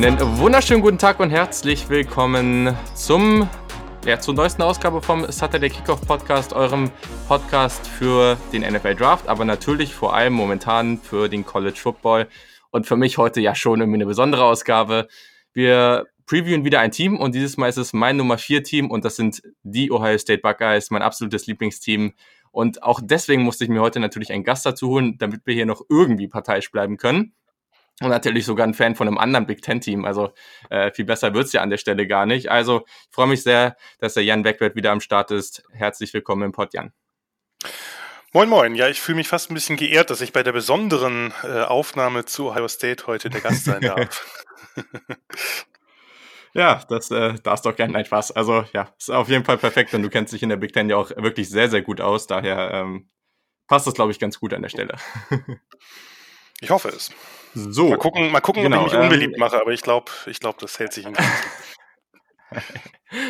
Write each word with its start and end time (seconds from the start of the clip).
Einen 0.00 0.38
wunderschönen 0.38 0.80
guten 0.80 0.96
Tag 0.96 1.18
und 1.18 1.30
herzlich 1.30 1.88
willkommen 1.88 2.72
zum 2.94 3.50
ja, 4.06 4.20
zur 4.20 4.32
neuesten 4.32 4.62
Ausgabe 4.62 5.02
vom 5.02 5.28
Saturday 5.28 5.70
Kickoff 5.70 6.02
Podcast, 6.06 6.52
eurem 6.52 6.92
Podcast 7.26 7.84
für 7.84 8.36
den 8.52 8.62
NFL 8.62 8.94
Draft, 8.94 9.26
aber 9.26 9.44
natürlich 9.44 9.92
vor 9.92 10.14
allem 10.14 10.34
momentan 10.34 10.98
für 10.98 11.28
den 11.28 11.44
College 11.44 11.80
Football 11.82 12.28
und 12.70 12.86
für 12.86 12.96
mich 12.96 13.18
heute 13.18 13.40
ja 13.40 13.56
schon 13.56 13.80
irgendwie 13.80 13.96
eine 13.96 14.06
besondere 14.06 14.44
Ausgabe. 14.44 15.08
Wir 15.52 16.06
previewen 16.26 16.64
wieder 16.64 16.78
ein 16.78 16.92
Team 16.92 17.18
und 17.18 17.34
dieses 17.34 17.56
Mal 17.56 17.68
ist 17.68 17.76
es 17.76 17.92
mein 17.92 18.16
Nummer 18.16 18.38
4 18.38 18.62
Team 18.62 18.92
und 18.92 19.04
das 19.04 19.16
sind 19.16 19.42
die 19.64 19.90
Ohio 19.90 20.16
State 20.16 20.42
Buckeyes, 20.42 20.92
mein 20.92 21.02
absolutes 21.02 21.48
Lieblingsteam. 21.48 22.12
Und 22.52 22.84
auch 22.84 23.00
deswegen 23.02 23.42
musste 23.42 23.64
ich 23.64 23.70
mir 23.70 23.80
heute 23.80 23.98
natürlich 23.98 24.30
einen 24.30 24.44
Gast 24.44 24.64
dazu 24.64 24.90
holen, 24.90 25.18
damit 25.18 25.40
wir 25.44 25.54
hier 25.54 25.66
noch 25.66 25.82
irgendwie 25.88 26.28
parteiisch 26.28 26.70
bleiben 26.70 26.98
können 26.98 27.32
und 28.00 28.10
natürlich 28.10 28.44
sogar 28.44 28.66
ein 28.66 28.74
Fan 28.74 28.94
von 28.94 29.08
einem 29.08 29.18
anderen 29.18 29.46
Big 29.46 29.62
Ten-Team. 29.62 30.04
Also 30.04 30.32
äh, 30.70 30.92
viel 30.92 31.04
besser 31.04 31.34
wird's 31.34 31.52
ja 31.52 31.62
an 31.62 31.70
der 31.70 31.78
Stelle 31.78 32.06
gar 32.06 32.26
nicht. 32.26 32.50
Also 32.50 32.84
ich 32.86 33.14
freue 33.14 33.26
mich 33.26 33.42
sehr, 33.42 33.76
dass 33.98 34.14
der 34.14 34.24
Jan 34.24 34.42
Beckwert 34.42 34.76
wieder 34.76 34.92
am 34.92 35.00
Start 35.00 35.30
ist. 35.30 35.64
Herzlich 35.72 36.14
willkommen 36.14 36.44
im 36.44 36.52
Pod, 36.52 36.72
Jan. 36.74 36.92
Moin, 38.32 38.48
moin. 38.48 38.74
Ja, 38.74 38.88
ich 38.88 39.00
fühle 39.00 39.16
mich 39.16 39.28
fast 39.28 39.50
ein 39.50 39.54
bisschen 39.54 39.76
geehrt, 39.76 40.10
dass 40.10 40.20
ich 40.20 40.32
bei 40.32 40.42
der 40.42 40.52
besonderen 40.52 41.32
äh, 41.42 41.62
Aufnahme 41.62 42.24
zu 42.24 42.50
Ohio 42.50 42.68
State 42.68 43.06
heute 43.06 43.30
der 43.30 43.40
Gast 43.40 43.64
sein 43.64 43.80
darf. 43.82 44.44
ja, 46.52 46.84
das 46.88 47.10
äh, 47.10 47.34
darfst 47.42 47.66
doch 47.66 47.74
gerne. 47.74 47.94
Nein, 47.94 48.04
Spaß. 48.04 48.32
Also 48.32 48.64
ja, 48.72 48.94
ist 48.96 49.10
auf 49.10 49.28
jeden 49.28 49.44
Fall 49.44 49.58
perfekt 49.58 49.92
und 49.94 50.02
du 50.02 50.10
kennst 50.10 50.32
dich 50.32 50.42
in 50.42 50.50
der 50.50 50.56
Big 50.56 50.72
Ten 50.72 50.88
ja 50.88 50.96
auch 50.96 51.10
wirklich 51.16 51.50
sehr, 51.50 51.68
sehr 51.68 51.82
gut 51.82 52.00
aus. 52.00 52.28
Daher 52.28 52.70
ähm, 52.74 53.10
passt 53.66 53.88
das, 53.88 53.94
glaube 53.94 54.12
ich, 54.12 54.20
ganz 54.20 54.38
gut 54.38 54.54
an 54.54 54.62
der 54.62 54.68
Stelle. 54.68 54.94
ich 56.60 56.70
hoffe 56.70 56.90
es. 56.90 57.10
So. 57.54 57.88
Mal 57.88 57.98
gucken, 57.98 58.30
mal 58.30 58.40
gucken 58.40 58.62
genau, 58.62 58.82
ob 58.82 58.86
ich 58.88 58.92
mich 58.92 59.02
unbeliebt 59.02 59.34
ähm, 59.34 59.40
mache, 59.40 59.60
aber 59.60 59.72
ich 59.72 59.82
glaube, 59.82 60.10
ich 60.26 60.40
glaub, 60.40 60.58
das 60.58 60.78
hält 60.78 60.92
sich 60.92 61.06
in 61.06 61.16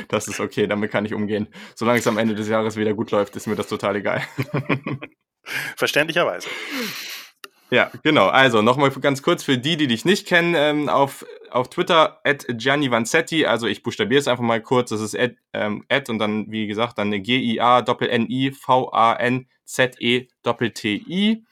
Das 0.08 0.28
ist 0.28 0.40
okay, 0.40 0.66
damit 0.66 0.90
kann 0.90 1.04
ich 1.04 1.14
umgehen. 1.14 1.48
Solange 1.74 1.98
es 2.00 2.06
am 2.06 2.18
Ende 2.18 2.34
des 2.34 2.48
Jahres 2.48 2.76
wieder 2.76 2.94
gut 2.94 3.10
läuft, 3.10 3.36
ist 3.36 3.46
mir 3.46 3.56
das 3.56 3.68
total 3.68 3.96
egal. 3.96 4.22
Verständlicherweise. 5.76 6.48
Ja, 7.70 7.90
genau. 8.02 8.28
Also 8.28 8.62
nochmal 8.62 8.90
ganz 8.90 9.22
kurz 9.22 9.44
für 9.44 9.58
die, 9.58 9.76
die 9.76 9.86
dich 9.86 10.04
nicht 10.04 10.26
kennen, 10.26 10.54
ähm, 10.56 10.88
auf, 10.88 11.24
auf 11.50 11.68
Twitter 11.68 12.20
at 12.24 12.46
Gianni 12.48 12.90
Vanzetti, 12.90 13.46
also 13.46 13.66
ich 13.66 13.82
buchstabiere 13.82 14.20
es 14.20 14.28
einfach 14.28 14.42
mal 14.42 14.62
kurz, 14.62 14.90
das 14.90 15.00
ist 15.00 15.18
at, 15.18 15.34
ähm, 15.52 15.84
at 15.88 16.08
und 16.08 16.18
dann, 16.18 16.50
wie 16.50 16.66
gesagt, 16.66 16.98
dann 16.98 17.10
G-I-A 17.10 17.82
Doppel-N-I 17.82 18.52
V-A-N-Z-E 18.52 20.28
Doppel-T-I 20.42 21.44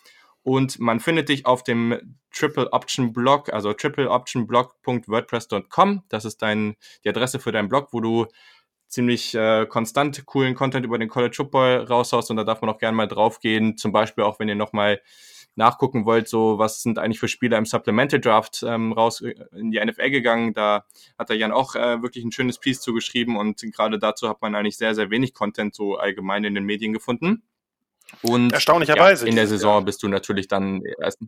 und 0.42 0.78
man 0.78 1.01
findet 1.01 1.28
dich 1.28 1.45
auf 1.45 1.64
dem 1.64 2.17
Triple 2.37 2.73
Option 2.73 3.12
Blog, 3.12 3.53
also 3.53 3.73
tripleoptionblog.wordpress.com. 3.73 6.03
Das 6.09 6.25
ist 6.25 6.42
dein, 6.42 6.75
die 7.05 7.09
Adresse 7.09 7.39
für 7.39 7.53
deinen 7.53 7.69
Blog, 7.69 7.91
wo 7.92 8.01
du 8.01 8.27
ziemlich 8.89 9.34
äh, 9.34 9.67
konstant 9.67 10.27
coolen 10.27 10.55
Content 10.55 10.84
über 10.84 10.98
den 10.98 11.09
College 11.09 11.34
Football 11.34 11.87
raushaust 11.89 12.31
und 12.31 12.37
da 12.37 12.45
darf 12.45 12.61
man 12.61 12.70
auch 12.70 12.79
gerne 12.79 12.97
mal 12.97 13.09
draufgehen. 13.09 13.77
Zum 13.77 13.92
Beispiel 13.92 14.25
auch, 14.25 14.39
wenn 14.39 14.48
ihr 14.48 14.55
nochmal 14.55 15.01
nachgucken 15.55 16.05
wollt, 16.05 16.29
so 16.29 16.59
was 16.59 16.83
sind 16.83 16.98
eigentlich 16.98 17.19
für 17.19 17.29
Spieler 17.29 17.57
im 17.57 17.64
Supplemental 17.64 18.20
Draft 18.20 18.62
ähm, 18.67 18.92
raus 18.92 19.23
äh, 19.23 19.34
in 19.53 19.70
die 19.70 19.83
NFL 19.83 20.11
gegangen. 20.11 20.53
Da 20.53 20.84
hat 21.19 21.31
der 21.31 21.37
Jan 21.37 21.53
auch 21.53 21.75
äh, 21.75 22.03
wirklich 22.03 22.25
ein 22.25 22.33
schönes 22.33 22.59
Piece 22.59 22.83
zugeschrieben 22.83 23.37
und 23.37 23.62
gerade 23.73 23.98
dazu 23.98 24.29
hat 24.29 24.42
man 24.42 24.55
eigentlich 24.55 24.77
sehr, 24.77 24.95
sehr 24.95 25.11
wenig 25.11 25.33
Content 25.33 25.75
so 25.75 25.97
allgemein 25.97 26.45
in 26.45 26.55
den 26.55 26.64
Medien 26.64 26.92
gefunden. 26.92 27.42
Und 28.23 28.53
erstaunlicherweise 28.53 29.24
ja, 29.24 29.30
in 29.30 29.36
der 29.36 29.48
Saison 29.48 29.77
Jahr. 29.77 29.85
bist 29.85 30.03
du 30.03 30.08
natürlich 30.08 30.48
dann 30.48 30.83
erst 31.01 31.18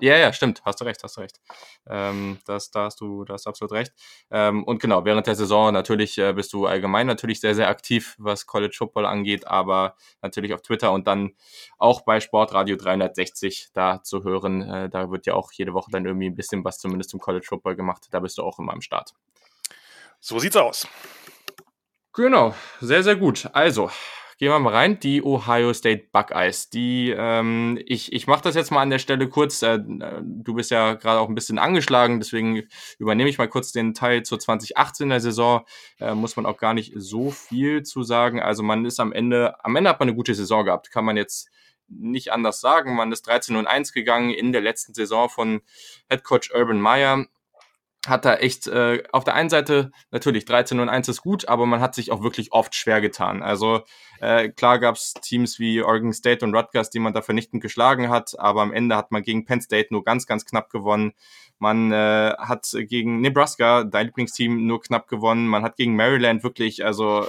ja, 0.00 0.16
ja, 0.16 0.32
stimmt. 0.32 0.62
Hast 0.64 0.80
du 0.80 0.84
recht, 0.84 1.02
hast 1.04 1.16
du 1.16 1.20
recht. 1.20 1.40
Ähm, 1.88 2.38
das, 2.46 2.70
da 2.70 2.84
hast 2.84 3.00
du, 3.00 3.24
da 3.24 3.34
hast 3.34 3.46
du 3.46 3.50
absolut 3.50 3.72
recht. 3.72 3.92
Ähm, 4.30 4.64
und 4.64 4.80
genau, 4.80 5.04
während 5.04 5.26
der 5.26 5.36
Saison 5.36 5.72
natürlich 5.72 6.18
äh, 6.18 6.32
bist 6.32 6.52
du 6.52 6.66
allgemein 6.66 7.06
natürlich 7.06 7.40
sehr, 7.40 7.54
sehr 7.54 7.68
aktiv, 7.68 8.16
was 8.18 8.46
College 8.46 8.74
Football 8.76 9.06
angeht, 9.06 9.46
aber 9.46 9.94
natürlich 10.20 10.52
auf 10.52 10.62
Twitter 10.62 10.90
und 10.92 11.06
dann 11.06 11.34
auch 11.78 12.00
bei 12.00 12.18
Sportradio 12.18 12.76
360 12.76 13.68
da 13.72 14.02
zu 14.02 14.24
hören. 14.24 14.62
Äh, 14.62 14.88
da 14.90 15.10
wird 15.10 15.26
ja 15.26 15.34
auch 15.34 15.52
jede 15.52 15.74
Woche 15.74 15.90
dann 15.92 16.04
irgendwie 16.04 16.26
ein 16.26 16.34
bisschen 16.34 16.64
was 16.64 16.78
zumindest 16.78 17.10
zum 17.10 17.20
College 17.20 17.46
Football 17.48 17.76
gemacht. 17.76 18.08
Da 18.10 18.18
bist 18.18 18.38
du 18.38 18.42
auch 18.42 18.58
immer 18.58 18.72
am 18.72 18.80
Start. 18.80 19.14
So 20.18 20.38
sieht's 20.38 20.56
aus. 20.56 20.88
Genau, 22.14 22.54
sehr, 22.80 23.02
sehr 23.02 23.16
gut. 23.16 23.48
Also, 23.52 23.90
gehen 24.38 24.50
wir 24.50 24.58
mal 24.58 24.72
rein. 24.72 24.98
Die 25.00 25.22
Ohio 25.22 25.72
State 25.72 26.08
Buckeyes. 26.12 26.70
Die, 26.70 27.14
ähm, 27.16 27.80
ich, 27.86 28.12
ich 28.12 28.26
mache 28.26 28.42
das 28.42 28.54
jetzt 28.54 28.70
mal 28.70 28.82
an 28.82 28.90
der 28.90 28.98
Stelle 28.98 29.28
kurz. 29.28 29.62
Äh, 29.62 29.80
du 29.84 30.54
bist 30.54 30.70
ja 30.70 30.94
gerade 30.94 31.20
auch 31.20 31.28
ein 31.28 31.34
bisschen 31.34 31.58
angeschlagen, 31.58 32.20
deswegen 32.20 32.62
übernehme 32.98 33.30
ich 33.30 33.38
mal 33.38 33.48
kurz 33.48 33.72
den 33.72 33.94
Teil 33.94 34.22
zur 34.22 34.38
2018er 34.38 35.20
Saison. 35.20 35.64
Äh, 36.00 36.14
muss 36.14 36.36
man 36.36 36.46
auch 36.46 36.56
gar 36.56 36.74
nicht 36.74 36.92
so 36.96 37.30
viel 37.30 37.82
zu 37.82 38.02
sagen. 38.02 38.40
Also 38.40 38.62
man 38.62 38.84
ist 38.84 39.00
am 39.00 39.12
Ende, 39.12 39.64
am 39.64 39.76
Ende 39.76 39.90
hat 39.90 40.00
man 40.00 40.08
eine 40.08 40.16
gute 40.16 40.34
Saison 40.34 40.64
gehabt. 40.64 40.90
Kann 40.90 41.04
man 41.04 41.16
jetzt 41.16 41.48
nicht 41.88 42.32
anders 42.32 42.60
sagen. 42.60 42.94
Man 42.96 43.12
ist 43.12 43.26
13 43.26 43.56
und 43.56 43.66
1 43.66 43.92
gegangen 43.92 44.30
in 44.30 44.52
der 44.52 44.62
letzten 44.62 44.94
Saison 44.94 45.28
von 45.28 45.62
Head 46.10 46.24
Coach 46.24 46.50
Urban 46.52 46.80
Meyer 46.80 47.26
hat 48.06 48.24
da 48.24 48.34
echt 48.34 48.66
äh, 48.66 49.02
auf 49.12 49.24
der 49.24 49.34
einen 49.34 49.50
Seite 49.50 49.90
natürlich 50.10 50.44
13 50.44 50.80
und 50.80 50.88
1 50.88 51.08
ist 51.08 51.22
gut, 51.22 51.48
aber 51.48 51.66
man 51.66 51.80
hat 51.80 51.94
sich 51.94 52.10
auch 52.10 52.22
wirklich 52.22 52.52
oft 52.52 52.74
schwer 52.74 53.00
getan. 53.00 53.42
Also 53.42 53.82
äh, 54.20 54.48
klar 54.48 54.78
gab 54.78 54.96
es 54.96 55.14
Teams 55.14 55.58
wie 55.58 55.82
Oregon 55.82 56.12
State 56.12 56.44
und 56.44 56.54
Rutgers, 56.54 56.90
die 56.90 56.98
man 56.98 57.12
da 57.12 57.22
vernichtend 57.22 57.62
geschlagen 57.62 58.10
hat, 58.10 58.38
aber 58.38 58.62
am 58.62 58.72
Ende 58.72 58.96
hat 58.96 59.10
man 59.10 59.22
gegen 59.22 59.44
Penn 59.44 59.60
State 59.60 59.88
nur 59.90 60.04
ganz, 60.04 60.26
ganz 60.26 60.44
knapp 60.44 60.70
gewonnen. 60.70 61.12
Man 61.58 61.92
äh, 61.92 62.34
hat 62.36 62.66
gegen 62.72 63.20
Nebraska, 63.20 63.84
dein 63.84 64.06
Lieblingsteam, 64.06 64.66
nur 64.66 64.80
knapp 64.82 65.08
gewonnen. 65.08 65.46
Man 65.46 65.62
hat 65.62 65.76
gegen 65.76 65.96
Maryland 65.96 66.42
wirklich, 66.42 66.84
also 66.84 67.26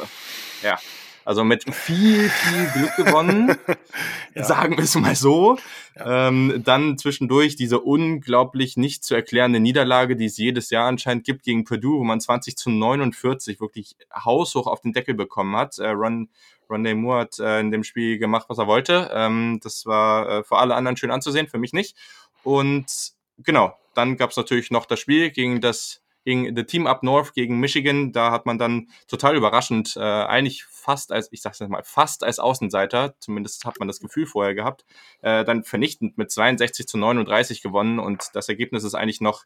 ja, 0.64 0.78
also 1.25 1.44
mit 1.44 1.66
viel, 1.74 2.30
viel 2.30 2.68
Glück 2.74 2.96
gewonnen, 2.96 3.58
ja. 4.36 4.44
sagen 4.44 4.78
wir 4.78 4.84
es 4.84 4.96
mal 4.96 5.16
so. 5.16 5.58
Ja. 5.96 6.28
Ähm, 6.28 6.62
dann 6.63 6.97
zwischendurch 7.00 7.56
diese 7.56 7.80
unglaublich 7.80 8.78
nicht 8.78 9.03
zu 9.03 9.16
erklärende 9.16 9.59
Niederlage, 9.59 10.16
die 10.16 10.25
es 10.25 10.38
jedes 10.38 10.69
Jahr 10.69 10.88
anscheinend 10.88 11.25
gibt 11.25 11.44
gegen 11.44 11.64
Purdue, 11.64 12.00
wo 12.00 12.03
man 12.03 12.22
20 12.22 12.56
zu 12.56 12.69
49 12.69 13.59
wirklich 13.59 13.97
haushoch 14.14 14.68
auf 14.68 14.81
den 14.81 14.94
Deckel 14.94 15.16
bekommen 15.16 15.56
hat. 15.56 15.80
Äh, 15.80 15.90
Ron, 15.90 16.30
Ronday 16.69 16.94
Moore 16.94 17.22
hat 17.22 17.40
äh, 17.40 17.59
in 17.59 17.72
dem 17.72 17.84
Spiel 17.84 18.19
gemacht, 18.19 18.46
was 18.47 18.59
er 18.59 18.68
wollte. 18.68 19.09
Ähm, 19.12 19.59
das 19.64 19.88
war 19.88 20.30
äh, 20.30 20.44
für 20.44 20.58
alle 20.58 20.75
anderen 20.75 20.96
schön 20.96 21.12
anzusehen, 21.12 21.47
für 21.47 21.58
mich 21.58 21.74
nicht. 21.74 21.97
Und 22.44 23.14
genau, 23.40 23.74
dann 23.96 24.16
gab 24.16 24.30
es 24.30 24.38
natürlich 24.38 24.69
noch 24.69 24.85
das 24.85 25.00
Spiel 25.00 25.31
gegen 25.31 25.59
das 25.59 26.03
gegen 26.25 26.56
The 26.56 26.63
Team 26.63 26.88
Up 26.88 27.03
North 27.03 27.34
gegen 27.34 27.59
Michigan. 27.59 28.12
Da 28.12 28.31
hat 28.31 28.46
man 28.46 28.58
dann 28.58 28.90
total 29.08 29.36
überraschend, 29.36 29.96
äh, 29.96 30.02
eigentlich 30.02 30.66
fast 30.66 31.12
als, 31.12 31.31
ich 31.31 31.41
sag's 31.41 31.59
jetzt 31.59 31.69
mal, 31.69 31.84
fast 31.84 32.24
als 32.24 32.40
Außenseiter, 32.40 33.16
zumindest 33.19 33.63
hat 33.66 33.80
man 33.80 33.88
das 33.88 34.00
Gefühl 34.00 34.25
vorher 34.25 34.56
gehabt, 34.56 34.85
äh, 35.22 35.46
dann 35.46 35.64
vernichtend 35.64 36.18
mit 36.18 36.31
62 36.31 36.88
zu 36.88 36.97
39 36.97 37.62
gewonnen 37.62 38.00
und 38.00 38.31
das 38.34 38.50
Ergebnis 38.50 38.84
ist 38.84 38.96
eigentlich 38.96 39.22
noch 39.22 39.46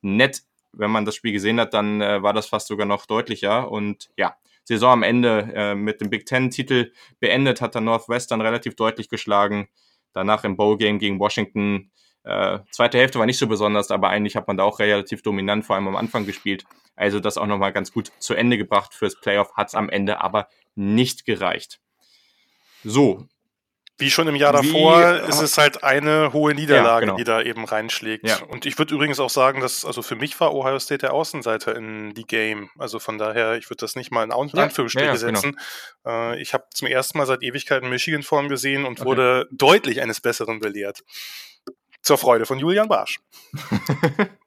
nett. 0.00 0.42
Wenn 0.72 0.90
man 0.90 1.04
das 1.04 1.14
Spiel 1.14 1.32
gesehen 1.32 1.60
hat, 1.60 1.72
dann 1.74 2.00
äh, 2.00 2.22
war 2.22 2.32
das 2.32 2.46
fast 2.46 2.66
sogar 2.66 2.86
noch 2.86 3.06
deutlicher 3.06 3.70
und 3.70 4.10
ja, 4.16 4.36
Saison 4.64 4.92
am 4.92 5.02
Ende 5.02 5.52
äh, 5.54 5.74
mit 5.74 6.00
dem 6.00 6.10
Big 6.10 6.26
Ten-Titel 6.26 6.92
beendet, 7.20 7.60
hat 7.60 7.74
dann 7.74 7.84
Northwestern 7.84 8.40
relativ 8.40 8.74
deutlich 8.76 9.08
geschlagen. 9.08 9.68
Danach 10.12 10.44
im 10.44 10.56
Bowl-Game 10.56 10.98
gegen 10.98 11.20
Washington 11.20 11.90
äh, 12.24 12.58
zweite 12.70 12.98
Hälfte 12.98 13.18
war 13.18 13.26
nicht 13.26 13.38
so 13.38 13.46
besonders, 13.46 13.90
aber 13.90 14.08
eigentlich 14.08 14.34
hat 14.34 14.48
man 14.48 14.56
da 14.56 14.64
auch 14.64 14.78
relativ 14.78 15.22
dominant, 15.22 15.64
vor 15.64 15.76
allem 15.76 15.88
am 15.88 15.96
Anfang 15.96 16.24
gespielt. 16.24 16.64
Also 16.96 17.20
das 17.20 17.36
auch 17.36 17.46
nochmal 17.46 17.72
ganz 17.72 17.92
gut 17.92 18.12
zu 18.18 18.34
Ende 18.34 18.56
gebracht 18.56 18.94
fürs 18.94 19.20
Playoff, 19.20 19.52
hat 19.54 19.68
es 19.68 19.74
am 19.74 19.90
Ende 19.90 20.20
aber 20.22 20.48
nicht 20.74 21.26
gereicht. 21.26 21.80
So. 22.82 23.26
Wie 23.96 24.10
schon 24.10 24.26
im 24.26 24.34
Jahr 24.34 24.52
davor 24.52 25.22
Wie, 25.22 25.28
ist 25.28 25.40
es 25.40 25.56
halt 25.56 25.84
eine 25.84 26.32
hohe 26.32 26.52
Niederlage, 26.52 26.88
ja, 26.88 27.00
genau. 27.00 27.16
die 27.16 27.22
da 27.22 27.40
eben 27.40 27.64
reinschlägt. 27.64 28.26
Ja. 28.26 28.42
Und 28.42 28.66
ich 28.66 28.76
würde 28.76 28.92
übrigens 28.92 29.20
auch 29.20 29.30
sagen, 29.30 29.60
dass, 29.60 29.84
also 29.84 30.02
für 30.02 30.16
mich 30.16 30.38
war 30.40 30.52
Ohio 30.52 30.80
State 30.80 30.98
der 30.98 31.12
Außenseiter 31.12 31.76
in 31.76 32.12
die 32.14 32.24
Game. 32.24 32.70
Also 32.76 32.98
von 32.98 33.18
daher, 33.18 33.56
ich 33.56 33.70
würde 33.70 33.80
das 33.82 33.94
nicht 33.94 34.10
mal 34.10 34.24
in 34.24 34.32
Anführungsstriche 34.32 35.06
ja, 35.06 35.14
genau. 35.14 35.16
setzen. 35.16 35.56
Genau. 36.02 36.32
Äh, 36.32 36.42
ich 36.42 36.54
habe 36.54 36.64
zum 36.74 36.88
ersten 36.88 37.18
Mal 37.18 37.26
seit 37.26 37.44
Ewigkeiten 37.44 37.88
Michigan 37.88 38.24
vorn 38.24 38.48
gesehen 38.48 38.84
und 38.84 38.98
okay. 38.98 39.08
wurde 39.08 39.48
deutlich 39.52 40.02
eines 40.02 40.20
Besseren 40.20 40.58
belehrt. 40.58 41.04
Zur 42.04 42.18
Freude 42.18 42.44
von 42.46 42.58
Julian 42.58 42.88
Barsch. 42.88 43.18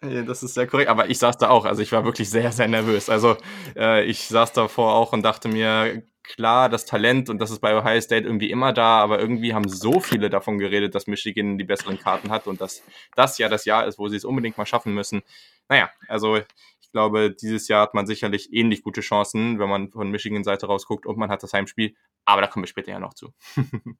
Das 0.00 0.44
ist 0.44 0.54
sehr 0.54 0.68
korrekt, 0.68 0.90
aber 0.90 1.10
ich 1.10 1.18
saß 1.18 1.38
da 1.38 1.48
auch, 1.48 1.64
also 1.64 1.82
ich 1.82 1.90
war 1.90 2.04
wirklich 2.04 2.30
sehr, 2.30 2.52
sehr 2.52 2.68
nervös. 2.68 3.10
Also 3.10 3.36
äh, 3.74 4.04
ich 4.04 4.28
saß 4.28 4.52
davor 4.52 4.94
auch 4.94 5.12
und 5.12 5.24
dachte 5.24 5.48
mir, 5.48 6.04
klar, 6.22 6.68
das 6.68 6.86
Talent 6.86 7.28
und 7.28 7.40
das 7.40 7.50
ist 7.50 7.58
bei 7.58 7.76
Ohio 7.76 8.00
State 8.00 8.24
irgendwie 8.24 8.48
immer 8.48 8.72
da, 8.72 9.00
aber 9.00 9.18
irgendwie 9.18 9.54
haben 9.54 9.68
so 9.68 9.98
viele 9.98 10.30
davon 10.30 10.58
geredet, 10.58 10.94
dass 10.94 11.08
Michigan 11.08 11.58
die 11.58 11.64
besseren 11.64 11.98
Karten 11.98 12.30
hat 12.30 12.46
und 12.46 12.60
dass 12.60 12.84
das 13.16 13.38
ja 13.38 13.48
das 13.48 13.64
Jahr 13.64 13.88
ist, 13.88 13.98
wo 13.98 14.06
sie 14.06 14.16
es 14.16 14.24
unbedingt 14.24 14.56
mal 14.56 14.66
schaffen 14.66 14.94
müssen. 14.94 15.22
Naja, 15.68 15.90
also 16.06 16.36
ich 16.36 16.92
glaube, 16.92 17.32
dieses 17.34 17.66
Jahr 17.66 17.82
hat 17.82 17.94
man 17.94 18.06
sicherlich 18.06 18.52
ähnlich 18.52 18.84
gute 18.84 19.00
Chancen, 19.00 19.58
wenn 19.58 19.68
man 19.68 19.90
von 19.90 20.12
Michigan 20.12 20.44
Seite 20.44 20.66
rausguckt 20.66 21.06
und 21.06 21.18
man 21.18 21.28
hat 21.28 21.42
das 21.42 21.52
Heimspiel, 21.52 21.96
aber 22.24 22.40
da 22.40 22.46
kommen 22.46 22.62
wir 22.62 22.68
später 22.68 22.92
ja 22.92 23.00
noch 23.00 23.14
zu. 23.14 23.32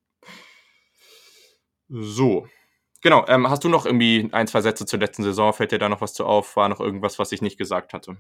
So, 1.88 2.46
Genau, 3.00 3.24
ähm, 3.28 3.48
hast 3.48 3.62
du 3.62 3.68
noch 3.68 3.86
irgendwie 3.86 4.28
ein, 4.32 4.48
zwei 4.48 4.60
Sätze 4.60 4.84
zur 4.84 4.98
letzten 4.98 5.22
Saison? 5.22 5.52
Fällt 5.52 5.70
dir 5.70 5.78
da 5.78 5.88
noch 5.88 6.00
was 6.00 6.14
zu 6.14 6.24
auf? 6.24 6.56
War 6.56 6.68
noch 6.68 6.80
irgendwas, 6.80 7.18
was 7.18 7.30
ich 7.30 7.42
nicht 7.42 7.56
gesagt 7.56 7.92
hatte? 7.92 8.16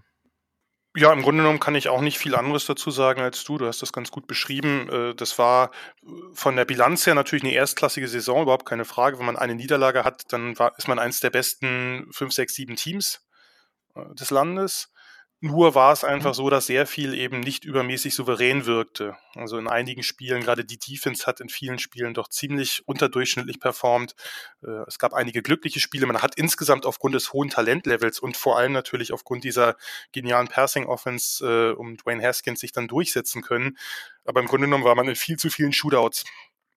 Ja, 0.96 1.12
im 1.12 1.22
Grunde 1.22 1.42
genommen 1.42 1.60
kann 1.60 1.74
ich 1.74 1.88
auch 1.88 2.00
nicht 2.00 2.18
viel 2.18 2.34
anderes 2.34 2.66
dazu 2.66 2.90
sagen 2.90 3.20
als 3.20 3.44
du. 3.44 3.58
Du 3.58 3.66
hast 3.66 3.82
das 3.82 3.92
ganz 3.92 4.10
gut 4.10 4.26
beschrieben. 4.26 4.88
Äh, 4.88 5.14
das 5.14 5.38
war 5.38 5.72
äh, 6.02 6.06
von 6.32 6.54
der 6.54 6.64
Bilanz 6.64 7.06
her 7.06 7.14
natürlich 7.14 7.42
eine 7.42 7.52
erstklassige 7.52 8.06
Saison, 8.08 8.42
überhaupt 8.42 8.66
keine 8.66 8.84
Frage. 8.84 9.18
Wenn 9.18 9.26
man 9.26 9.36
eine 9.36 9.56
Niederlage 9.56 10.04
hat, 10.04 10.32
dann 10.32 10.54
ist 10.76 10.88
man 10.88 10.98
eines 10.98 11.20
der 11.20 11.30
besten 11.30 12.08
fünf, 12.12 12.32
sechs, 12.32 12.54
sieben 12.54 12.76
Teams 12.76 13.26
äh, 13.96 14.14
des 14.14 14.30
Landes. 14.30 14.92
Nur 15.40 15.76
war 15.76 15.92
es 15.92 16.02
einfach 16.02 16.30
mhm. 16.30 16.34
so, 16.34 16.50
dass 16.50 16.66
sehr 16.66 16.84
viel 16.84 17.14
eben 17.14 17.38
nicht 17.38 17.64
übermäßig 17.64 18.12
souverän 18.12 18.66
wirkte. 18.66 19.16
Also 19.36 19.56
in 19.56 19.68
einigen 19.68 20.02
Spielen, 20.02 20.42
gerade 20.42 20.64
die 20.64 20.78
Defense 20.78 21.26
hat 21.26 21.40
in 21.40 21.48
vielen 21.48 21.78
Spielen 21.78 22.12
doch 22.12 22.28
ziemlich 22.28 22.82
unterdurchschnittlich 22.86 23.60
performt. 23.60 24.16
Äh, 24.64 24.82
es 24.88 24.98
gab 24.98 25.14
einige 25.14 25.40
glückliche 25.42 25.78
Spiele. 25.78 26.06
Man 26.06 26.22
hat 26.22 26.34
insgesamt 26.34 26.86
aufgrund 26.86 27.14
des 27.14 27.32
hohen 27.32 27.50
Talentlevels 27.50 28.18
und 28.18 28.36
vor 28.36 28.58
allem 28.58 28.72
natürlich 28.72 29.12
aufgrund 29.12 29.44
dieser 29.44 29.76
genialen 30.10 30.48
Passing-Offense 30.48 31.46
äh, 31.46 31.72
um 31.72 31.96
Dwayne 31.96 32.26
Haskins 32.26 32.58
sich 32.58 32.72
dann 32.72 32.88
durchsetzen 32.88 33.42
können. 33.42 33.78
Aber 34.24 34.40
im 34.40 34.46
Grunde 34.46 34.66
genommen 34.66 34.84
war 34.84 34.96
man 34.96 35.08
in 35.08 35.14
viel 35.14 35.36
zu 35.36 35.50
vielen 35.50 35.72
Shootouts. 35.72 36.24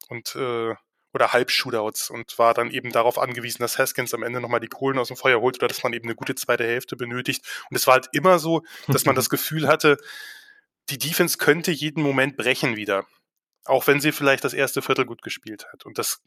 Und 0.07 0.35
äh, 0.35 0.75
oder 1.13 1.33
Halbshootouts 1.33 2.09
und 2.09 2.37
war 2.37 2.53
dann 2.53 2.71
eben 2.71 2.91
darauf 2.91 3.17
angewiesen, 3.17 3.59
dass 3.59 3.77
Haskins 3.77 4.13
am 4.13 4.23
Ende 4.23 4.41
nochmal 4.41 4.59
die 4.59 4.67
Kohlen 4.67 4.97
aus 4.97 5.09
dem 5.09 5.17
Feuer 5.17 5.41
holt 5.41 5.57
oder 5.57 5.67
dass 5.67 5.83
man 5.83 5.93
eben 5.93 6.05
eine 6.05 6.15
gute 6.15 6.35
zweite 6.35 6.63
Hälfte 6.63 6.95
benötigt. 6.95 7.45
Und 7.69 7.75
es 7.75 7.87
war 7.87 7.95
halt 7.95 8.09
immer 8.13 8.39
so, 8.39 8.63
dass 8.87 9.05
man 9.05 9.15
das 9.15 9.29
Gefühl 9.29 9.67
hatte, 9.67 9.97
die 10.89 10.97
Defense 10.97 11.37
könnte 11.37 11.71
jeden 11.71 12.03
Moment 12.03 12.37
brechen 12.37 12.75
wieder. 12.75 13.05
Auch 13.65 13.87
wenn 13.87 14.01
sie 14.01 14.11
vielleicht 14.11 14.43
das 14.43 14.53
erste 14.53 14.81
Viertel 14.81 15.05
gut 15.05 15.21
gespielt 15.21 15.67
hat. 15.71 15.85
Und 15.85 15.97
das 15.97 16.21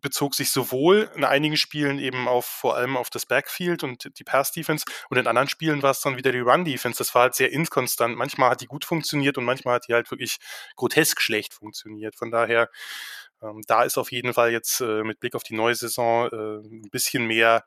bezog 0.00 0.34
sich 0.34 0.50
sowohl 0.50 1.10
in 1.14 1.24
einigen 1.24 1.56
Spielen 1.56 1.98
eben 1.98 2.28
auf 2.28 2.46
vor 2.46 2.76
allem 2.76 2.96
auf 2.96 3.10
das 3.10 3.26
Backfield 3.26 3.82
und 3.82 4.18
die 4.18 4.24
Pass-Defense 4.24 4.84
und 5.10 5.16
in 5.16 5.26
anderen 5.26 5.48
Spielen 5.48 5.82
war 5.82 5.90
es 5.90 6.00
dann 6.00 6.16
wieder 6.16 6.32
die 6.32 6.40
Run-Defense. 6.40 6.98
Das 6.98 7.14
war 7.14 7.22
halt 7.22 7.34
sehr 7.34 7.50
inkonstant. 7.50 8.16
Manchmal 8.16 8.50
hat 8.50 8.60
die 8.60 8.66
gut 8.66 8.84
funktioniert 8.84 9.38
und 9.38 9.44
manchmal 9.44 9.76
hat 9.76 9.88
die 9.88 9.94
halt 9.94 10.10
wirklich 10.10 10.36
grotesk 10.76 11.20
schlecht 11.20 11.54
funktioniert. 11.54 12.14
Von 12.14 12.30
daher 12.30 12.68
ähm, 13.42 13.62
da 13.66 13.82
ist 13.82 13.98
auf 13.98 14.12
jeden 14.12 14.32
Fall 14.34 14.50
jetzt 14.52 14.80
äh, 14.80 15.02
mit 15.02 15.20
Blick 15.20 15.34
auf 15.34 15.42
die 15.42 15.54
neue 15.54 15.74
Saison 15.74 16.28
äh, 16.30 16.66
ein 16.66 16.90
bisschen 16.90 17.26
mehr 17.26 17.64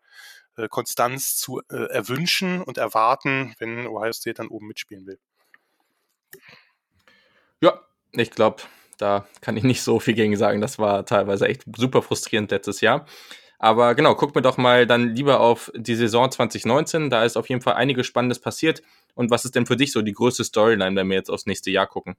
äh, 0.57 0.67
Konstanz 0.67 1.37
zu 1.37 1.61
äh, 1.69 1.89
erwünschen 1.89 2.61
und 2.61 2.77
erwarten, 2.77 3.55
wenn 3.59 3.87
Ohio 3.87 4.11
State 4.13 4.35
dann 4.35 4.47
oben 4.47 4.67
mitspielen 4.67 5.05
will. 5.05 5.19
Ja, 7.61 7.81
ich 8.11 8.31
glaube, 8.31 8.63
da 8.97 9.27
kann 9.41 9.57
ich 9.57 9.63
nicht 9.63 9.81
so 9.81 9.99
viel 9.99 10.13
gegen 10.13 10.35
sagen. 10.35 10.61
Das 10.61 10.79
war 10.79 11.05
teilweise 11.05 11.47
echt 11.47 11.63
super 11.75 12.01
frustrierend 12.01 12.51
letztes 12.51 12.81
Jahr. 12.81 13.05
Aber 13.57 13.93
genau, 13.93 14.15
guck 14.15 14.35
mir 14.35 14.41
doch 14.41 14.57
mal 14.57 14.87
dann 14.87 15.15
lieber 15.15 15.41
auf 15.41 15.69
die 15.75 15.95
Saison 15.95 16.31
2019. 16.31 17.09
Da 17.09 17.25
ist 17.25 17.35
auf 17.35 17.49
jeden 17.49 17.61
Fall 17.61 17.73
einiges 17.73 18.07
Spannendes 18.07 18.39
passiert. 18.39 18.81
Und 19.15 19.31
was 19.31 19.43
ist 19.43 19.55
denn 19.55 19.65
für 19.65 19.75
dich 19.75 19.91
so 19.91 20.01
die 20.01 20.13
größte 20.13 20.45
Storyline, 20.45 20.95
wenn 20.95 21.09
wir 21.09 21.17
jetzt 21.17 21.29
aufs 21.29 21.45
nächste 21.45 21.69
Jahr 21.69 21.87
gucken? 21.87 22.15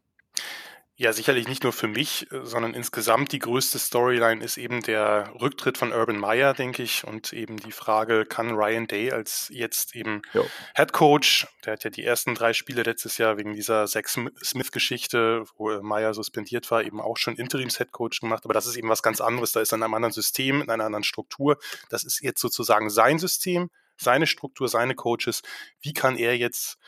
Ja, 1.01 1.15
sicherlich 1.15 1.49
nicht 1.49 1.63
nur 1.63 1.73
für 1.73 1.89
mich, 1.89 2.31
äh, 2.31 2.45
sondern 2.45 2.75
insgesamt 2.75 3.33
die 3.33 3.39
größte 3.39 3.79
Storyline 3.79 4.45
ist 4.45 4.59
eben 4.59 4.83
der 4.83 5.33
Rücktritt 5.41 5.79
von 5.79 5.95
Urban 5.95 6.19
Meyer, 6.19 6.53
denke 6.53 6.83
ich, 6.83 7.05
und 7.05 7.33
eben 7.33 7.57
die 7.57 7.73
Frage, 7.73 8.27
kann 8.27 8.51
Ryan 8.51 8.87
Day 8.87 9.11
als 9.11 9.49
jetzt 9.51 9.97
eben 9.97 10.21
jo. 10.35 10.45
Head 10.75 10.93
Coach, 10.93 11.47
der 11.65 11.73
hat 11.73 11.85
ja 11.85 11.89
die 11.89 12.05
ersten 12.05 12.35
drei 12.35 12.53
Spiele 12.53 12.83
letztes 12.83 13.17
Jahr 13.17 13.39
wegen 13.39 13.55
dieser 13.55 13.87
Zach 13.87 14.09
Smith-Geschichte, 14.09 15.47
wo 15.57 15.81
Meyer 15.81 16.13
suspendiert 16.13 16.71
war, 16.71 16.85
eben 16.85 17.01
auch 17.01 17.17
schon 17.17 17.35
Interims-Head 17.35 17.93
Coach 17.93 18.21
gemacht, 18.21 18.45
aber 18.45 18.53
das 18.53 18.67
ist 18.67 18.77
eben 18.77 18.91
was 18.91 19.03
ganz 19.03 19.23
anderes, 19.23 19.53
da 19.53 19.63
ist 19.63 19.73
er 19.73 19.77
in 19.77 19.85
einem 19.85 19.95
anderen 19.95 20.13
System, 20.13 20.61
in 20.61 20.69
einer 20.69 20.85
anderen 20.85 21.05
Struktur. 21.05 21.57
Das 21.89 22.05
ist 22.05 22.21
jetzt 22.21 22.43
sozusagen 22.43 22.91
sein 22.91 23.19
System, 23.19 23.71
seine 24.01 24.27
Struktur, 24.27 24.69
seine 24.69 24.95
Coaches. 24.95 25.43
Wie 25.81 25.93
kann 25.93 26.17
er 26.17 26.37
jetzt 26.37 26.79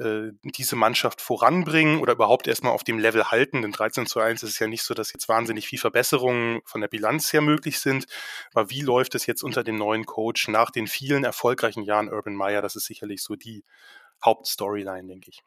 äh, 0.00 0.32
diese 0.44 0.76
Mannschaft 0.76 1.20
voranbringen 1.20 2.00
oder 2.00 2.14
überhaupt 2.14 2.46
erstmal 2.46 2.72
auf 2.72 2.84
dem 2.84 2.98
Level 2.98 3.30
halten. 3.30 3.60
Denn 3.60 3.72
13 3.72 4.06
zu 4.06 4.18
1 4.20 4.42
ist 4.42 4.50
es 4.50 4.58
ja 4.58 4.66
nicht 4.66 4.82
so, 4.82 4.94
dass 4.94 5.12
jetzt 5.12 5.28
wahnsinnig 5.28 5.66
viel 5.66 5.78
Verbesserungen 5.78 6.62
von 6.64 6.80
der 6.80 6.88
Bilanz 6.88 7.32
her 7.32 7.42
möglich 7.42 7.80
sind. 7.80 8.06
Aber 8.54 8.70
wie 8.70 8.80
läuft 8.80 9.14
es 9.14 9.26
jetzt 9.26 9.42
unter 9.42 9.62
dem 9.62 9.76
neuen 9.76 10.06
Coach 10.06 10.48
nach 10.48 10.70
den 10.70 10.86
vielen 10.86 11.24
erfolgreichen 11.24 11.82
Jahren 11.82 12.08
Urban 12.08 12.34
Meyer? 12.34 12.62
Das 12.62 12.76
ist 12.76 12.86
sicherlich 12.86 13.22
so 13.22 13.36
die 13.36 13.62
Hauptstoryline, 14.24 15.06
denke 15.06 15.30
ich. 15.30 15.42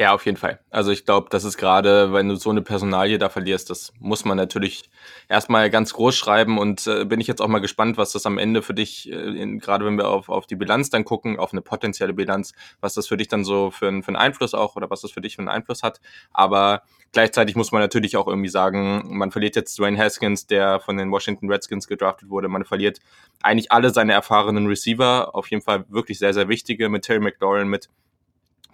Ja, 0.00 0.14
auf 0.14 0.24
jeden 0.24 0.38
Fall. 0.38 0.60
Also 0.70 0.92
ich 0.92 1.04
glaube, 1.04 1.28
das 1.30 1.44
ist 1.44 1.58
gerade, 1.58 2.12
wenn 2.14 2.28
du 2.28 2.36
so 2.36 2.48
eine 2.48 2.62
Personalie 2.62 3.18
da 3.18 3.28
verlierst, 3.28 3.68
das 3.68 3.92
muss 3.98 4.24
man 4.24 4.38
natürlich 4.38 4.88
erstmal 5.28 5.68
ganz 5.68 5.92
groß 5.92 6.16
schreiben 6.16 6.58
und 6.58 6.86
äh, 6.86 7.04
bin 7.04 7.20
ich 7.20 7.26
jetzt 7.26 7.42
auch 7.42 7.48
mal 7.48 7.58
gespannt, 7.58 7.98
was 7.98 8.12
das 8.12 8.24
am 8.24 8.38
Ende 8.38 8.62
für 8.62 8.72
dich, 8.72 9.12
äh, 9.12 9.58
gerade 9.58 9.84
wenn 9.84 9.98
wir 9.98 10.08
auf, 10.08 10.30
auf 10.30 10.46
die 10.46 10.56
Bilanz 10.56 10.88
dann 10.88 11.04
gucken, 11.04 11.38
auf 11.38 11.52
eine 11.52 11.60
potenzielle 11.60 12.14
Bilanz, 12.14 12.54
was 12.80 12.94
das 12.94 13.08
für 13.08 13.18
dich 13.18 13.28
dann 13.28 13.44
so 13.44 13.70
für, 13.70 13.90
für 14.02 14.08
einen 14.08 14.16
Einfluss 14.16 14.54
auch 14.54 14.74
oder 14.74 14.88
was 14.88 15.02
das 15.02 15.12
für 15.12 15.20
dich 15.20 15.36
für 15.36 15.40
einen 15.40 15.48
Einfluss 15.48 15.82
hat. 15.82 16.00
Aber 16.32 16.82
gleichzeitig 17.12 17.54
muss 17.54 17.70
man 17.70 17.82
natürlich 17.82 18.16
auch 18.16 18.26
irgendwie 18.26 18.48
sagen, 18.48 19.02
man 19.04 19.30
verliert 19.30 19.54
jetzt 19.54 19.78
Dwayne 19.78 19.98
Haskins, 19.98 20.46
der 20.46 20.80
von 20.80 20.96
den 20.96 21.10
Washington 21.10 21.50
Redskins 21.52 21.86
gedraftet 21.88 22.30
wurde, 22.30 22.48
man 22.48 22.64
verliert 22.64 23.00
eigentlich 23.42 23.70
alle 23.70 23.90
seine 23.90 24.14
erfahrenen 24.14 24.66
Receiver, 24.66 25.34
auf 25.34 25.50
jeden 25.50 25.62
Fall 25.62 25.84
wirklich 25.90 26.18
sehr, 26.18 26.32
sehr 26.32 26.48
wichtige, 26.48 26.88
mit 26.88 27.04
Terry 27.04 27.20
McLaurin, 27.20 27.68
mit 27.68 27.90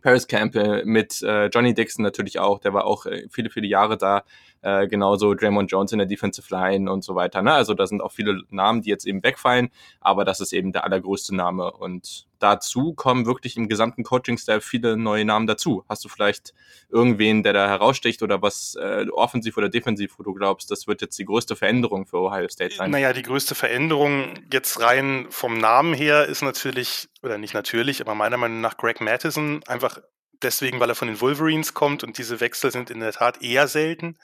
Paris 0.07 0.29
Campbell, 0.29 0.85
mit 0.85 1.21
äh, 1.25 1.47
Johnny 1.47 1.75
Dixon 1.75 2.05
natürlich 2.05 2.39
auch, 2.39 2.61
der 2.61 2.73
war 2.73 2.85
auch 2.85 3.07
äh, 3.07 3.27
viele, 3.29 3.51
viele 3.51 3.67
Jahre 3.67 3.99
da. 3.99 4.23
Äh, 4.67 4.89
genauso 4.89 5.33
Draymond 5.35 5.71
Jones 5.71 5.93
in 5.93 5.99
der 5.99 6.09
Defensive 6.09 6.53
Line 6.53 6.91
und 6.91 7.05
so 7.05 7.15
weiter. 7.15 7.41
Ne? 7.41 7.53
Also 7.53 7.73
da 7.73 7.87
sind 7.87 8.03
auch 8.03 8.11
viele 8.11 8.43
Namen, 8.51 8.83
die 8.83 8.91
jetzt 8.91 9.07
eben 9.07 9.23
wegfallen, 9.23 9.71
aber 10.01 10.25
das 10.25 10.41
ist 10.41 10.53
eben 10.53 10.73
der 10.73 10.83
allergrößte 10.83 11.37
Name. 11.37 11.71
Und 11.71 12.27
dazu 12.41 12.93
kommen 12.93 13.27
wirklich 13.27 13.57
im 13.57 13.69
gesamten 13.69 14.03
Coaching-Staff 14.03 14.65
viele 14.65 14.97
neue 14.97 15.25
Namen 15.25 15.47
dazu. 15.47 15.85
Hast 15.89 16.05
du 16.05 16.09
vielleicht 16.09 16.53
irgendwen, 16.89 17.45
der 17.45 17.53
da 17.53 17.69
heraussticht 17.69 18.25
oder 18.25 18.43
was 18.43 18.75
äh, 18.75 19.07
offensiv 19.13 19.57
oder 19.57 19.69
defensiv, 19.69 20.19
wo 20.19 20.25
du 20.25 20.35
glaubst, 20.35 20.69
das 20.73 20.89
wird 20.89 21.01
jetzt 21.01 21.17
die 21.17 21.27
größte 21.27 21.55
Veränderung 21.55 22.05
für 22.05 22.19
Ohio 22.19 22.49
State 22.49 22.75
sein? 22.75 22.91
Naja, 22.91 23.13
die 23.13 23.23
größte 23.23 23.55
Veränderung 23.55 24.35
jetzt 24.53 24.81
rein 24.81 25.27
vom 25.31 25.59
Namen 25.59 25.95
her 25.95 26.27
ist 26.27 26.43
natürlich, 26.43 27.09
oder 27.23 27.39
nicht 27.39 27.55
natürlich, 27.55 28.01
aber 28.01 28.17
meiner 28.17 28.37
Meinung 28.37 28.63
nach 28.63 28.77
Greg 28.77 29.01
Mattison 29.01 29.61
einfach 29.69 30.01
deswegen, 30.43 30.81
weil 30.81 30.89
er 30.89 30.95
von 30.95 31.09
den 31.09 31.21
Wolverines 31.21 31.75
kommt 31.75 32.05
und 32.05 32.19
diese 32.19 32.41
Wechsel 32.41 32.71
sind 32.71 32.91
in 32.91 33.01
der 33.01 33.13
Tat 33.13 33.43
eher 33.43 33.69
selten. 33.69 34.19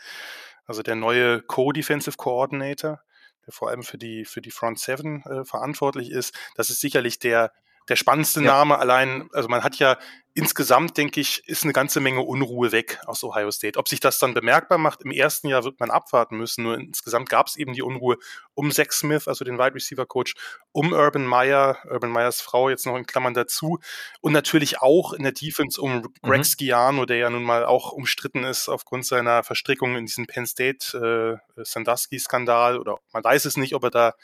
Also 0.67 0.83
der 0.83 0.95
neue 0.95 1.43
Co-Defensive 1.43 2.17
Coordinator, 2.17 3.01
der 3.47 3.53
vor 3.53 3.69
allem 3.69 3.83
für 3.83 3.99
die, 3.99 4.25
für 4.25 4.41
die 4.41 4.51
Front 4.51 4.79
Seven 4.79 5.23
äh, 5.25 5.45
verantwortlich 5.45 6.11
ist, 6.11 6.35
das 6.55 6.71
ist 6.71 6.81
sicherlich 6.81 7.19
der, 7.19 7.53
der 7.89 7.97
spannendste 7.97 8.41
ja. 8.41 8.47
Name. 8.47 8.79
Allein, 8.79 9.29
also 9.33 9.49
man 9.49 9.65
hat 9.65 9.77
ja 9.77 9.99
insgesamt, 10.35 10.97
denke 10.97 11.21
ich, 11.21 11.47
ist 11.47 11.65
eine 11.65 11.73
ganze 11.73 12.01
Menge 12.01 12.23
Unruhe 12.23 12.73
weg 12.73 12.99
aus 13.07 13.23
Ohio 13.23 13.51
State. 13.51 13.79
Ob 13.79 13.89
sich 13.89 14.01
das 14.01 14.19
dann 14.19 14.35
bemerkbar 14.35 14.79
macht, 14.79 15.03
im 15.03 15.11
ersten 15.11 15.49
Jahr 15.49 15.65
wird 15.65 15.79
man 15.81 15.91
abwarten 15.91 16.39
müssen. 16.39 16.65
Nur 16.65 16.79
insgesamt 16.79 17.29
gab 17.29 17.49
es 17.49 17.57
eben 17.57 17.75
die 17.75 17.83
Unruhe 17.83 18.17
um 18.55 18.71
Zach 18.71 18.93
Smith, 18.93 19.29
also 19.29 19.45
den 19.45 19.59
Wide 19.59 19.75
Receiver 19.75 20.07
Coach, 20.07 20.35
um 20.73 20.93
Urban 20.93 21.27
Meyer, 21.27 21.79
Urban 21.91 22.11
Meyers 22.11 22.41
Frau 22.41 22.71
jetzt 22.71 22.87
noch 22.87 22.97
in 22.97 23.07
Klammern 23.07 23.35
dazu 23.35 23.79
und 24.21 24.33
natürlich 24.33 24.81
auch 24.81 25.13
in 25.13 25.23
der 25.23 25.33
Defense 25.33 25.81
um 25.81 26.03
Greg 26.23 26.39
mhm. 26.39 26.45
Schiano, 26.45 27.05
der 27.05 27.19
ja 27.19 27.31
nun 27.31 27.45
mal 27.45 27.65
auch 27.65 27.93
umstritten 27.93 28.45
ist 28.45 28.69
aufgrund 28.69 29.07
seiner 29.07 29.43
Verstrickung 29.43 29.97
in 29.97 30.07
diesen 30.07 30.27
Penn 30.27 30.47
State 30.47 31.41
äh, 31.57 31.63
Sandusky-Skandal 31.63 32.79
oder 32.79 32.99
man 33.13 33.25
weiß 33.25 33.45
es 33.45 33.57
nicht, 33.57 33.75
ob 33.75 33.85
er 33.85 33.91
da 33.91 34.15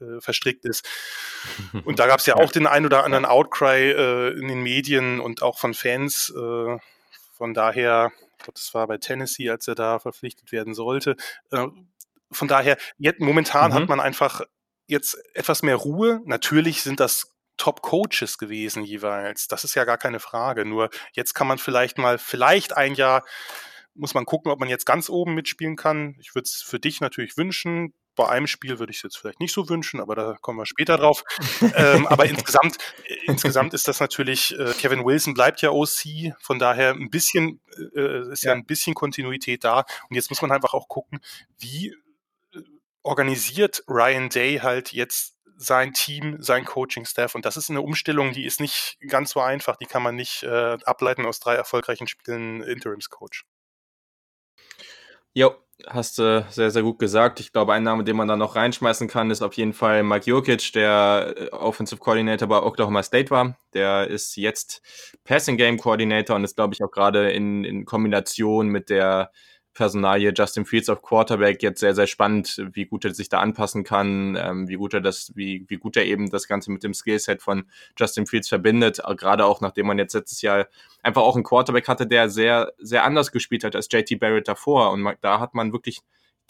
äh, 0.00 0.20
verstrickt 0.20 0.64
ist. 0.64 0.88
Und 1.84 1.98
da 1.98 2.06
gab 2.06 2.20
es 2.20 2.26
ja 2.26 2.36
auch 2.36 2.50
den 2.50 2.66
ein 2.66 2.84
oder 2.84 3.04
anderen 3.04 3.24
Outcry 3.24 3.90
äh, 3.90 4.38
in 4.38 4.48
den 4.48 4.62
Medien 4.62 5.20
und 5.20 5.42
auch 5.42 5.58
von 5.58 5.74
Fans. 5.74 6.32
Äh, 6.36 6.78
von 7.32 7.54
daher, 7.54 8.12
ich 8.38 8.44
glaube, 8.44 8.54
das 8.54 8.74
war 8.74 8.86
bei 8.86 8.98
Tennessee, 8.98 9.50
als 9.50 9.68
er 9.68 9.74
da 9.74 9.98
verpflichtet 9.98 10.52
werden 10.52 10.74
sollte. 10.74 11.16
Äh, 11.50 11.66
von 12.30 12.48
daher, 12.48 12.76
jetzt, 12.98 13.20
momentan 13.20 13.70
mhm. 13.70 13.74
hat 13.74 13.88
man 13.88 14.00
einfach 14.00 14.42
jetzt 14.86 15.18
etwas 15.34 15.62
mehr 15.62 15.76
Ruhe. 15.76 16.20
Natürlich 16.24 16.82
sind 16.82 17.00
das 17.00 17.34
Top-Coaches 17.56 18.38
gewesen 18.38 18.84
jeweils. 18.84 19.48
Das 19.48 19.64
ist 19.64 19.74
ja 19.74 19.84
gar 19.84 19.98
keine 19.98 20.20
Frage. 20.20 20.64
Nur 20.64 20.90
jetzt 21.12 21.34
kann 21.34 21.46
man 21.46 21.58
vielleicht 21.58 21.98
mal, 21.98 22.18
vielleicht 22.18 22.76
ein 22.76 22.94
Jahr, 22.94 23.24
muss 23.94 24.14
man 24.14 24.26
gucken, 24.26 24.52
ob 24.52 24.60
man 24.60 24.68
jetzt 24.68 24.84
ganz 24.84 25.08
oben 25.08 25.34
mitspielen 25.34 25.76
kann. 25.76 26.16
Ich 26.20 26.34
würde 26.34 26.44
es 26.44 26.62
für 26.62 26.78
dich 26.78 27.00
natürlich 27.00 27.36
wünschen. 27.36 27.94
Bei 28.16 28.28
einem 28.28 28.46
Spiel 28.46 28.78
würde 28.78 28.90
ich 28.90 28.98
es 28.98 29.02
jetzt 29.02 29.18
vielleicht 29.18 29.40
nicht 29.40 29.52
so 29.52 29.68
wünschen, 29.68 30.00
aber 30.00 30.14
da 30.14 30.36
kommen 30.40 30.58
wir 30.58 30.66
später 30.66 30.96
drauf. 30.96 31.22
ähm, 31.74 32.06
aber 32.06 32.24
insgesamt, 32.26 32.78
äh, 33.04 33.14
insgesamt 33.26 33.74
ist 33.74 33.86
das 33.86 34.00
natürlich, 34.00 34.58
äh, 34.58 34.72
Kevin 34.72 35.04
Wilson 35.04 35.34
bleibt 35.34 35.62
ja 35.62 35.70
OC, 35.70 36.34
von 36.40 36.58
daher 36.58 36.90
ein 36.92 37.10
bisschen, 37.10 37.60
äh, 37.94 38.32
ist 38.32 38.42
ja. 38.42 38.50
ja 38.50 38.56
ein 38.56 38.66
bisschen 38.66 38.94
Kontinuität 38.94 39.62
da. 39.62 39.84
Und 40.08 40.16
jetzt 40.16 40.30
muss 40.30 40.42
man 40.42 40.50
einfach 40.50 40.74
auch 40.74 40.88
gucken, 40.88 41.20
wie 41.58 41.94
äh, 42.54 42.62
organisiert 43.02 43.84
Ryan 43.86 44.30
Day 44.30 44.58
halt 44.58 44.92
jetzt 44.92 45.36
sein 45.58 45.92
Team, 45.92 46.36
sein 46.40 46.64
Coaching-Staff. 46.64 47.34
Und 47.34 47.44
das 47.44 47.56
ist 47.56 47.70
eine 47.70 47.80
Umstellung, 47.80 48.32
die 48.32 48.44
ist 48.44 48.60
nicht 48.60 48.98
ganz 49.08 49.30
so 49.30 49.40
einfach. 49.40 49.76
Die 49.76 49.86
kann 49.86 50.02
man 50.02 50.14
nicht 50.14 50.42
äh, 50.42 50.78
ableiten 50.84 51.24
aus 51.24 51.40
drei 51.40 51.54
erfolgreichen 51.54 52.08
Spielen 52.08 52.62
Interims-Coach. 52.62 53.44
Jo, 55.32 55.54
hast 55.86 56.18
du 56.18 56.46
sehr, 56.50 56.70
sehr 56.70 56.82
gut 56.82 56.98
gesagt. 56.98 57.40
Ich 57.40 57.52
glaube, 57.52 57.74
ein 57.74 57.82
Name, 57.82 58.04
den 58.04 58.16
man 58.16 58.28
da 58.28 58.36
noch 58.36 58.56
reinschmeißen 58.56 59.08
kann, 59.08 59.30
ist 59.30 59.42
auf 59.42 59.54
jeden 59.54 59.72
Fall 59.72 60.02
Mike 60.02 60.28
Jokic, 60.28 60.72
der 60.72 61.34
äh, 61.36 61.48
Offensive 61.50 62.00
Coordinator 62.00 62.48
bei 62.48 62.62
Oklahoma 62.62 63.02
State 63.02 63.30
war. 63.30 63.58
Der 63.74 64.08
ist 64.08 64.36
jetzt 64.36 64.82
Passing 65.24 65.56
Game 65.56 65.78
Coordinator 65.78 66.36
und 66.36 66.44
ist, 66.44 66.56
glaube 66.56 66.74
ich, 66.74 66.82
auch 66.82 66.90
gerade 66.90 67.30
in, 67.30 67.64
in 67.64 67.84
Kombination 67.84 68.68
mit 68.68 68.90
der 68.90 69.30
Personalie 69.76 70.32
Justin 70.34 70.64
Fields 70.64 70.88
auf 70.88 71.02
Quarterback 71.02 71.62
jetzt 71.62 71.80
sehr, 71.80 71.94
sehr 71.94 72.06
spannend, 72.06 72.64
wie 72.72 72.86
gut 72.86 73.04
er 73.04 73.14
sich 73.14 73.28
da 73.28 73.40
anpassen 73.40 73.84
kann, 73.84 74.34
ähm, 74.34 74.68
wie 74.68 74.76
gut 74.76 74.94
er 74.94 75.02
das, 75.02 75.32
wie, 75.36 75.66
wie 75.68 75.76
gut 75.76 75.98
er 75.98 76.06
eben 76.06 76.30
das 76.30 76.48
Ganze 76.48 76.72
mit 76.72 76.82
dem 76.82 76.94
Skillset 76.94 77.42
von 77.42 77.66
Justin 77.96 78.26
Fields 78.26 78.48
verbindet, 78.48 79.00
äh, 79.04 79.14
gerade 79.14 79.44
auch 79.44 79.60
nachdem 79.60 79.86
man 79.86 79.98
jetzt 79.98 80.14
letztes 80.14 80.40
Jahr 80.40 80.66
einfach 81.02 81.22
auch 81.22 81.36
einen 81.36 81.44
Quarterback 81.44 81.88
hatte, 81.88 82.06
der 82.06 82.30
sehr, 82.30 82.72
sehr 82.78 83.04
anders 83.04 83.30
gespielt 83.30 83.64
hat 83.64 83.76
als 83.76 83.88
JT 83.92 84.18
Barrett 84.18 84.48
davor 84.48 84.92
und 84.92 85.06
da 85.20 85.40
hat 85.40 85.54
man 85.54 85.72
wirklich 85.72 86.00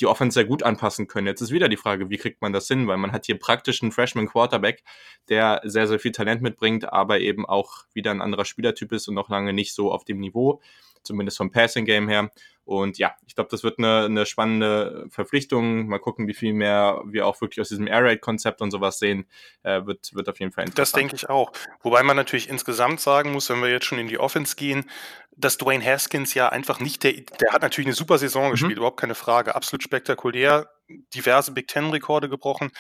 die 0.01 0.07
Offense 0.07 0.35
sehr 0.35 0.45
gut 0.45 0.63
anpassen 0.63 1.07
können. 1.09 1.27
Jetzt 1.27 1.41
ist 1.41 1.51
wieder 1.51 1.69
die 1.69 1.77
Frage, 1.77 2.11
wie 2.11 2.19
kriegt 2.19 2.43
man 2.43 2.53
das 2.53 2.69
hin? 2.69 2.87
Weil 2.87 2.99
man 2.99 3.13
hat 3.13 3.27
hier 3.27 3.39
praktisch 3.39 3.83
einen 3.83 3.93
Freshman 3.93 4.29
Quarterback, 4.29 4.83
der 5.29 5.63
sehr, 5.65 5.89
sehr 5.89 5.99
viel 5.99 6.13
Talent 6.13 6.43
mitbringt, 6.43 6.93
aber 6.93 7.21
eben 7.21 7.47
auch 7.47 7.85
wieder 7.93 8.11
ein 8.11 8.21
anderer 8.21 8.45
Spielertyp 8.45 8.93
ist 8.93 9.09
und 9.09 9.15
noch 9.15 9.31
lange 9.31 9.53
nicht 9.53 9.75
so 9.75 9.91
auf 9.91 10.05
dem 10.05 10.21
Niveau, 10.21 10.61
zumindest 11.07 11.39
vom 11.39 11.51
Passing 11.51 11.85
Game 11.85 12.09
her. 12.09 12.31
Und 12.67 12.99
ja, 12.99 13.15
ich 13.27 13.37
glaube, 13.37 13.49
das 13.51 13.63
wird 13.63 13.79
eine, 13.79 14.07
eine 14.07 14.27
spannende 14.27 15.07
Verpflichtung. 15.09 15.87
Mal 15.87 16.01
gucken, 16.01 16.27
wie 16.27 16.35
viel 16.35 16.53
mehr 16.53 17.01
wir 17.07 17.27
auch 17.27 17.41
wirklich 17.41 17.61
aus 17.61 17.69
diesem 17.69 17.87
Air 17.87 18.05
Raid-Konzept 18.05 18.61
und 18.61 18.73
sowas 18.73 18.99
sehen. 18.99 19.27
Äh, 19.63 19.87
wird, 19.87 20.13
wird 20.15 20.29
auf 20.29 20.41
jeden 20.41 20.51
Fall 20.51 20.65
interessant. 20.65 20.79
Das 20.79 20.93
denke 20.93 21.15
ich 21.15 21.31
auch. 21.31 21.53
Wobei 21.83 22.03
man 22.03 22.17
natürlich 22.17 22.49
insgesamt 22.49 23.01
sagen 23.01 23.31
muss, 23.31 23.49
wenn 23.51 23.63
wir 23.63 23.71
jetzt 23.71 23.87
schon 23.87 23.99
in 23.99 24.09
die 24.09 24.19
Offense 24.19 24.57
gehen, 24.57 24.91
dass 25.37 25.59
Dwayne 25.59 25.85
Haskins 25.85 26.35
ja 26.35 26.49
einfach 26.49 26.81
nicht 26.81 27.05
der, 27.05 27.13
der 27.13 27.53
hat 27.53 27.63
natürlich 27.63 27.87
eine 27.87 27.95
super 27.95 28.19
Saison 28.19 28.49
mhm. 28.49 28.51
gespielt, 28.53 28.79
überhaupt 28.79 29.01
keine 29.01 29.15
Frage. 29.15 29.55
Absolut 29.55 29.85
spektakulär, 29.85 30.69
diverse 31.15 31.53
Big 31.53 31.69
Ten-Rekorde 31.69 32.29
gebrochen. 32.29 32.73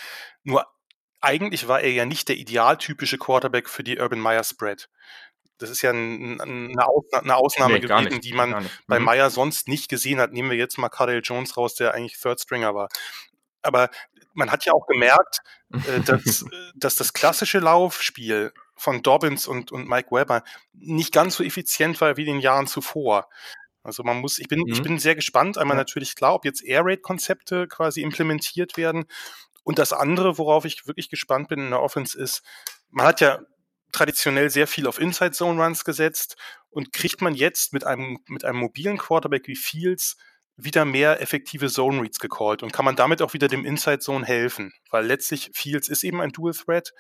Nur 0.42 0.66
eigentlich 1.20 1.68
war 1.68 1.80
er 1.80 1.92
ja 1.92 2.06
nicht 2.06 2.28
der 2.28 2.36
idealtypische 2.36 3.18
Quarterback 3.18 3.68
für 3.68 3.84
die 3.84 3.98
Urban 3.98 4.20
Meyer 4.20 4.44
Spread. 4.44 4.88
Das 5.58 5.70
ist 5.70 5.82
ja 5.82 5.90
ein, 5.90 6.40
eine, 6.40 6.86
Ausnahme, 6.86 7.24
eine 7.24 7.36
Ausnahme 7.36 7.74
nee, 7.74 7.80
gewesen, 7.80 8.20
die 8.20 8.32
man 8.32 8.50
mhm. 8.50 8.70
bei 8.86 8.98
Meyer 8.98 9.30
sonst 9.30 9.68
nicht 9.68 9.88
gesehen 9.88 10.20
hat. 10.20 10.32
Nehmen 10.32 10.50
wir 10.50 10.56
jetzt 10.56 10.78
mal 10.78 10.88
Cardell 10.88 11.22
Jones 11.22 11.56
raus, 11.56 11.74
der 11.74 11.94
eigentlich 11.94 12.20
Third 12.20 12.40
Stringer 12.40 12.74
war. 12.74 12.88
Aber 13.62 13.90
man 14.34 14.50
hat 14.52 14.64
ja 14.64 14.72
auch 14.72 14.86
gemerkt, 14.86 15.40
äh, 15.72 16.00
dass, 16.00 16.44
dass 16.74 16.96
das 16.96 17.12
klassische 17.12 17.58
Laufspiel 17.58 18.52
von 18.76 19.02
Dobbins 19.02 19.46
und, 19.46 19.72
und 19.72 19.88
Mike 19.88 20.10
Weber 20.10 20.42
nicht 20.74 21.12
ganz 21.12 21.36
so 21.36 21.44
effizient 21.44 22.00
war 22.00 22.16
wie 22.16 22.22
in 22.22 22.34
den 22.34 22.40
Jahren 22.40 22.66
zuvor. 22.66 23.28
Also 23.82 24.02
man 24.02 24.18
muss, 24.18 24.38
ich 24.38 24.48
bin, 24.48 24.60
mhm. 24.60 24.72
ich 24.72 24.82
bin 24.82 24.98
sehr 24.98 25.14
gespannt. 25.14 25.58
Einmal 25.58 25.76
ja. 25.76 25.82
natürlich 25.82 26.14
klar, 26.16 26.34
ob 26.34 26.44
jetzt 26.44 26.62
Air 26.62 26.84
Raid 26.84 27.02
Konzepte 27.02 27.66
quasi 27.68 28.02
implementiert 28.02 28.76
werden. 28.76 29.06
Und 29.62 29.78
das 29.78 29.92
andere, 29.92 30.38
worauf 30.38 30.64
ich 30.64 30.86
wirklich 30.86 31.08
gespannt 31.08 31.48
bin 31.48 31.60
in 31.60 31.70
der 31.70 31.80
Offense 31.80 32.20
ist, 32.20 32.42
man 32.90 33.06
hat 33.06 33.20
ja 33.20 33.40
traditionell 33.96 34.50
sehr 34.50 34.66
viel 34.66 34.86
auf 34.86 35.00
Inside 35.00 35.32
Zone 35.32 35.62
Runs 35.62 35.84
gesetzt. 35.84 36.36
Und 36.70 36.92
kriegt 36.92 37.22
man 37.22 37.34
jetzt 37.34 37.72
mit 37.72 37.84
einem, 37.84 38.18
mit 38.28 38.44
einem 38.44 38.58
mobilen 38.58 38.98
Quarterback 38.98 39.46
wie 39.46 39.56
Fields 39.56 40.16
wieder 40.56 40.84
mehr 40.84 41.20
effektive 41.20 41.68
Zone 41.68 42.02
Reads 42.02 42.18
gecallt? 42.18 42.62
Und 42.62 42.72
kann 42.72 42.84
man 42.84 42.96
damit 42.96 43.22
auch 43.22 43.32
wieder 43.32 43.48
dem 43.48 43.64
Inside 43.64 44.00
Zone 44.00 44.26
helfen, 44.26 44.72
weil 44.90 45.06
letztlich 45.06 45.50
Fields 45.54 45.88
ist 45.88 46.04
eben 46.04 46.20
ein 46.20 46.32
Dual 46.32 46.52
Threat 46.52 46.92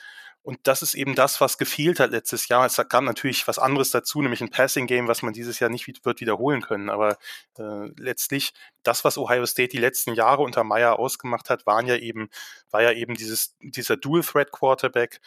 und 0.46 0.60
das 0.62 0.80
ist 0.80 0.94
eben 0.94 1.16
das, 1.16 1.40
was 1.40 1.58
gefehlt 1.58 1.98
hat 1.98 2.12
letztes 2.12 2.46
Jahr. 2.46 2.64
Es 2.64 2.80
kam 2.88 3.04
natürlich 3.04 3.48
was 3.48 3.58
anderes 3.58 3.90
dazu, 3.90 4.22
nämlich 4.22 4.40
ein 4.40 4.50
Passing 4.50 4.86
Game, 4.86 5.08
was 5.08 5.22
man 5.22 5.32
dieses 5.32 5.58
Jahr 5.58 5.70
nicht 5.70 5.88
wird 6.04 6.20
wiederholen 6.20 6.62
können. 6.62 6.88
Aber 6.88 7.18
äh, 7.58 7.88
letztlich 7.96 8.52
das, 8.84 9.02
was 9.02 9.18
Ohio 9.18 9.44
State 9.44 9.70
die 9.70 9.78
letzten 9.78 10.14
Jahre 10.14 10.42
unter 10.42 10.62
Meyer 10.62 11.00
ausgemacht 11.00 11.50
hat, 11.50 11.66
waren 11.66 11.88
ja 11.88 11.96
eben, 11.96 12.28
war 12.70 12.80
ja 12.80 12.92
eben 12.92 13.16
dieses, 13.16 13.56
dieser 13.58 13.96
Dual 13.96 14.22
Threat 14.22 14.52
Quarterback 14.52 15.20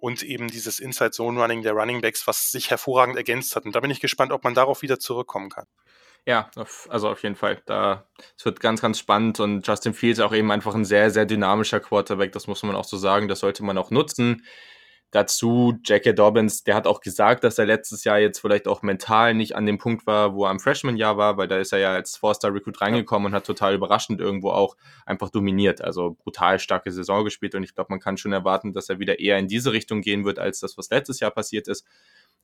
und 0.00 0.22
eben 0.22 0.48
dieses 0.48 0.78
Inside 0.78 1.10
Zone 1.10 1.40
Running 1.40 1.62
der 1.62 1.72
Running 1.72 2.00
Backs, 2.00 2.26
was 2.26 2.50
sich 2.50 2.70
hervorragend 2.70 3.16
ergänzt 3.16 3.54
hat. 3.56 3.64
Und 3.64 3.74
da 3.74 3.80
bin 3.80 3.90
ich 3.90 4.00
gespannt, 4.00 4.32
ob 4.32 4.44
man 4.44 4.54
darauf 4.54 4.82
wieder 4.82 4.98
zurückkommen 4.98 5.50
kann. 5.50 5.66
Ja, 6.26 6.50
also 6.88 7.08
auf 7.08 7.22
jeden 7.22 7.36
Fall. 7.36 7.62
Da, 7.66 8.06
es 8.36 8.44
wird 8.44 8.60
ganz, 8.60 8.80
ganz 8.80 8.98
spannend 8.98 9.40
und 9.40 9.66
Justin 9.66 9.94
Fields 9.94 10.20
auch 10.20 10.34
eben 10.34 10.50
einfach 10.50 10.74
ein 10.74 10.84
sehr, 10.84 11.10
sehr 11.10 11.24
dynamischer 11.24 11.80
Quarterback. 11.80 12.32
Das 12.32 12.46
muss 12.46 12.62
man 12.62 12.76
auch 12.76 12.84
so 12.84 12.96
sagen. 12.96 13.28
Das 13.28 13.40
sollte 13.40 13.64
man 13.64 13.78
auch 13.78 13.90
nutzen. 13.90 14.44
Dazu 15.10 15.72
J.K. 15.84 16.12
Dobbins, 16.12 16.64
der 16.64 16.74
hat 16.74 16.86
auch 16.86 17.00
gesagt, 17.00 17.42
dass 17.42 17.58
er 17.58 17.64
letztes 17.64 18.04
Jahr 18.04 18.18
jetzt 18.18 18.40
vielleicht 18.40 18.68
auch 18.68 18.82
mental 18.82 19.32
nicht 19.32 19.56
an 19.56 19.64
dem 19.64 19.78
Punkt 19.78 20.06
war, 20.06 20.34
wo 20.34 20.44
er 20.44 20.50
am 20.50 20.60
Freshman-Jahr 20.60 21.16
war, 21.16 21.38
weil 21.38 21.48
da 21.48 21.56
ist 21.56 21.72
er 21.72 21.78
ja 21.78 21.92
als 21.94 22.16
Four-Star-Recruit 22.16 22.78
reingekommen 22.82 23.26
und 23.26 23.32
hat 23.34 23.46
total 23.46 23.74
überraschend 23.74 24.20
irgendwo 24.20 24.50
auch 24.50 24.76
einfach 25.06 25.30
dominiert. 25.30 25.80
Also 25.80 26.16
brutal 26.22 26.58
starke 26.58 26.92
Saison 26.92 27.24
gespielt 27.24 27.54
und 27.54 27.62
ich 27.62 27.74
glaube, 27.74 27.88
man 27.90 28.00
kann 28.00 28.18
schon 28.18 28.34
erwarten, 28.34 28.74
dass 28.74 28.90
er 28.90 28.98
wieder 28.98 29.18
eher 29.18 29.38
in 29.38 29.48
diese 29.48 29.72
Richtung 29.72 30.02
gehen 30.02 30.26
wird, 30.26 30.38
als 30.38 30.60
das, 30.60 30.76
was 30.76 30.90
letztes 30.90 31.20
Jahr 31.20 31.30
passiert 31.30 31.68
ist. 31.68 31.86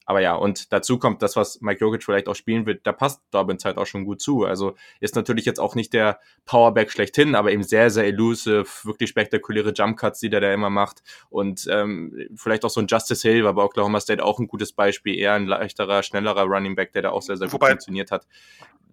Aber 0.07 0.21
ja, 0.21 0.35
und 0.35 0.73
dazu 0.73 0.99
kommt 0.99 1.23
das, 1.23 1.37
was 1.37 1.61
Mike 1.61 1.81
Jokic 1.81 2.03
vielleicht 2.03 2.29
auch 2.29 2.35
spielen 2.35 2.67
wird, 2.67 2.87
da 2.87 2.93
passt 2.93 3.23
Dobbins 3.31 3.65
halt 3.65 3.79
auch 3.79 3.87
schon 3.87 4.05
gut 4.05 4.21
zu. 4.21 4.45
Also 4.45 4.75
ist 5.01 5.17
natürlich 5.17 5.45
jetzt 5.45 5.61
auch 5.61 5.75
nicht 5.75 5.93
der 5.93 6.21
Powerback 6.45 6.91
schlechthin, 6.91 7.35
aber 7.35 7.53
eben 7.53 7.63
sehr, 7.63 7.91
sehr 7.91 8.05
elusive, 8.05 8.67
wirklich 8.85 9.11
spektakuläre 9.11 9.73
Jumpcuts, 9.73 10.21
die 10.21 10.31
der 10.31 10.41
da 10.41 10.53
immer 10.53 10.71
macht. 10.71 11.03
Und 11.31 11.67
ähm, 11.71 12.29
vielleicht 12.37 12.65
auch 12.65 12.71
so 12.71 12.81
ein 12.81 12.87
Justice 12.87 13.27
Hill 13.27 13.45
war 13.45 13.55
bei 13.55 13.63
Oklahoma 13.63 14.01
State 14.01 14.23
auch 14.23 14.39
ein 14.39 14.47
gutes 14.47 14.73
Beispiel, 14.73 15.19
eher 15.19 15.35
ein 15.35 15.47
leichterer, 15.47 16.03
schnellerer 16.03 16.43
Running 16.45 16.75
Back, 16.75 16.93
der 16.93 17.03
da 17.03 17.11
auch 17.11 17.23
sehr, 17.23 17.37
sehr 17.37 17.47
gut 17.47 17.55
Wobei, 17.55 17.71
funktioniert 17.71 18.11
hat 18.11 18.27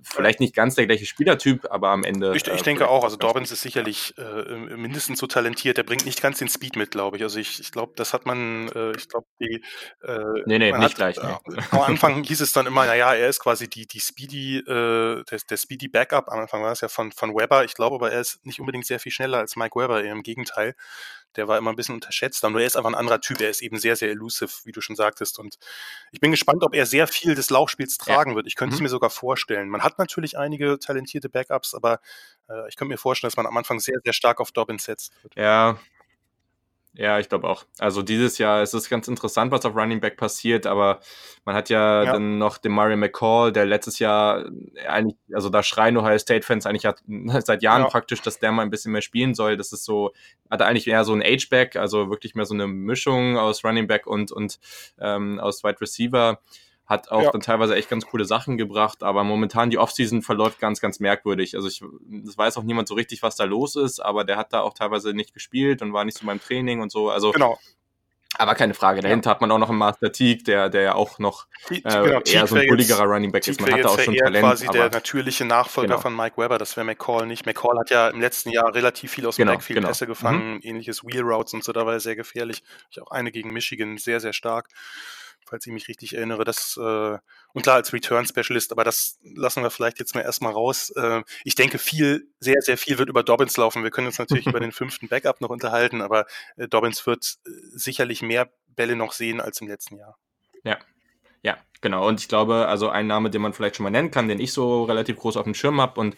vielleicht 0.04 0.40
nicht 0.40 0.56
ganz 0.56 0.76
der 0.76 0.88
gleiche 0.88 1.06
Spielertyp, 1.06 1.68
aber 1.70 1.90
am 1.90 2.04
Ende. 2.04 2.36
Ich, 2.36 2.48
ich 2.48 2.62
äh, 2.62 2.64
denke 2.64 2.88
auch, 2.88 3.04
also 3.04 3.18
Dobbins 3.18 3.52
ist 3.52 3.62
sicherlich 3.62 4.14
äh, 4.18 4.56
mindestens 4.56 5.20
so 5.20 5.28
talentiert. 5.28 5.78
Der 5.78 5.84
bringt 5.84 6.06
nicht 6.06 6.22
ganz 6.22 6.40
den 6.40 6.50
Speed 6.50 6.76
mit, 6.76 6.92
glaube 6.92 7.18
ich. 7.18 7.24
Also 7.24 7.40
ich, 7.40 7.60
ich 7.60 7.72
glaube, 7.72 7.94
das 7.96 8.14
hat 8.14 8.26
man, 8.26 8.70
äh, 8.70 8.92
ich 8.92 9.08
glaube, 9.08 9.28
die. 9.40 9.64
Äh, 10.04 10.20
nee, 10.46 10.60
nee, 10.60 10.72
nicht 10.72 10.82
hat, 10.82 10.96
gleich. 10.96 11.18
Nee. 11.22 11.56
Äh, 11.56 11.62
am 11.72 11.80
Anfang 11.82 12.24
hieß 12.24 12.42
es 12.42 12.52
dann 12.52 12.66
immer, 12.66 12.86
naja, 12.86 13.14
er 13.14 13.30
ist 13.30 13.40
quasi 13.40 13.70
die, 13.70 13.88
die 13.88 14.00
Speedy, 14.00 14.58
äh, 14.58 15.24
der, 15.24 15.40
der 15.50 15.58
Speedy 15.58 15.88
Backup. 15.88 16.30
Am 16.30 16.40
Anfang 16.40 16.64
war 16.64 16.72
es 16.72 16.82
ja 16.82 16.88
von, 16.88 17.12
von 17.12 17.36
Weber. 17.36 17.64
Ich 17.64 17.76
glaube 17.76 17.96
aber, 17.96 18.12
er 18.12 18.22
ist 18.22 18.46
nicht 18.46 18.60
unbedingt 18.60 18.86
sehr 18.86 19.00
viel 19.00 19.12
schneller 19.12 19.40
als 19.40 19.56
Mike 19.56 19.80
Weber, 19.80 20.04
eher 20.04 20.14
im 20.14 20.24
Gegenteil 20.24 20.76
der 21.36 21.48
war 21.48 21.58
immer 21.58 21.72
ein 21.72 21.76
bisschen 21.76 21.96
unterschätzt. 21.96 22.44
Aber 22.44 22.60
er 22.60 22.68
ist 22.68 22.76
einfach 22.76 22.90
ein 22.90 22.96
anderer 22.96 23.22
Typ. 23.22 23.42
Er 23.42 23.50
ist 23.50 23.62
eben 23.62 23.80
sehr, 23.80 23.96
sehr 23.96 24.10
elusive, 24.10 24.52
wie 24.64 24.72
du 24.72 24.82
schon 24.82 24.96
sagtest. 24.96 25.40
Und 25.40 25.58
ich 26.12 26.20
bin 26.20 26.32
gespannt, 26.32 26.64
ob 26.64 26.76
er 26.76 26.86
sehr 26.86 27.08
viel 27.08 27.36
des 27.36 27.50
Laufspiels 27.50 27.98
tragen 27.98 28.32
ja. 28.32 28.36
wird. 28.36 28.48
Ich 28.48 28.56
könnte 28.56 28.74
mhm. 28.74 28.78
es 28.78 28.82
mir 28.82 28.90
sogar 28.90 29.10
vorstellen. 29.10 29.70
Man 29.70 29.84
hat 29.84 29.98
natürlich 30.00 30.38
einige 30.38 30.80
talentierte 30.80 31.30
Backups, 31.30 31.74
aber 31.74 32.00
äh, 32.50 32.68
ich 32.70 32.76
könnte 32.76 32.92
mir 32.92 32.98
vorstellen, 32.98 33.30
dass 33.30 33.38
man 33.38 33.48
am 33.48 33.58
Anfang 33.58 33.80
sehr, 33.80 33.98
sehr 34.04 34.14
stark 34.14 34.40
auf 34.40 34.52
Dobbins 34.52 34.84
setzt. 34.86 35.14
Ja, 35.36 35.80
ja, 36.94 37.20
ich 37.20 37.30
glaube 37.30 37.48
auch. 37.48 37.64
Also 37.80 38.02
dieses 38.02 38.38
Jahr 38.38 38.62
ist 38.62 38.74
es 38.74 38.90
ganz 38.90 39.08
interessant, 39.08 39.52
was 39.52 39.66
auf 39.66 39.76
Running 39.76 40.02
Back 40.02 40.18
passiert, 40.18 40.68
aber 40.68 41.00
man 41.46 41.56
hat 41.56 41.70
ja, 41.70 42.04
ja. 42.04 42.12
dann 42.12 42.38
noch 42.38 42.58
den 42.58 42.74
Mario 42.74 42.98
McCall, 42.98 43.54
der 43.54 43.66
letztes 43.66 44.00
Jahr 44.00 44.46
eigentlich, 44.88 45.18
also 45.34 45.50
da 45.50 45.64
schreien 45.64 45.96
Ohio 45.96 46.18
State-Fans 46.18 46.66
eigentlich 46.66 46.86
hat, 46.86 47.02
seit 47.46 47.64
Jahren 47.64 47.84
ja. 47.84 47.88
praktisch, 47.88 48.22
dass 48.22 48.40
der 48.40 48.52
mal 48.52 48.64
ein 48.64 48.70
bisschen 48.70 48.92
mehr 48.92 49.02
spielen 49.02 49.34
soll. 49.36 49.56
Das 49.56 49.72
ist 49.72 49.86
so, 49.86 50.12
hat 50.50 50.62
eigentlich 50.62 50.88
eher 50.88 51.06
so 51.06 51.14
ein 51.14 51.24
Age-Back, 51.24 51.78
also 51.78 52.10
wirklich 52.10 52.36
mehr 52.36 52.46
so 52.46 52.54
eine 52.54 52.68
Mischung 52.68 53.38
aus 53.38 53.64
Running 53.64 53.88
Back 53.88 54.06
und, 54.06 54.34
und 54.34 54.60
ähm, 55.00 55.40
aus 55.40 55.64
Wide 55.64 55.80
Receiver 55.80 56.40
hat 56.92 57.10
auch 57.10 57.24
ja. 57.24 57.32
dann 57.32 57.42
teilweise 57.42 57.76
echt 57.76 57.90
ganz 57.90 58.06
coole 58.06 58.26
Sachen 58.26 58.58
gebracht, 58.58 59.02
aber 59.02 59.24
momentan 59.24 59.72
die 59.72 59.80
Offseason 59.80 60.22
verläuft 60.22 60.60
ganz, 60.60 60.82
ganz 60.82 61.00
merkwürdig. 61.00 61.56
Also 61.56 61.68
ich, 61.68 61.82
das 62.24 62.38
weiß 62.38 62.58
auch 62.58 62.64
niemand 62.64 62.88
so 62.88 62.94
richtig, 62.94 63.24
was 63.24 63.36
da 63.36 63.46
los 63.46 63.76
ist, 63.76 64.00
aber 64.00 64.24
der 64.26 64.38
hat 64.38 64.54
da 64.54 64.62
auch 64.62 64.74
teilweise 64.74 65.14
nicht 65.14 65.34
gespielt 65.34 65.82
und 65.82 65.94
war 65.94 66.06
nicht 66.06 66.18
so 66.18 66.28
beim 66.28 66.40
Training 66.40 66.82
und 66.82 66.92
so. 66.92 67.10
Also 67.10 67.32
genau. 67.32 67.58
Aber 68.38 68.56
keine 68.56 68.74
Frage, 68.74 69.02
dahinter 69.02 69.30
ja. 69.30 69.36
hat 69.36 69.42
man 69.42 69.52
auch 69.52 69.58
noch 69.58 69.70
einen 69.70 69.78
Master 69.78 70.12
Teague, 70.12 70.44
der, 70.44 70.70
der 70.70 70.82
ja 70.82 70.96
auch 70.96 71.20
noch 71.20 71.48
äh, 71.70 71.82
genau, 71.82 72.22
eher 72.22 72.48
so 72.48 72.56
ein 72.56 72.68
bulligerer 72.68 73.04
Running 73.04 73.32
Back 73.32 73.46
ist. 73.46 73.60
Man 73.60 73.74
hat 73.74 73.84
da 73.84 73.90
auch 73.90 74.00
schon 74.00 74.16
Talent. 74.16 74.40
quasi 74.46 74.68
der 74.68 74.90
natürliche 74.90 75.44
Nachfolger 75.44 75.90
genau. 75.90 76.02
von 76.02 76.16
Mike 76.16 76.38
Weber, 76.38 76.58
das 76.58 76.78
wäre 76.78 76.86
McCall 76.86 77.26
nicht. 77.28 77.46
McCall 77.46 77.78
hat 77.78 77.90
ja 77.90 78.08
im 78.08 78.22
letzten 78.22 78.52
Jahr 78.52 78.74
relativ 78.74 79.12
viel 79.12 79.28
aus 79.28 79.36
dem 79.36 79.44
genau, 79.44 79.54
Backfield 79.54 79.78
genau. 79.78 79.90
Pässe 79.90 80.08
gefangen, 80.08 80.56
mhm. 80.56 80.60
ähnliches 80.64 81.04
Wheel 81.04 81.24
Routes 81.24 81.54
und 81.54 81.64
so, 81.64 81.74
da 81.74 81.86
war 81.86 81.94
er 81.94 82.00
sehr 82.00 82.16
gefährlich. 82.16 82.64
Ich 82.90 83.02
auch 83.02 83.12
eine 83.12 83.32
gegen 83.32 83.52
Michigan 83.52 83.98
sehr, 83.98 84.22
sehr 84.22 84.34
stark 84.34 84.70
falls 85.52 85.68
ich 85.68 85.74
mich 85.74 85.90
richtig 85.90 86.16
erinnere. 86.16 86.46
Das, 86.46 86.78
äh, 86.78 87.18
und 87.54 87.62
klar, 87.62 87.76
als 87.76 87.92
Return 87.94 88.26
Specialist, 88.26 88.72
aber 88.72 88.86
das 88.86 89.20
lassen 89.22 89.62
wir 89.62 89.70
vielleicht 89.70 90.00
jetzt 90.00 90.16
mal 90.16 90.22
erstmal 90.22 90.54
raus. 90.54 90.92
Äh, 90.96 91.24
ich 91.44 91.56
denke, 91.56 91.78
viel, 91.78 92.30
sehr, 92.40 92.62
sehr 92.62 92.78
viel 92.78 92.98
wird 92.98 93.10
über 93.10 93.22
Dobbins 93.22 93.58
laufen. 93.58 93.84
Wir 93.84 93.92
können 93.92 94.08
uns 94.08 94.18
natürlich 94.18 94.48
über 94.48 94.60
den 94.62 94.72
fünften 94.72 95.10
Backup 95.10 95.42
noch 95.42 95.50
unterhalten, 95.50 96.02
aber 96.02 96.26
äh, 96.56 96.70
Dobbins 96.70 97.06
wird 97.06 97.38
äh, 97.46 97.50
sicherlich 97.74 98.22
mehr 98.22 98.50
Bälle 98.70 98.96
noch 98.96 99.12
sehen 99.12 99.42
als 99.42 99.60
im 99.60 99.68
letzten 99.68 99.98
Jahr. 99.98 100.18
Ja, 100.64 100.80
ja, 101.44 101.58
genau. 101.82 102.08
Und 102.08 102.22
ich 102.22 102.30
glaube, 102.30 102.68
also 102.68 102.90
ein 102.90 103.08
Name, 103.08 103.30
den 103.30 103.42
man 103.42 103.52
vielleicht 103.52 103.76
schon 103.76 103.84
mal 103.84 103.90
nennen 103.90 104.10
kann, 104.10 104.30
den 104.30 104.40
ich 104.40 104.54
so 104.54 104.86
relativ 104.86 105.18
groß 105.18 105.36
auf 105.36 105.44
dem 105.44 105.54
Schirm 105.54 105.82
habe 105.82 106.00
und 106.00 106.16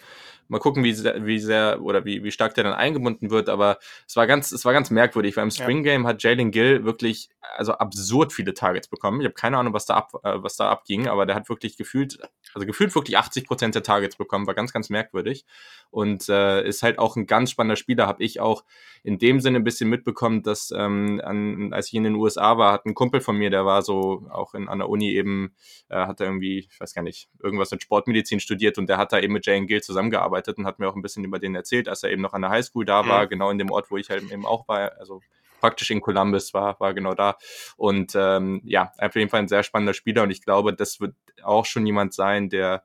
Mal 0.47 0.59
gucken, 0.59 0.83
wie 0.83 0.93
sehr, 0.93 1.25
wie 1.25 1.39
sehr 1.39 1.81
oder 1.81 2.05
wie, 2.05 2.23
wie 2.23 2.31
stark 2.31 2.53
der 2.55 2.63
dann 2.63 2.73
eingebunden 2.73 3.29
wird. 3.29 3.49
Aber 3.49 3.79
es 4.07 4.15
war 4.15 4.27
ganz, 4.27 4.51
es 4.51 4.65
war 4.65 4.73
ganz 4.73 4.89
merkwürdig, 4.89 5.35
weil 5.37 5.43
im 5.43 5.51
Spring 5.51 5.83
Game 5.83 6.05
hat 6.07 6.21
Jalen 6.23 6.51
Gill 6.51 6.85
wirklich 6.85 7.29
also 7.55 7.73
absurd 7.73 8.33
viele 8.33 8.53
Targets 8.53 8.87
bekommen. 8.87 9.21
Ich 9.21 9.25
habe 9.25 9.35
keine 9.35 9.57
Ahnung, 9.57 9.73
was 9.73 9.85
da 9.85 9.95
ab, 9.95 10.11
äh, 10.23 10.35
was 10.35 10.55
da 10.55 10.69
abging, 10.69 11.07
aber 11.07 11.25
der 11.25 11.35
hat 11.35 11.49
wirklich 11.49 11.77
gefühlt 11.77 12.19
also 12.53 12.65
gefühlt 12.65 12.93
wirklich 12.95 13.17
80 13.17 13.45
Prozent 13.45 13.75
der 13.75 13.83
Targets 13.83 14.15
bekommen, 14.15 14.47
war 14.47 14.53
ganz, 14.53 14.73
ganz 14.73 14.89
merkwürdig. 14.89 15.45
Und 15.89 16.27
äh, 16.29 16.65
ist 16.67 16.83
halt 16.83 16.99
auch 16.99 17.15
ein 17.15 17.27
ganz 17.27 17.51
spannender 17.51 17.75
Spieler, 17.75 18.07
habe 18.07 18.23
ich 18.23 18.39
auch 18.39 18.63
in 19.03 19.19
dem 19.19 19.39
Sinne 19.39 19.59
ein 19.59 19.63
bisschen 19.63 19.89
mitbekommen, 19.89 20.41
dass 20.41 20.73
ähm, 20.75 21.21
an, 21.23 21.73
als 21.73 21.87
ich 21.87 21.93
in 21.93 22.03
den 22.03 22.15
USA 22.15 22.57
war, 22.57 22.73
hat 22.73 22.85
ein 22.85 22.95
Kumpel 22.95 23.21
von 23.21 23.37
mir, 23.37 23.49
der 23.49 23.65
war 23.65 23.81
so 23.81 24.25
auch 24.31 24.53
in, 24.53 24.67
an 24.67 24.79
der 24.79 24.89
Uni 24.89 25.11
eben, 25.11 25.55
äh, 25.89 25.95
hat 25.95 26.19
er 26.19 26.27
irgendwie, 26.27 26.67
ich 26.71 26.79
weiß 26.79 26.93
gar 26.93 27.03
nicht, 27.03 27.29
irgendwas 27.41 27.71
mit 27.71 27.83
Sportmedizin 27.83 28.39
studiert 28.39 28.77
und 28.77 28.87
der 28.87 28.97
hat 28.97 29.11
da 29.13 29.19
eben 29.19 29.33
mit 29.33 29.45
Jane 29.45 29.65
Gill 29.65 29.81
zusammengearbeitet 29.81 30.32
und 30.57 30.65
hat 30.65 30.79
mir 30.79 30.87
auch 30.87 30.95
ein 30.95 31.01
bisschen 31.01 31.23
über 31.23 31.39
den 31.39 31.55
erzählt, 31.55 31.87
als 31.87 32.03
er 32.03 32.11
eben 32.11 32.21
noch 32.21 32.33
an 32.33 32.41
der 32.41 32.51
Highschool 32.51 32.85
da 32.85 33.07
war, 33.07 33.25
mhm. 33.25 33.29
genau 33.29 33.49
in 33.49 33.57
dem 33.57 33.71
Ort, 33.71 33.91
wo 33.91 33.97
ich 33.97 34.09
halt 34.09 34.23
eben 34.31 34.45
auch 34.45 34.67
war, 34.67 34.91
also 34.99 35.21
praktisch 35.59 35.91
in 35.91 36.01
Columbus 36.01 36.53
war, 36.53 36.77
war 36.79 36.93
genau 36.93 37.13
da. 37.13 37.37
Und 37.77 38.13
ähm, 38.15 38.61
ja, 38.65 38.91
auf 38.97 39.15
jeden 39.15 39.29
Fall 39.29 39.39
ein 39.39 39.47
sehr 39.47 39.63
spannender 39.63 39.93
Spieler 39.93 40.23
und 40.23 40.31
ich 40.31 40.43
glaube, 40.43 40.73
das 40.73 40.99
wird 40.99 41.15
auch 41.41 41.65
schon 41.65 41.85
jemand 41.85 42.13
sein, 42.13 42.49
der 42.49 42.83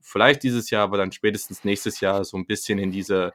vielleicht 0.00 0.42
dieses 0.42 0.70
Jahr, 0.70 0.84
aber 0.84 0.98
dann 0.98 1.10
spätestens 1.10 1.64
nächstes 1.64 2.00
Jahr 2.00 2.24
so 2.24 2.36
ein 2.36 2.46
bisschen 2.46 2.78
in 2.78 2.92
diese 2.92 3.32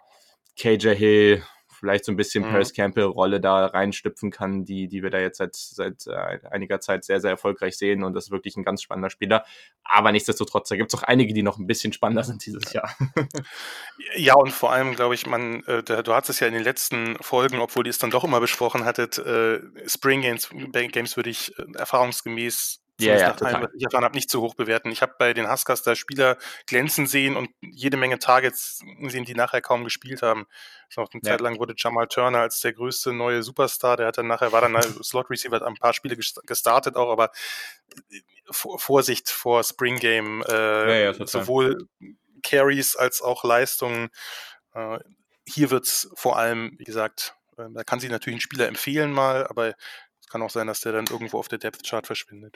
KJ 0.58 0.96
Hill, 0.96 1.44
vielleicht 1.80 2.06
so 2.06 2.12
ein 2.12 2.18
bisschen 2.18 2.46
mhm. 2.46 2.52
Paris 2.52 2.74
Campbell-Rolle 2.74 3.40
da 3.40 3.66
reinstüpfen 3.68 4.32
kann, 4.32 4.66
die, 4.66 4.88
die 4.88 5.02
wir 5.02 5.10
da 5.10 5.20
jetzt 5.20 5.38
seit, 5.38 5.56
seit 5.56 6.08
äh, 6.08 6.40
einiger 6.50 6.80
Zeit 6.80 7.04
sehr, 7.06 7.20
sehr 7.22 7.32
erfolgreich 7.32 7.78
sehen. 7.78 8.04
Und 8.04 8.14
das 8.14 8.26
ist 8.26 8.32
wirklich 8.32 8.58
ein 8.58 8.64
ganz 8.64 8.82
spannender 8.82 9.10
Spieler. 9.10 9.46
Aber 9.84 10.12
nichtsdestotrotz, 10.12 10.70
da 10.70 10.76
gibt 10.76 10.94
es 10.94 11.00
auch 11.00 11.04
einige, 11.04 11.34
die 11.34 11.44
noch 11.44 11.58
ein 11.58 11.68
bisschen 11.68 11.94
spannender 11.94 12.24
sind 12.24 12.46
dieses 12.46 12.74
Jahr. 12.74 12.96
ja, 14.16 14.36
und 14.36 14.52
vor 14.52 14.72
allem, 14.72 14.96
glaube 14.96 15.16
ich, 15.16 15.26
man, 15.26 15.64
äh, 15.64 15.84
du 15.84 16.14
hast 16.14 16.30
es 16.30 16.40
ja 16.40 16.48
in 16.48 16.54
den 16.54 16.64
letzten 16.64 17.16
Folgen, 17.22 17.60
obwohl 17.60 17.88
ihr 17.88 17.92
es 17.92 18.00
dann 18.00 18.12
doch 18.12 18.24
immer 18.24 18.40
besprochen 18.40 18.86
hattet, 18.86 19.18
äh, 19.18 19.60
Spring 19.88 20.22
Games, 20.22 20.50
Games 20.72 21.16
würde 21.16 21.30
ich 21.30 21.58
äh, 21.58 21.66
erfahrungsgemäß 21.76 22.82
ja, 23.06 23.18
ja, 23.18 23.30
nach 23.30 23.42
allem, 23.42 23.64
was 23.64 23.74
ich 23.76 23.84
erfahren 23.84 24.04
habe, 24.04 24.16
nicht 24.16 24.30
zu 24.30 24.42
hoch 24.42 24.56
bewerten. 24.56 24.92
Ich 24.92 25.02
habe 25.02 25.16
bei 25.18 25.34
den 25.34 25.50
Huskers 25.50 25.84
da 25.84 25.96
Spieler 25.96 26.38
glänzen 26.68 27.08
sehen 27.08 27.36
und 27.36 27.50
jede 27.62 27.98
Menge 27.98 28.20
Targets 28.20 28.84
sehen, 29.08 29.26
die 29.26 29.34
nachher 29.34 29.62
kaum 29.62 29.84
gespielt 29.84 30.22
haben. 30.22 30.46
So, 30.90 31.02
eine 31.02 31.22
ja. 31.24 31.32
Zeit 31.32 31.42
lang 31.42 31.60
wurde 31.60 31.74
Jamal 31.78 32.08
Turner 32.08 32.40
als 32.40 32.60
der 32.60 32.74
größte 32.74 33.14
neue 33.14 33.44
Superstar, 33.44 33.98
der 33.98 34.08
hat 34.08 34.18
dann 34.18 34.28
nachher, 34.28 34.52
war 34.52 34.62
dann 34.62 34.74
Slot 35.04 35.30
Receiver, 35.30 35.56
hat 35.56 35.64
ein 35.64 35.76
paar 35.76 35.94
Spiele 35.94 36.18
gestartet 36.18 36.96
auch, 36.96 37.12
aber 37.12 37.32
äh, 38.12 38.22
Vorsicht 38.52 39.30
vor 39.30 39.64
Spring 39.64 39.98
Game, 39.98 40.44
äh, 40.50 41.04
ja, 41.04 41.28
sowohl 41.28 41.88
Carries 42.42 42.96
als 42.96 43.22
auch 43.22 43.44
Leistungen. 43.44 44.10
Äh, 44.74 45.00
hier 45.48 45.70
wird's 45.72 46.10
vor 46.16 46.38
allem, 46.38 46.74
wie 46.78 46.84
gesagt, 46.84 47.36
äh, 47.58 47.66
da 47.74 47.84
kann 47.84 48.00
sich 48.00 48.10
natürlich 48.10 48.38
ein 48.38 48.42
Spieler 48.42 48.68
empfehlen 48.68 49.12
mal, 49.12 49.46
aber 49.48 49.70
es 49.70 49.76
kann 50.30 50.42
auch 50.42 50.50
sein, 50.50 50.68
dass 50.68 50.82
der 50.82 50.94
dann 50.94 51.06
irgendwo 51.10 51.40
auf 51.40 51.48
der 51.48 51.60
Depth 51.60 51.84
Chart 51.86 52.06
verschwindet. 52.06 52.56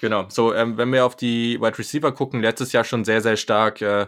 Genau, 0.00 0.26
so, 0.28 0.54
ähm, 0.54 0.76
wenn 0.76 0.92
wir 0.92 1.04
auf 1.04 1.16
die 1.16 1.60
Wide 1.60 1.78
Receiver 1.78 2.12
gucken, 2.12 2.40
letztes 2.40 2.72
Jahr 2.72 2.84
schon 2.84 3.04
sehr, 3.04 3.20
sehr 3.20 3.36
stark, 3.36 3.82
äh, 3.82 4.06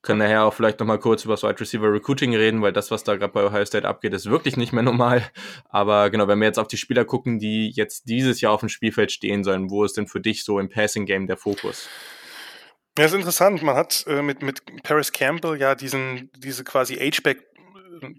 können 0.00 0.18
nachher 0.18 0.44
auch 0.44 0.54
vielleicht 0.54 0.78
nochmal 0.78 0.98
kurz 0.98 1.24
über 1.24 1.34
das 1.34 1.42
Wide 1.42 1.58
Receiver 1.58 1.92
Recruiting 1.92 2.34
reden, 2.34 2.62
weil 2.62 2.72
das, 2.72 2.90
was 2.90 3.02
da 3.04 3.16
gerade 3.16 3.32
bei 3.32 3.44
Ohio 3.44 3.64
State 3.64 3.86
abgeht, 3.86 4.12
ist 4.14 4.30
wirklich 4.30 4.56
nicht 4.56 4.72
mehr 4.72 4.82
normal. 4.82 5.28
Aber 5.68 6.10
genau, 6.10 6.28
wenn 6.28 6.38
wir 6.38 6.46
jetzt 6.46 6.58
auf 6.58 6.68
die 6.68 6.76
Spieler 6.76 7.04
gucken, 7.04 7.38
die 7.38 7.70
jetzt 7.70 8.08
dieses 8.08 8.40
Jahr 8.40 8.52
auf 8.52 8.60
dem 8.60 8.68
Spielfeld 8.68 9.10
stehen 9.10 9.42
sollen, 9.42 9.70
wo 9.70 9.84
ist 9.84 9.96
denn 9.96 10.06
für 10.06 10.20
dich 10.20 10.44
so 10.44 10.58
im 10.58 10.68
Passing 10.68 11.06
Game 11.06 11.26
der 11.26 11.36
Fokus? 11.36 11.88
Ja, 12.98 13.06
ist 13.06 13.14
interessant. 13.14 13.62
Man 13.62 13.74
hat 13.74 14.04
äh, 14.06 14.20
mit, 14.20 14.42
mit 14.42 14.60
Paris 14.82 15.12
Campbell 15.12 15.58
ja 15.58 15.74
diesen, 15.74 16.30
diese 16.36 16.62
quasi 16.62 16.96
H-Back 16.96 17.51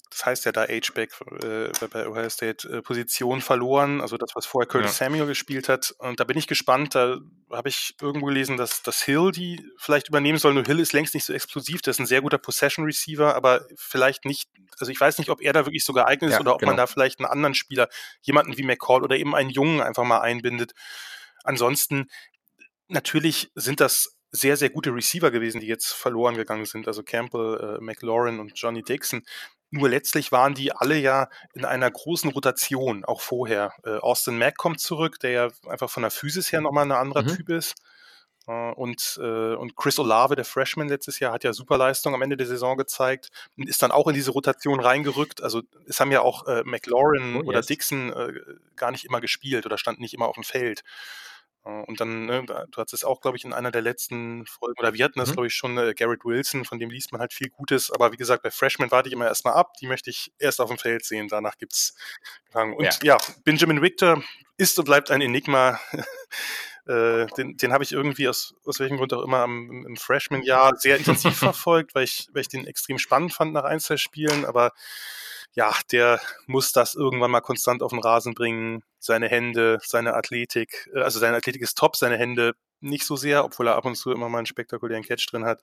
das 0.10 0.26
heißt 0.26 0.46
ja 0.46 0.52
da 0.52 0.64
H-Back 0.64 1.12
äh, 1.44 1.88
bei 1.88 2.08
Ohio 2.08 2.30
State 2.30 2.68
äh, 2.70 2.82
Position 2.82 3.42
verloren, 3.42 4.02
also 4.02 4.18
das, 4.18 4.32
was 4.36 4.46
vorher 4.46 4.68
Curtis 4.68 5.00
ja. 5.00 5.06
Samuel 5.06 5.26
gespielt 5.26 5.70
hat. 5.70 5.94
Und 5.98 6.20
da 6.20 6.24
bin 6.24 6.38
ich 6.38 6.48
gespannt, 6.48 6.96
da 6.96 7.18
habe 7.52 7.70
ich 7.70 7.96
irgendwo 8.02 8.28
gelesen, 8.28 8.58
dass, 8.58 8.84
dass 8.84 9.02
Hill 9.02 9.32
die 9.32 9.66
vielleicht 9.78 10.10
übernehmen 10.10 10.38
soll. 10.38 10.54
Nur 10.54 10.64
Hill 10.64 10.80
ist 10.80 10.94
längst 10.94 11.14
nicht 11.14 11.26
so 11.26 11.34
explosiv, 11.34 11.82
der 11.82 11.92
ist 11.92 12.00
ein 12.00 12.06
sehr 12.06 12.22
guter 12.22 12.38
Possession 12.38 12.86
Receiver, 12.86 13.36
aber 13.36 13.66
vielleicht 13.76 14.26
nicht, 14.26 14.50
also 14.80 14.92
ich 14.92 15.00
weiß 15.00 15.18
nicht, 15.18 15.30
ob 15.30 15.42
er 15.42 15.54
da 15.54 15.66
wirklich 15.66 15.84
so 15.84 15.94
geeignet 15.94 16.30
ist 16.30 16.36
ja, 16.36 16.42
oder 16.42 16.54
ob 16.54 16.60
genau. 16.60 16.72
man 16.72 16.78
da 16.78 16.88
vielleicht 16.88 17.20
einen 17.20 17.30
anderen 17.30 17.56
Spieler, 17.56 17.90
jemanden 18.22 18.58
wie 18.58 18.64
McCall 18.64 19.04
oder 19.04 19.16
eben 19.16 19.36
einen 19.36 19.50
Jungen 19.50 19.82
einfach 19.82 20.04
mal 20.04 20.22
einbindet. 20.22 20.74
Ansonsten, 21.44 22.10
natürlich 22.88 23.52
sind 23.56 23.80
das 23.80 24.18
sehr, 24.34 24.58
sehr 24.58 24.72
gute 24.72 24.94
Receiver 24.94 25.30
gewesen, 25.32 25.62
die 25.62 25.68
jetzt 25.68 25.94
verloren 25.94 26.36
gegangen 26.36 26.66
sind. 26.66 26.88
Also 26.88 27.04
Campbell, 27.04 27.78
äh, 27.80 27.84
McLaurin 27.84 28.40
und 28.40 28.54
Johnny 28.56 28.82
Dixon. 28.82 29.24
Nur 29.76 29.90
letztlich 29.90 30.32
waren 30.32 30.54
die 30.54 30.72
alle 30.72 30.98
ja 30.98 31.30
in 31.56 31.66
einer 31.66 31.90
großen 31.90 32.30
Rotation, 32.30 33.04
auch 33.06 33.22
vorher. 33.22 33.74
Äh, 33.84 33.98
Austin 33.98 34.38
Mack 34.38 34.56
kommt 34.56 34.80
zurück, 34.80 35.20
der 35.20 35.32
ja 35.32 35.48
einfach 35.68 35.90
von 35.90 36.04
der 36.04 36.12
Physis 36.12 36.52
her 36.52 36.62
nochmal 36.62 36.86
ein 36.86 36.92
anderer 36.92 37.24
mhm. 37.24 37.36
Typ 37.36 37.50
ist. 37.50 37.74
Äh, 38.46 38.72
und, 38.74 39.20
äh, 39.20 39.56
und 39.56 39.76
Chris 39.76 39.98
Olave, 39.98 40.36
der 40.36 40.46
Freshman 40.46 40.90
letztes 40.90 41.18
Jahr, 41.18 41.34
hat 41.34 41.44
ja 41.44 41.54
super 41.54 41.80
Leistung 41.80 42.14
am 42.14 42.22
Ende 42.22 42.38
der 42.38 42.46
Saison 42.46 42.78
gezeigt 42.78 43.30
und 43.58 43.68
ist 43.68 43.82
dann 43.82 43.90
auch 43.90 44.08
in 44.08 44.14
diese 44.14 44.30
Rotation 44.30 44.80
reingerückt. 44.80 45.42
Also 45.42 45.64
es 45.88 46.00
haben 46.00 46.12
ja 46.12 46.22
auch 46.22 46.46
äh, 46.46 46.62
McLaurin 46.66 47.38
oh, 47.38 47.48
oder 47.48 47.58
yes. 47.58 47.66
Dixon 47.66 48.14
äh, 48.14 48.32
gar 48.76 48.92
nicht 48.92 49.06
immer 49.06 49.22
gespielt 49.22 49.66
oder 49.66 49.80
standen 49.80 50.04
nicht 50.04 50.14
immer 50.14 50.28
auf 50.28 50.36
dem 50.36 50.44
Feld. 50.44 50.84
Äh, 51.66 51.70
und 51.70 52.00
dann, 52.00 52.26
ne, 52.26 52.44
du 52.46 52.78
hattest 52.78 52.94
es 52.94 53.04
auch, 53.04 53.22
glaube 53.22 53.38
ich, 53.38 53.46
in 53.46 53.54
einer 53.54 53.72
der 53.72 53.82
letzten 53.82 54.46
Folgen, 54.46 54.80
oder 54.80 54.94
wir 54.94 55.06
hatten 55.06 55.20
das, 55.20 55.30
mhm. 55.30 55.34
glaube 55.34 55.48
ich, 55.48 55.56
schon, 55.56 55.78
äh, 55.78 55.94
Garrett 55.94 56.26
Wilson, 56.26 56.66
von 56.66 56.80
dem 56.80 56.90
liest 56.90 57.12
man 57.12 57.22
halt 57.22 57.34
viel 57.34 57.50
Gutes. 57.50 57.92
Aber 57.92 58.12
wie 58.12 58.18
gesagt, 58.18 58.44
bei 58.44 58.52
Freshman 58.52 58.92
warte 58.92 59.10
ich 59.10 59.14
immer 59.14 59.28
erstmal 59.28 59.54
ab. 59.54 59.74
Die 59.82 59.88
möchte 59.88 60.10
ich 60.10 60.32
erst 60.40 60.62
auf 60.62 60.70
dem 60.70 60.78
Feld 60.78 61.06
sehen. 61.06 61.28
Danach 61.28 61.58
gibt's 61.58 61.96
Fragen. 62.52 62.76
Und 62.76 62.86
ja. 62.86 62.92
ja, 63.04 63.18
Benjamin 63.44 63.82
Victor 63.82 64.24
ist 64.58 64.78
und 64.78 64.86
bleibt 64.86 65.12
ein 65.12 65.22
Enigma. 65.22 65.80
äh, 66.88 67.26
den, 67.38 67.58
den 67.58 67.74
habe 67.74 67.84
ich 67.84 67.92
irgendwie 67.92 68.28
aus, 68.28 68.56
aus 68.66 68.80
welchem 68.80 68.98
Grund 68.98 69.14
auch 69.14 69.24
immer 69.24 69.40
am, 69.40 69.86
im 69.86 69.96
Freshman-Jahr 69.96 70.76
sehr 70.78 70.98
intensiv 70.98 71.38
verfolgt, 71.38 71.96
weil 71.96 72.04
ich, 72.04 72.28
weil 72.34 72.42
ich 72.42 72.50
den 72.50 72.68
extrem 72.68 72.98
spannend 72.98 73.34
fand 73.34 73.54
nach 73.54 73.64
ein, 73.64 73.80
zwei 73.80 73.98
Spielen. 73.98 74.46
Aber 74.46 74.72
ja, 75.54 75.74
der 75.92 76.20
muss 76.48 76.72
das 76.72 76.96
irgendwann 76.96 77.32
mal 77.32 77.42
konstant 77.42 77.84
auf 77.84 77.92
den 77.92 78.00
Rasen 78.00 78.34
bringen. 78.34 78.84
Seine 79.00 79.28
Hände, 79.28 79.80
seine 79.84 80.16
Athletik, 80.16 80.90
äh, 80.96 81.02
also 81.02 81.20
seine 81.20 81.38
Athletik 81.38 81.62
ist 81.62 81.78
top, 81.78 81.96
seine 81.96 82.18
Hände 82.18 82.54
nicht 82.80 83.06
so 83.06 83.16
sehr, 83.16 83.46
obwohl 83.46 83.68
er 83.68 83.76
ab 83.76 83.86
und 83.86 83.96
zu 83.96 84.12
immer 84.12 84.30
mal 84.30 84.40
einen 84.40 84.48
spektakulären 84.48 85.04
Catch 85.04 85.32
drin 85.32 85.46
hat. 85.46 85.62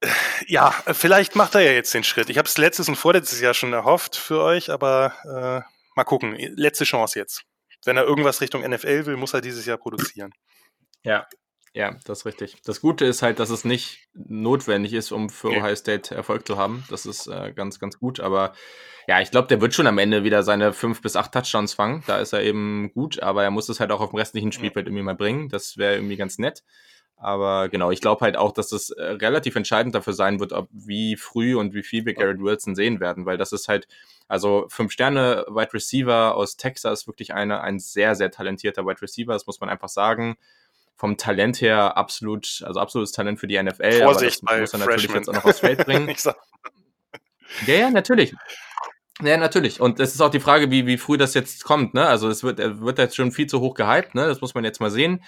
Äh, 0.00 0.08
ja, 0.46 0.70
vielleicht 0.92 1.36
macht 1.36 1.54
er 1.54 1.60
ja 1.62 1.72
jetzt 1.72 1.92
den 1.94 2.04
Schritt. 2.04 2.30
Ich 2.30 2.38
habe 2.38 2.48
es 2.48 2.58
letztes 2.58 2.88
und 2.88 2.96
vorletztes 2.96 3.40
Jahr 3.40 3.54
schon 3.54 3.72
erhofft 3.72 4.16
für 4.16 4.40
euch, 4.42 4.70
aber 4.70 5.12
äh, 5.24 5.70
mal 5.94 6.04
gucken. 6.04 6.36
Letzte 6.56 6.84
Chance 6.84 7.18
jetzt. 7.18 7.44
Wenn 7.84 7.96
er 7.96 8.04
irgendwas 8.04 8.40
Richtung 8.40 8.62
NFL 8.68 9.06
will, 9.06 9.16
muss 9.16 9.34
er 9.34 9.40
dieses 9.40 9.66
Jahr 9.66 9.78
produzieren. 9.78 10.32
Ja, 11.02 11.26
ja, 11.76 11.94
das 12.04 12.20
ist 12.20 12.24
richtig. 12.24 12.56
Das 12.64 12.80
Gute 12.80 13.04
ist 13.04 13.20
halt, 13.20 13.38
dass 13.38 13.50
es 13.50 13.66
nicht 13.66 14.08
notwendig 14.14 14.94
ist, 14.94 15.12
um 15.12 15.28
für 15.28 15.48
okay. 15.48 15.60
Ohio 15.60 15.76
State 15.76 16.14
Erfolg 16.14 16.46
zu 16.46 16.56
haben. 16.56 16.84
Das 16.88 17.04
ist 17.04 17.26
äh, 17.26 17.52
ganz, 17.52 17.78
ganz 17.78 17.98
gut. 17.98 18.18
Aber 18.18 18.54
ja, 19.06 19.20
ich 19.20 19.30
glaube, 19.30 19.48
der 19.48 19.60
wird 19.60 19.74
schon 19.74 19.86
am 19.86 19.98
Ende 19.98 20.24
wieder 20.24 20.42
seine 20.42 20.72
fünf 20.72 21.02
bis 21.02 21.16
acht 21.16 21.32
Touchdowns 21.32 21.74
fangen. 21.74 22.02
Da 22.06 22.16
ist 22.18 22.32
er 22.32 22.42
eben 22.42 22.92
gut, 22.94 23.22
aber 23.22 23.44
er 23.44 23.50
muss 23.50 23.68
es 23.68 23.78
halt 23.78 23.92
auch 23.92 24.00
auf 24.00 24.08
dem 24.08 24.16
restlichen 24.16 24.52
Spielfeld 24.52 24.86
irgendwie 24.86 25.02
mal 25.02 25.14
bringen. 25.14 25.50
Das 25.50 25.76
wäre 25.76 25.96
irgendwie 25.96 26.16
ganz 26.16 26.38
nett. 26.38 26.64
Aber 27.18 27.68
genau, 27.68 27.90
ich 27.90 28.00
glaube 28.00 28.22
halt 28.22 28.38
auch, 28.38 28.52
dass 28.52 28.70
das 28.70 28.88
äh, 28.88 29.02
relativ 29.02 29.54
entscheidend 29.54 29.94
dafür 29.94 30.14
sein 30.14 30.40
wird, 30.40 30.54
ob 30.54 30.70
wie 30.72 31.16
früh 31.16 31.56
und 31.56 31.74
wie 31.74 31.82
viel 31.82 32.06
wir 32.06 32.14
Garrett 32.14 32.40
Wilson 32.40 32.74
sehen 32.74 33.00
werden, 33.00 33.26
weil 33.26 33.36
das 33.36 33.52
ist 33.52 33.68
halt, 33.68 33.86
also 34.28 34.66
fünf 34.68 34.92
Sterne 34.92 35.44
Wide 35.48 35.72
Receiver 35.74 36.34
aus 36.34 36.56
Texas, 36.56 37.06
wirklich 37.06 37.32
eine, 37.32 37.62
ein 37.62 37.78
sehr, 37.78 38.14
sehr 38.14 38.30
talentierter 38.30 38.86
Wide 38.86 39.00
Receiver, 39.00 39.32
das 39.32 39.46
muss 39.46 39.60
man 39.60 39.70
einfach 39.70 39.88
sagen 39.88 40.36
vom 40.96 41.16
Talent 41.16 41.60
her 41.60 41.96
absolut, 41.96 42.62
also 42.64 42.80
absolutes 42.80 43.12
Talent 43.12 43.38
für 43.38 43.46
die 43.46 43.62
NFL. 43.62 44.02
Vorsicht 44.02 44.42
aber 44.44 44.60
das 44.60 44.72
muss 44.72 44.80
er 44.80 44.86
natürlich 44.86 45.12
jetzt 45.12 45.28
auch 45.28 45.34
noch 45.34 45.44
aufs 45.44 45.60
Feld 45.60 45.78
bringen. 45.86 46.14
ja, 47.66 47.74
ja, 47.74 47.90
natürlich. 47.90 48.34
Ja, 49.22 49.38
natürlich. 49.38 49.80
Und 49.80 49.98
es 49.98 50.14
ist 50.14 50.20
auch 50.20 50.30
die 50.30 50.40
Frage, 50.40 50.70
wie, 50.70 50.86
wie 50.86 50.98
früh 50.98 51.16
das 51.16 51.32
jetzt 51.32 51.64
kommt. 51.64 51.94
Ne? 51.94 52.06
Also 52.06 52.28
es 52.28 52.42
wird, 52.42 52.58
wird 52.58 52.98
jetzt 52.98 53.16
schon 53.16 53.32
viel 53.32 53.46
zu 53.46 53.60
hoch 53.60 53.74
gehypt. 53.74 54.14
Ne? 54.14 54.26
Das 54.26 54.42
muss 54.42 54.54
man 54.54 54.64
jetzt 54.64 54.78
mal 54.78 54.90
sehen. 54.90 55.24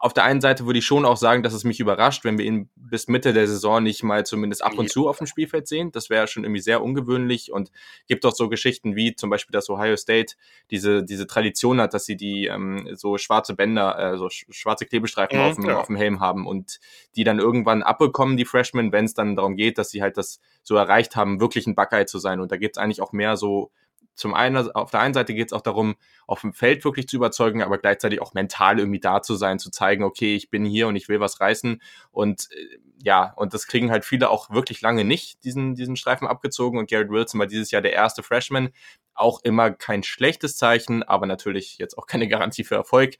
Auf 0.00 0.12
der 0.12 0.24
einen 0.24 0.40
Seite 0.40 0.66
würde 0.66 0.78
ich 0.78 0.84
schon 0.84 1.04
auch 1.04 1.16
sagen, 1.16 1.42
dass 1.42 1.52
es 1.52 1.64
mich 1.64 1.80
überrascht, 1.80 2.24
wenn 2.24 2.38
wir 2.38 2.44
ihn 2.44 2.68
bis 2.76 3.08
Mitte 3.08 3.32
der 3.32 3.46
Saison 3.46 3.82
nicht 3.82 4.02
mal 4.02 4.24
zumindest 4.26 4.64
ab 4.64 4.78
und 4.78 4.90
zu 4.90 5.08
auf 5.08 5.18
dem 5.18 5.26
Spielfeld 5.26 5.68
sehen. 5.68 5.92
Das 5.92 6.10
wäre 6.10 6.26
schon 6.26 6.44
irgendwie 6.44 6.60
sehr 6.60 6.82
ungewöhnlich 6.82 7.52
und 7.52 7.70
gibt 8.06 8.26
auch 8.26 8.34
so 8.34 8.48
Geschichten 8.48 8.96
wie 8.96 9.14
zum 9.14 9.30
Beispiel, 9.30 9.52
dass 9.52 9.70
Ohio 9.70 9.96
State 9.96 10.34
diese, 10.70 11.04
diese 11.04 11.26
Tradition 11.26 11.80
hat, 11.80 11.94
dass 11.94 12.04
sie 12.04 12.16
die 12.16 12.46
ähm, 12.46 12.88
so 12.94 13.18
schwarze 13.18 13.54
Bänder, 13.54 13.98
äh, 13.98 14.18
so 14.18 14.28
schwarze 14.30 14.86
Klebestreifen 14.86 15.38
mhm, 15.38 15.44
auf, 15.44 15.56
dem, 15.56 15.68
auf 15.70 15.86
dem 15.86 15.96
Helm 15.96 16.20
haben 16.20 16.46
und 16.46 16.80
die 17.16 17.24
dann 17.24 17.38
irgendwann 17.38 17.82
abbekommen, 17.82 18.36
die 18.36 18.44
Freshmen, 18.44 18.92
wenn 18.92 19.04
es 19.04 19.14
dann 19.14 19.36
darum 19.36 19.56
geht, 19.56 19.78
dass 19.78 19.90
sie 19.90 20.02
halt 20.02 20.16
das 20.16 20.40
so 20.62 20.76
erreicht 20.76 21.16
haben, 21.16 21.40
wirklich 21.40 21.66
ein 21.66 21.74
Buckeye 21.74 22.06
zu 22.06 22.18
sein. 22.18 22.40
Und 22.40 22.52
da 22.52 22.56
gibt 22.56 22.76
es 22.76 22.82
eigentlich 22.82 23.02
auch 23.02 23.12
mehr 23.12 23.36
so, 23.36 23.70
zum 24.14 24.34
einen, 24.34 24.70
auf 24.72 24.90
der 24.90 25.00
einen 25.00 25.14
Seite 25.14 25.34
geht 25.34 25.48
es 25.48 25.52
auch 25.52 25.62
darum, 25.62 25.96
auf 26.26 26.42
dem 26.42 26.52
Feld 26.52 26.84
wirklich 26.84 27.08
zu 27.08 27.16
überzeugen, 27.16 27.62
aber 27.62 27.78
gleichzeitig 27.78 28.20
auch 28.20 28.34
mental 28.34 28.78
irgendwie 28.78 29.00
da 29.00 29.22
zu 29.22 29.34
sein, 29.36 29.58
zu 29.58 29.70
zeigen, 29.70 30.04
okay, 30.04 30.36
ich 30.36 30.50
bin 30.50 30.64
hier 30.64 30.88
und 30.88 30.96
ich 30.96 31.08
will 31.08 31.20
was 31.20 31.40
reißen. 31.40 31.80
Und 32.10 32.48
äh, 32.52 32.78
ja, 33.04 33.32
und 33.36 33.54
das 33.54 33.66
kriegen 33.66 33.90
halt 33.90 34.04
viele 34.04 34.30
auch 34.30 34.50
wirklich 34.50 34.80
lange 34.80 35.04
nicht, 35.04 35.44
diesen, 35.44 35.74
diesen 35.74 35.96
Streifen 35.96 36.28
abgezogen. 36.28 36.78
Und 36.78 36.90
Garrett 36.90 37.10
Wilson 37.10 37.40
war 37.40 37.46
dieses 37.46 37.70
Jahr 37.70 37.82
der 37.82 37.92
erste 37.92 38.22
Freshman. 38.22 38.70
Auch 39.14 39.40
immer 39.42 39.70
kein 39.70 40.02
schlechtes 40.02 40.56
Zeichen, 40.56 41.02
aber 41.02 41.26
natürlich 41.26 41.78
jetzt 41.78 41.98
auch 41.98 42.06
keine 42.06 42.28
Garantie 42.28 42.64
für 42.64 42.76
Erfolg 42.76 43.16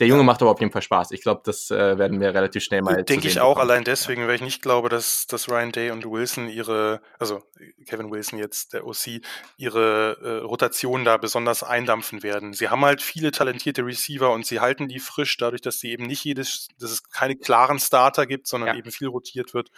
der 0.00 0.06
Junge 0.06 0.22
macht 0.22 0.40
aber 0.42 0.52
auf 0.52 0.60
jeden 0.60 0.72
Fall 0.72 0.82
Spaß. 0.82 1.10
Ich 1.10 1.22
glaube, 1.22 1.42
das 1.44 1.70
äh, 1.70 1.98
werden 1.98 2.20
wir 2.20 2.32
relativ 2.32 2.62
schnell 2.62 2.82
mal. 2.82 3.02
Denke 3.02 3.26
ich 3.26 3.40
auch, 3.40 3.54
bekommen. 3.54 3.70
allein 3.70 3.84
deswegen, 3.84 4.26
weil 4.26 4.36
ich 4.36 4.42
nicht 4.42 4.62
glaube, 4.62 4.88
dass, 4.88 5.26
dass 5.26 5.48
Ryan 5.48 5.72
Day 5.72 5.90
und 5.90 6.04
Wilson 6.04 6.48
ihre, 6.48 7.00
also 7.18 7.42
Kevin 7.86 8.10
Wilson 8.10 8.38
jetzt, 8.38 8.74
der 8.74 8.86
OC, 8.86 9.20
ihre 9.56 10.18
äh, 10.22 10.44
Rotation 10.44 11.04
da 11.04 11.16
besonders 11.16 11.62
eindampfen 11.62 12.22
werden. 12.22 12.52
Sie 12.52 12.68
haben 12.68 12.84
halt 12.84 13.02
viele 13.02 13.32
talentierte 13.32 13.84
Receiver 13.84 14.30
und 14.30 14.46
sie 14.46 14.60
halten 14.60 14.88
die 14.88 15.00
frisch, 15.00 15.36
dadurch, 15.36 15.62
dass 15.62 15.80
sie 15.80 15.90
eben 15.90 16.06
nicht 16.06 16.24
jedes, 16.24 16.68
dass 16.78 16.90
es 16.92 17.02
keine 17.10 17.36
klaren 17.36 17.80
Starter 17.80 18.26
gibt, 18.26 18.46
sondern 18.46 18.70
ja. 18.70 18.76
eben 18.76 18.92
viel 18.92 19.08
rotiert 19.08 19.52
wird. 19.52 19.70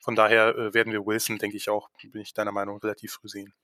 Von 0.00 0.16
daher 0.16 0.56
äh, 0.56 0.74
werden 0.74 0.92
wir 0.92 1.06
Wilson, 1.06 1.38
denke 1.38 1.56
ich 1.56 1.68
auch, 1.68 1.90
bin 2.02 2.22
ich 2.22 2.34
deiner 2.34 2.52
Meinung, 2.52 2.78
relativ 2.78 3.12
früh 3.12 3.28
sehen. 3.28 3.54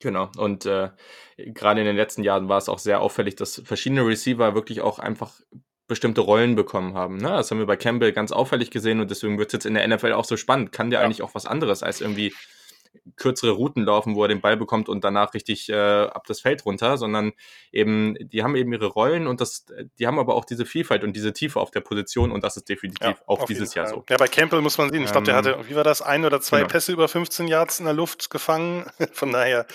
Genau. 0.00 0.30
Und 0.36 0.64
äh, 0.66 0.90
gerade 1.36 1.80
in 1.80 1.86
den 1.86 1.96
letzten 1.96 2.22
Jahren 2.22 2.48
war 2.48 2.58
es 2.58 2.68
auch 2.68 2.78
sehr 2.78 3.00
auffällig, 3.00 3.36
dass 3.36 3.62
verschiedene 3.64 4.06
Receiver 4.06 4.54
wirklich 4.54 4.80
auch 4.80 4.98
einfach 4.98 5.40
bestimmte 5.88 6.20
Rollen 6.20 6.54
bekommen 6.54 6.94
haben. 6.94 7.16
Ne? 7.16 7.30
Das 7.30 7.50
haben 7.50 7.58
wir 7.58 7.66
bei 7.66 7.76
Campbell 7.76 8.12
ganz 8.12 8.30
auffällig 8.30 8.70
gesehen 8.70 9.00
und 9.00 9.10
deswegen 9.10 9.38
wird 9.38 9.48
es 9.48 9.54
jetzt 9.54 9.66
in 9.66 9.74
der 9.74 9.88
NFL 9.88 10.12
auch 10.12 10.24
so 10.24 10.36
spannend. 10.36 10.70
Kann 10.70 10.90
der 10.90 11.00
ja. 11.00 11.04
eigentlich 11.04 11.22
auch 11.22 11.34
was 11.34 11.46
anderes 11.46 11.82
als 11.82 12.00
irgendwie 12.00 12.34
kürzere 13.16 13.52
Routen 13.52 13.84
laufen, 13.84 14.14
wo 14.14 14.22
er 14.22 14.28
den 14.28 14.40
Ball 14.40 14.56
bekommt 14.56 14.88
und 14.88 15.04
danach 15.04 15.34
richtig 15.34 15.68
äh, 15.68 15.74
ab 15.74 16.26
das 16.26 16.40
Feld 16.40 16.64
runter, 16.64 16.96
sondern 16.98 17.32
eben, 17.72 18.16
die 18.20 18.42
haben 18.42 18.56
eben 18.56 18.72
ihre 18.72 18.86
Rollen 18.86 19.26
und 19.26 19.40
das, 19.40 19.66
die 19.98 20.06
haben 20.06 20.18
aber 20.18 20.34
auch 20.34 20.44
diese 20.44 20.66
Vielfalt 20.66 21.04
und 21.04 21.14
diese 21.14 21.32
Tiefe 21.32 21.60
auf 21.60 21.70
der 21.70 21.80
Position 21.80 22.30
und 22.30 22.44
das 22.44 22.56
ist 22.56 22.68
definitiv 22.68 23.06
ja, 23.06 23.16
auch 23.26 23.44
dieses 23.44 23.74
Jahr 23.74 23.86
so. 23.86 24.04
Ja, 24.08 24.16
bei 24.16 24.28
Campbell 24.28 24.60
muss 24.60 24.78
man 24.78 24.90
sehen, 24.90 25.02
ich 25.02 25.12
glaube, 25.12 25.26
der 25.26 25.38
ähm, 25.38 25.44
hatte, 25.44 25.68
wie 25.68 25.76
war 25.76 25.84
das, 25.84 26.02
ein 26.02 26.24
oder 26.24 26.40
zwei 26.40 26.58
genau. 26.58 26.68
Pässe 26.68 26.92
über 26.92 27.08
15 27.08 27.48
Yards 27.48 27.80
in 27.80 27.86
der 27.86 27.94
Luft 27.94 28.30
gefangen, 28.30 28.86
von 29.12 29.32
daher 29.32 29.66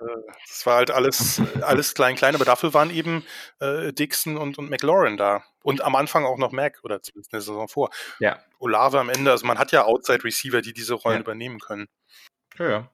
äh, 0.00 0.04
das 0.48 0.66
war 0.66 0.76
halt 0.76 0.90
alles, 0.90 1.40
alles 1.62 1.94
klein, 1.94 2.16
klein, 2.16 2.34
aber 2.34 2.44
dafür 2.44 2.74
waren 2.74 2.90
eben 2.90 3.24
äh, 3.60 3.92
Dixon 3.92 4.36
und, 4.36 4.58
und 4.58 4.70
McLaurin 4.70 5.16
da. 5.16 5.44
Und 5.62 5.82
am 5.82 5.96
Anfang 5.96 6.24
auch 6.24 6.38
noch 6.38 6.52
Mac, 6.52 6.80
oder 6.84 7.02
zumindest 7.02 7.32
eine 7.32 7.42
Saison 7.42 7.68
vor. 7.68 7.90
Ja. 8.20 8.38
Olave 8.58 9.00
am 9.00 9.08
Ende, 9.08 9.30
also 9.30 9.46
man 9.46 9.58
hat 9.58 9.72
ja 9.72 9.84
Outside-Receiver, 9.84 10.62
die 10.62 10.72
diese 10.72 10.94
Rollen 10.94 11.16
ja. 11.16 11.22
übernehmen 11.22 11.58
können. 11.58 11.88
Ja, 12.58 12.68
ja. 12.68 12.90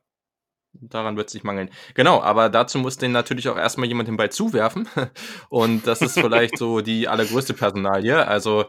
Daran 0.75 1.19
wird 1.19 1.29
es 1.29 1.35
nicht 1.35 1.45
mangeln. 1.45 1.69
Genau, 1.95 2.23
aber 2.23 2.49
dazu 2.49 2.79
muss 2.79 2.97
denen 2.97 3.13
natürlich 3.13 3.47
auch 3.51 3.59
erstmal 3.59 3.89
jemand 3.89 4.09
den 4.09 4.17
Ball 4.17 4.31
zuwerfen. 4.31 4.89
Und 5.51 5.87
das 5.87 6.01
ist 6.01 6.19
vielleicht 6.19 6.57
so 6.57 6.81
die 6.81 7.09
allergrößte 7.09 7.53
Personalie. 7.53 8.27
Also 8.27 8.65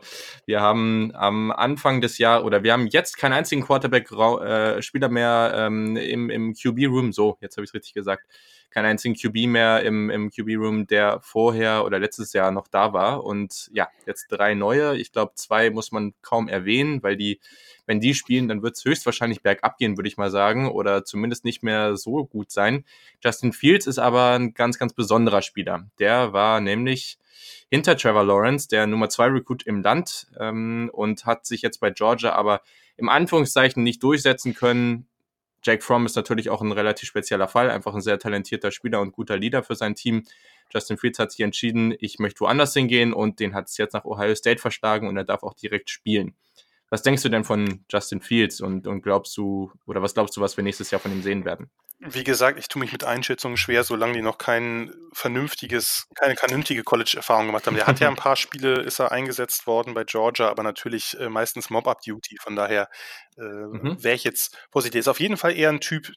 wir 0.45 0.59
haben 0.59 1.11
am 1.15 1.51
Anfang 1.51 2.01
des 2.01 2.17
Jahres, 2.17 2.43
oder 2.43 2.61
wir 2.61 2.73
haben 2.73 2.87
jetzt 2.87 3.17
keinen 3.17 3.31
einzigen 3.31 3.63
Quarterback-Spieler 3.63 5.07
äh, 5.07 5.11
mehr 5.11 5.53
ähm, 5.55 5.95
im, 5.95 6.29
im 6.29 6.53
QB-Room. 6.53 7.13
So, 7.13 7.37
jetzt 7.39 7.55
habe 7.55 7.63
ich 7.63 7.69
es 7.69 7.73
richtig 7.73 7.93
gesagt. 7.93 8.27
Keinen 8.69 8.87
einzigen 8.87 9.15
QB 9.15 9.47
mehr 9.47 9.83
im, 9.83 10.09
im 10.09 10.29
QB-Room, 10.29 10.87
der 10.87 11.21
vorher 11.21 11.85
oder 11.85 11.99
letztes 11.99 12.33
Jahr 12.33 12.51
noch 12.51 12.67
da 12.67 12.91
war. 12.91 13.23
Und 13.23 13.69
ja, 13.71 13.87
jetzt 14.05 14.27
drei 14.27 14.55
neue. 14.55 14.97
Ich 14.97 15.13
glaube, 15.13 15.33
zwei 15.35 15.69
muss 15.69 15.93
man 15.93 16.13
kaum 16.21 16.49
erwähnen, 16.49 17.01
weil 17.01 17.15
die 17.15 17.39
wenn 17.85 17.99
die 17.99 18.13
spielen, 18.13 18.47
dann 18.47 18.63
wird 18.63 18.77
es 18.77 18.85
höchstwahrscheinlich 18.85 19.41
bergab 19.41 19.77
gehen, 19.77 19.97
würde 19.97 20.07
ich 20.07 20.17
mal 20.17 20.31
sagen, 20.31 20.69
oder 20.69 21.03
zumindest 21.03 21.45
nicht 21.45 21.63
mehr 21.63 21.97
so 21.97 22.25
gut 22.25 22.51
sein. 22.51 22.85
Justin 23.21 23.53
Fields 23.53 23.87
ist 23.87 23.99
aber 23.99 24.31
ein 24.31 24.53
ganz, 24.53 24.79
ganz 24.79 24.93
besonderer 24.93 25.41
Spieler. 25.41 25.89
Der 25.99 26.33
war 26.33 26.61
nämlich 26.61 27.17
hinter 27.69 27.97
Trevor 27.97 28.23
Lawrence, 28.23 28.67
der 28.67 28.87
Nummer 28.87 29.09
zwei 29.09 29.27
Recruit 29.27 29.63
im 29.63 29.81
Land, 29.81 30.27
ähm, 30.39 30.89
und 30.93 31.25
hat 31.25 31.45
sich 31.45 31.61
jetzt 31.61 31.79
bei 31.79 31.89
Georgia 31.89 32.33
aber 32.33 32.61
im 32.97 33.09
Anführungszeichen 33.09 33.83
nicht 33.83 34.03
durchsetzen 34.03 34.53
können. 34.53 35.07
Jack 35.63 35.81
Fromm 35.81 36.05
ist 36.05 36.15
natürlich 36.15 36.49
auch 36.49 36.61
ein 36.61 36.73
relativ 36.73 37.07
spezieller 37.07 37.47
Fall, 37.47 37.71
einfach 37.71 37.95
ein 37.95 38.01
sehr 38.01 38.19
talentierter 38.19 38.71
Spieler 38.71 39.01
und 39.01 39.13
guter 39.13 39.37
Leader 39.37 39.63
für 39.63 39.75
sein 39.75 39.95
Team. 39.95 40.23
Justin 40.71 40.97
Fields 40.97 41.19
hat 41.19 41.31
sich 41.31 41.41
entschieden, 41.41 41.95
ich 41.99 42.19
möchte 42.19 42.41
woanders 42.41 42.73
hingehen 42.73 43.13
und 43.13 43.39
den 43.39 43.53
hat 43.53 43.69
es 43.69 43.77
jetzt 43.77 43.93
nach 43.93 44.05
Ohio 44.05 44.35
State 44.35 44.59
verschlagen 44.59 45.07
und 45.07 45.15
er 45.15 45.23
darf 45.23 45.43
auch 45.43 45.53
direkt 45.53 45.89
spielen. 45.89 46.35
Was 46.93 47.01
denkst 47.01 47.23
du 47.23 47.29
denn 47.29 47.43
von 47.43 47.83
Justin 47.91 48.21
Fields 48.21 48.61
und, 48.61 48.85
und 48.85 49.01
glaubst 49.01 49.35
du, 49.35 49.71
oder 49.87 50.03
was 50.03 50.13
glaubst 50.13 50.37
du, 50.37 50.41
was 50.41 50.57
wir 50.57 50.63
nächstes 50.63 50.91
Jahr 50.91 51.01
von 51.01 51.11
ihm 51.11 51.23
sehen 51.23 51.43
werden? 51.43 51.71
Wie 51.97 52.23
gesagt, 52.23 52.59
ich 52.59 52.67
tue 52.67 52.79
mich 52.79 52.91
mit 52.91 53.03
Einschätzungen 53.03 53.57
schwer, 53.57 53.83
solange 53.83 54.13
die 54.13 54.21
noch 54.21 54.37
kein 54.37 54.93
vernünftiges, 55.11 56.07
keine 56.13 56.35
vernünftige 56.35 56.83
College-Erfahrung 56.83 57.47
gemacht 57.47 57.65
haben. 57.65 57.77
Der 57.77 57.87
hat 57.87 57.99
ja 57.99 58.09
ein 58.09 58.15
paar 58.15 58.35
Spiele, 58.35 58.79
ist 58.83 58.99
er 58.99 59.11
eingesetzt 59.11 59.65
worden 59.65 59.95
bei 59.95 60.03
Georgia, 60.03 60.49
aber 60.49 60.61
natürlich 60.61 61.19
äh, 61.19 61.29
meistens 61.29 61.71
Mob-Up-Duty. 61.71 62.37
Von 62.39 62.55
daher 62.55 62.87
äh, 63.37 63.41
mhm. 63.41 64.03
wäre 64.03 64.13
ich 64.13 64.23
jetzt 64.23 64.55
positiv. 64.69 64.99
Ist 64.99 65.07
auf 65.07 65.19
jeden 65.19 65.37
Fall 65.37 65.57
eher 65.57 65.69
ein 65.69 65.81
Typ, 65.81 66.11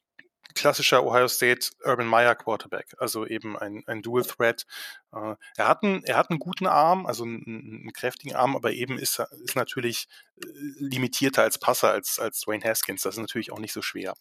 klassischer 0.57 1.05
Ohio 1.05 1.29
State 1.29 1.71
Urban 1.85 2.07
Meyer 2.07 2.35
Quarterback, 2.35 2.97
also 2.99 3.27
eben 3.27 3.57
ein, 3.57 3.85
ein 3.87 4.03
Dual 4.03 4.25
Threat. 4.25 4.66
Äh, 5.12 5.37
er, 5.57 5.69
hat 5.69 5.85
einen, 5.85 6.03
er 6.05 6.16
hat 6.16 6.31
einen 6.31 6.40
guten 6.40 6.66
Arm, 6.66 7.07
also 7.07 7.23
einen, 7.23 7.45
einen 7.47 7.92
kräftigen 7.92 8.35
Arm, 8.35 8.57
aber 8.57 8.73
eben 8.73 8.99
ist 8.99 9.21
ist 9.45 9.57
natürlich 9.57 10.09
äh, 10.37 10.47
limitierter 10.79 11.42
als 11.42 11.59
Passer 11.59 11.92
als, 11.92 12.19
als 12.19 12.40
Dwayne 12.40 12.64
Haskins. 12.64 13.03
Das 13.03 13.14
ist 13.14 13.21
natürlich 13.21 13.53
auch 13.53 13.61
nicht 13.61 13.73
so 13.73 13.83
schwer. 13.83 14.14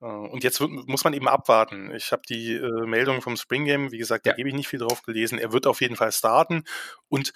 Äh, 0.00 0.06
und 0.06 0.44
jetzt 0.44 0.60
wird, 0.60 0.70
muss 0.70 1.04
man 1.04 1.14
eben 1.14 1.28
abwarten. 1.28 1.94
Ich 1.94 2.12
habe 2.12 2.22
die 2.28 2.54
äh, 2.54 2.86
Meldung 2.86 3.22
vom 3.22 3.36
Spring 3.36 3.64
Game, 3.64 3.92
wie 3.92 3.98
gesagt, 3.98 4.26
ja. 4.26 4.32
da 4.32 4.36
gebe 4.36 4.48
ich 4.48 4.54
nicht 4.54 4.68
viel 4.68 4.80
drauf 4.80 5.02
gelesen. 5.02 5.38
Er 5.38 5.52
wird 5.52 5.66
auf 5.66 5.80
jeden 5.80 5.96
Fall 5.96 6.12
starten. 6.12 6.64
Und 7.08 7.32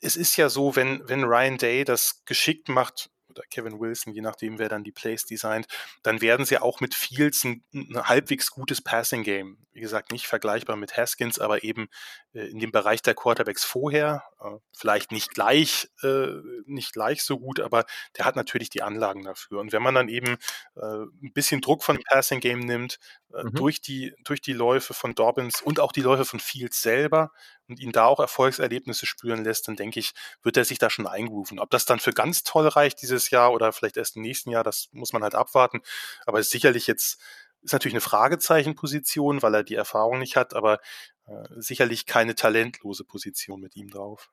es 0.00 0.16
ist 0.16 0.36
ja 0.36 0.48
so, 0.48 0.76
wenn, 0.76 1.06
wenn 1.08 1.24
Ryan 1.24 1.58
Day 1.58 1.84
das 1.84 2.24
geschickt 2.24 2.68
macht, 2.68 3.10
oder 3.30 3.42
Kevin 3.50 3.80
Wilson, 3.80 4.12
je 4.12 4.20
nachdem, 4.20 4.58
wer 4.58 4.68
dann 4.68 4.84
die 4.84 4.92
Plays 4.92 5.24
designt, 5.24 5.66
dann 6.02 6.20
werden 6.20 6.44
sie 6.44 6.58
auch 6.58 6.80
mit 6.80 6.94
Fields 6.94 7.44
ein, 7.44 7.64
ein 7.72 8.08
halbwegs 8.08 8.50
gutes 8.50 8.82
Passing-Game. 8.82 9.58
Wie 9.72 9.80
gesagt, 9.80 10.12
nicht 10.12 10.26
vergleichbar 10.26 10.76
mit 10.76 10.96
Haskins, 10.96 11.38
aber 11.38 11.62
eben 11.62 11.88
äh, 12.32 12.46
in 12.48 12.58
dem 12.58 12.72
Bereich 12.72 13.02
der 13.02 13.14
Quarterbacks 13.14 13.64
vorher. 13.64 14.24
Äh, 14.40 14.56
vielleicht 14.76 15.12
nicht 15.12 15.30
gleich, 15.30 15.88
äh, 16.02 16.28
nicht 16.66 16.92
gleich 16.92 17.22
so 17.22 17.38
gut, 17.38 17.60
aber 17.60 17.84
der 18.18 18.24
hat 18.24 18.36
natürlich 18.36 18.70
die 18.70 18.82
Anlagen 18.82 19.24
dafür. 19.24 19.60
Und 19.60 19.72
wenn 19.72 19.82
man 19.82 19.94
dann 19.94 20.08
eben 20.08 20.36
äh, 20.76 21.04
ein 21.22 21.32
bisschen 21.32 21.60
Druck 21.60 21.84
von 21.84 21.96
dem 21.96 22.04
Passing-Game 22.04 22.60
nimmt, 22.60 22.98
äh, 23.32 23.44
mhm. 23.44 23.54
durch, 23.54 23.80
die, 23.80 24.12
durch 24.24 24.40
die 24.40 24.52
Läufe 24.52 24.94
von 24.94 25.14
Dobbins 25.14 25.62
und 25.62 25.80
auch 25.80 25.92
die 25.92 26.02
Läufe 26.02 26.24
von 26.24 26.40
Fields 26.40 26.82
selber 26.82 27.30
und 27.70 27.80
ihn 27.80 27.92
da 27.92 28.06
auch 28.06 28.20
Erfolgserlebnisse 28.20 29.06
spüren 29.06 29.44
lässt, 29.44 29.68
dann 29.68 29.76
denke 29.76 30.00
ich, 30.00 30.12
wird 30.42 30.56
er 30.56 30.64
sich 30.64 30.78
da 30.78 30.90
schon 30.90 31.06
eingerufen. 31.06 31.58
Ob 31.58 31.70
das 31.70 31.86
dann 31.86 32.00
für 32.00 32.12
ganz 32.12 32.42
toll 32.42 32.68
reicht 32.68 33.00
dieses 33.02 33.30
Jahr 33.30 33.52
oder 33.52 33.72
vielleicht 33.72 33.96
erst 33.96 34.16
im 34.16 34.22
nächsten 34.22 34.50
Jahr, 34.50 34.64
das 34.64 34.88
muss 34.92 35.12
man 35.12 35.22
halt 35.22 35.34
abwarten. 35.34 35.80
Aber 36.26 36.42
sicherlich 36.42 36.86
jetzt, 36.86 37.18
ist 37.62 37.72
natürlich 37.72 37.94
eine 37.94 38.00
Fragezeichenposition, 38.00 39.42
weil 39.42 39.54
er 39.54 39.64
die 39.64 39.74
Erfahrung 39.74 40.18
nicht 40.18 40.36
hat, 40.36 40.54
aber 40.54 40.80
äh, 41.26 41.32
sicherlich 41.56 42.06
keine 42.06 42.34
talentlose 42.34 43.04
Position 43.04 43.60
mit 43.60 43.76
ihm 43.76 43.90
drauf. 43.90 44.30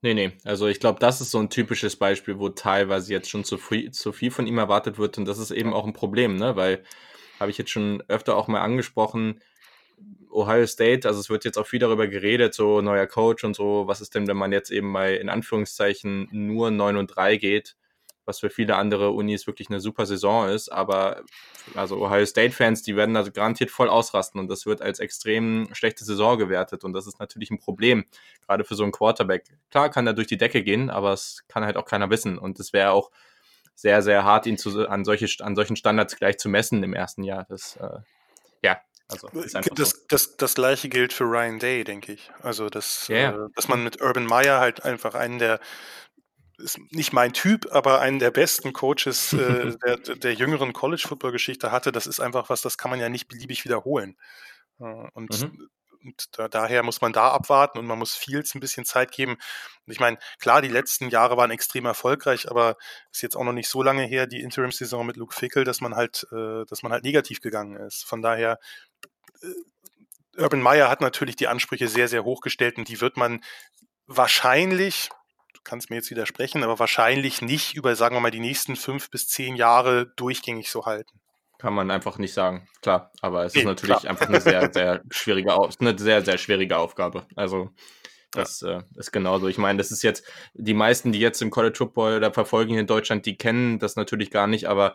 Nee, 0.00 0.14
nee. 0.14 0.32
Also 0.44 0.66
ich 0.66 0.80
glaube, 0.80 0.98
das 0.98 1.20
ist 1.20 1.30
so 1.30 1.38
ein 1.38 1.48
typisches 1.48 1.94
Beispiel, 1.96 2.38
wo 2.38 2.48
teilweise 2.48 3.12
jetzt 3.12 3.30
schon 3.30 3.44
zu 3.44 3.56
viel, 3.56 3.92
zu 3.92 4.12
viel 4.12 4.32
von 4.32 4.48
ihm 4.48 4.58
erwartet 4.58 4.98
wird. 4.98 5.16
Und 5.16 5.26
das 5.26 5.38
ist 5.38 5.52
eben 5.52 5.72
auch 5.72 5.86
ein 5.86 5.92
Problem, 5.92 6.36
ne? 6.36 6.56
Weil 6.56 6.84
habe 7.38 7.50
ich 7.52 7.58
jetzt 7.58 7.70
schon 7.70 8.02
öfter 8.08 8.36
auch 8.36 8.48
mal 8.48 8.60
angesprochen. 8.60 9.40
Ohio 10.30 10.66
State, 10.66 11.06
also 11.06 11.20
es 11.20 11.28
wird 11.28 11.44
jetzt 11.44 11.58
auch 11.58 11.66
viel 11.66 11.78
darüber 11.78 12.08
geredet, 12.08 12.54
so 12.54 12.80
neuer 12.80 13.06
Coach 13.06 13.44
und 13.44 13.54
so, 13.54 13.84
was 13.86 14.00
ist 14.00 14.14
denn, 14.14 14.26
wenn 14.26 14.36
man 14.36 14.52
jetzt 14.52 14.70
eben 14.70 14.90
mal 14.90 15.14
in 15.14 15.28
Anführungszeichen 15.28 16.28
nur 16.30 16.70
9 16.70 16.96
und 16.96 17.08
3 17.08 17.36
geht, 17.36 17.76
was 18.24 18.40
für 18.40 18.50
viele 18.50 18.76
andere 18.76 19.10
Unis 19.10 19.46
wirklich 19.46 19.68
eine 19.68 19.80
super 19.80 20.06
Saison 20.06 20.48
ist, 20.48 20.70
aber 20.70 21.22
also 21.74 22.02
Ohio 22.02 22.24
State 22.24 22.54
Fans, 22.54 22.82
die 22.82 22.96
werden 22.96 23.16
also 23.16 23.32
garantiert 23.32 23.70
voll 23.70 23.88
ausrasten 23.88 24.40
und 24.40 24.48
das 24.48 24.64
wird 24.64 24.80
als 24.80 25.00
extrem 25.00 25.68
schlechte 25.72 26.04
Saison 26.04 26.38
gewertet 26.38 26.84
und 26.84 26.92
das 26.92 27.06
ist 27.06 27.18
natürlich 27.18 27.50
ein 27.50 27.58
Problem, 27.58 28.04
gerade 28.46 28.64
für 28.64 28.74
so 28.74 28.84
einen 28.84 28.92
Quarterback. 28.92 29.44
Klar 29.70 29.90
kann 29.90 30.06
er 30.06 30.14
durch 30.14 30.28
die 30.28 30.38
Decke 30.38 30.62
gehen, 30.62 30.88
aber 30.88 31.12
es 31.12 31.44
kann 31.48 31.64
halt 31.64 31.76
auch 31.76 31.84
keiner 31.84 32.10
wissen 32.10 32.38
und 32.38 32.58
es 32.60 32.72
wäre 32.72 32.92
auch 32.92 33.10
sehr, 33.74 34.02
sehr 34.02 34.24
hart, 34.24 34.46
ihn 34.46 34.58
zu, 34.58 34.88
an, 34.88 35.04
solche, 35.04 35.26
an 35.44 35.56
solchen 35.56 35.76
Standards 35.76 36.16
gleich 36.16 36.38
zu 36.38 36.48
messen 36.48 36.82
im 36.82 36.94
ersten 36.94 37.24
Jahr. 37.24 37.46
Das, 37.48 37.76
äh, 37.76 38.00
ja, 38.62 38.80
also 39.12 39.28
das, 39.74 39.90
so. 39.90 39.96
das, 40.08 40.36
das 40.36 40.54
gleiche 40.54 40.88
gilt 40.88 41.12
für 41.12 41.24
Ryan 41.24 41.58
Day, 41.58 41.84
denke 41.84 42.12
ich. 42.12 42.30
Also, 42.42 42.68
dass, 42.68 43.08
yeah. 43.08 43.34
äh, 43.34 43.48
dass 43.54 43.68
man 43.68 43.84
mit 43.84 44.00
Urban 44.00 44.26
Meyer 44.26 44.60
halt 44.60 44.84
einfach 44.84 45.14
einen 45.14 45.38
der, 45.38 45.60
ist 46.58 46.78
nicht 46.90 47.12
mein 47.12 47.32
Typ, 47.32 47.66
aber 47.72 48.00
einen 48.00 48.18
der 48.18 48.30
besten 48.30 48.72
Coaches 48.72 49.32
äh, 49.32 49.76
der, 49.86 49.96
der 49.96 50.34
jüngeren 50.34 50.72
College-Football-Geschichte 50.72 51.72
hatte, 51.72 51.92
das 51.92 52.06
ist 52.06 52.20
einfach 52.20 52.50
was, 52.50 52.62
das 52.62 52.78
kann 52.78 52.90
man 52.90 53.00
ja 53.00 53.08
nicht 53.08 53.28
beliebig 53.28 53.64
wiederholen. 53.64 54.16
Äh, 54.80 54.84
und 55.14 55.42
mhm 55.42 55.68
und 56.04 56.38
da, 56.38 56.48
daher 56.48 56.82
muss 56.82 57.00
man 57.00 57.12
da 57.12 57.28
abwarten 57.30 57.78
und 57.78 57.86
man 57.86 57.98
muss 57.98 58.14
Fields 58.14 58.54
ein 58.54 58.60
bisschen 58.60 58.84
Zeit 58.84 59.12
geben. 59.12 59.32
Und 59.86 59.92
ich 59.92 60.00
meine, 60.00 60.18
klar, 60.38 60.62
die 60.62 60.68
letzten 60.68 61.08
Jahre 61.08 61.36
waren 61.36 61.50
extrem 61.50 61.86
erfolgreich, 61.86 62.50
aber 62.50 62.76
ist 63.10 63.22
jetzt 63.22 63.36
auch 63.36 63.44
noch 63.44 63.52
nicht 63.52 63.68
so 63.68 63.82
lange 63.82 64.04
her, 64.04 64.26
die 64.26 64.40
Interim-Saison 64.40 65.06
mit 65.06 65.16
Luke 65.16 65.34
Fickle, 65.34 65.64
dass 65.64 65.80
man 65.80 65.94
halt, 65.94 66.26
äh, 66.32 66.64
dass 66.66 66.82
man 66.82 66.92
halt 66.92 67.04
negativ 67.04 67.40
gegangen 67.40 67.76
ist. 67.76 68.04
Von 68.04 68.22
daher, 68.22 68.52
äh, 68.52 68.56
Urban 70.36 70.62
Meyer 70.62 70.88
hat 70.88 71.00
natürlich 71.00 71.36
die 71.36 71.48
Ansprüche 71.48 71.88
sehr, 71.88 72.08
sehr 72.08 72.24
hoch 72.24 72.40
gestellt 72.40 72.78
und 72.78 72.88
die 72.88 73.00
wird 73.00 73.16
man 73.16 73.42
wahrscheinlich, 74.06 75.10
du 75.54 75.60
kannst 75.64 75.90
mir 75.90 75.96
jetzt 75.96 76.10
widersprechen, 76.10 76.62
aber 76.62 76.78
wahrscheinlich 76.78 77.42
nicht 77.42 77.74
über, 77.74 77.94
sagen 77.96 78.16
wir 78.16 78.20
mal, 78.20 78.30
die 78.30 78.40
nächsten 78.40 78.76
fünf 78.76 79.10
bis 79.10 79.28
zehn 79.28 79.56
Jahre 79.56 80.06
durchgängig 80.16 80.70
so 80.70 80.86
halten. 80.86 81.20
kann 81.58 81.74
man 81.74 81.90
einfach 81.90 82.18
nicht 82.18 82.34
sagen. 82.34 82.68
Klar, 82.80 83.12
aber 83.20 83.44
es 83.44 83.54
ist 83.54 83.64
natürlich 83.64 83.98
klar. 83.98 84.10
einfach 84.10 84.26
eine 84.26 84.40
sehr, 84.40 84.70
sehr 84.72 85.02
schwierige, 85.10 85.54
eine 85.80 85.98
sehr, 85.98 86.24
sehr 86.24 86.38
schwierige 86.38 86.78
Aufgabe. 86.78 87.26
Also 87.36 87.70
das 88.32 88.62
ja. 88.62 88.78
äh, 88.78 88.82
ist 88.96 89.12
genauso. 89.12 89.46
Ich 89.48 89.58
meine, 89.58 89.78
das 89.78 89.90
ist 89.90 90.02
jetzt, 90.02 90.24
die 90.54 90.74
meisten, 90.74 91.12
die 91.12 91.20
jetzt 91.20 91.42
im 91.42 91.50
College 91.50 91.76
Football 91.76 92.16
oder 92.16 92.32
verfolgen 92.32 92.70
hier 92.70 92.80
in 92.80 92.86
Deutschland, 92.86 93.26
die 93.26 93.36
kennen 93.36 93.78
das 93.78 93.96
natürlich 93.96 94.30
gar 94.30 94.46
nicht, 94.46 94.66
aber 94.66 94.94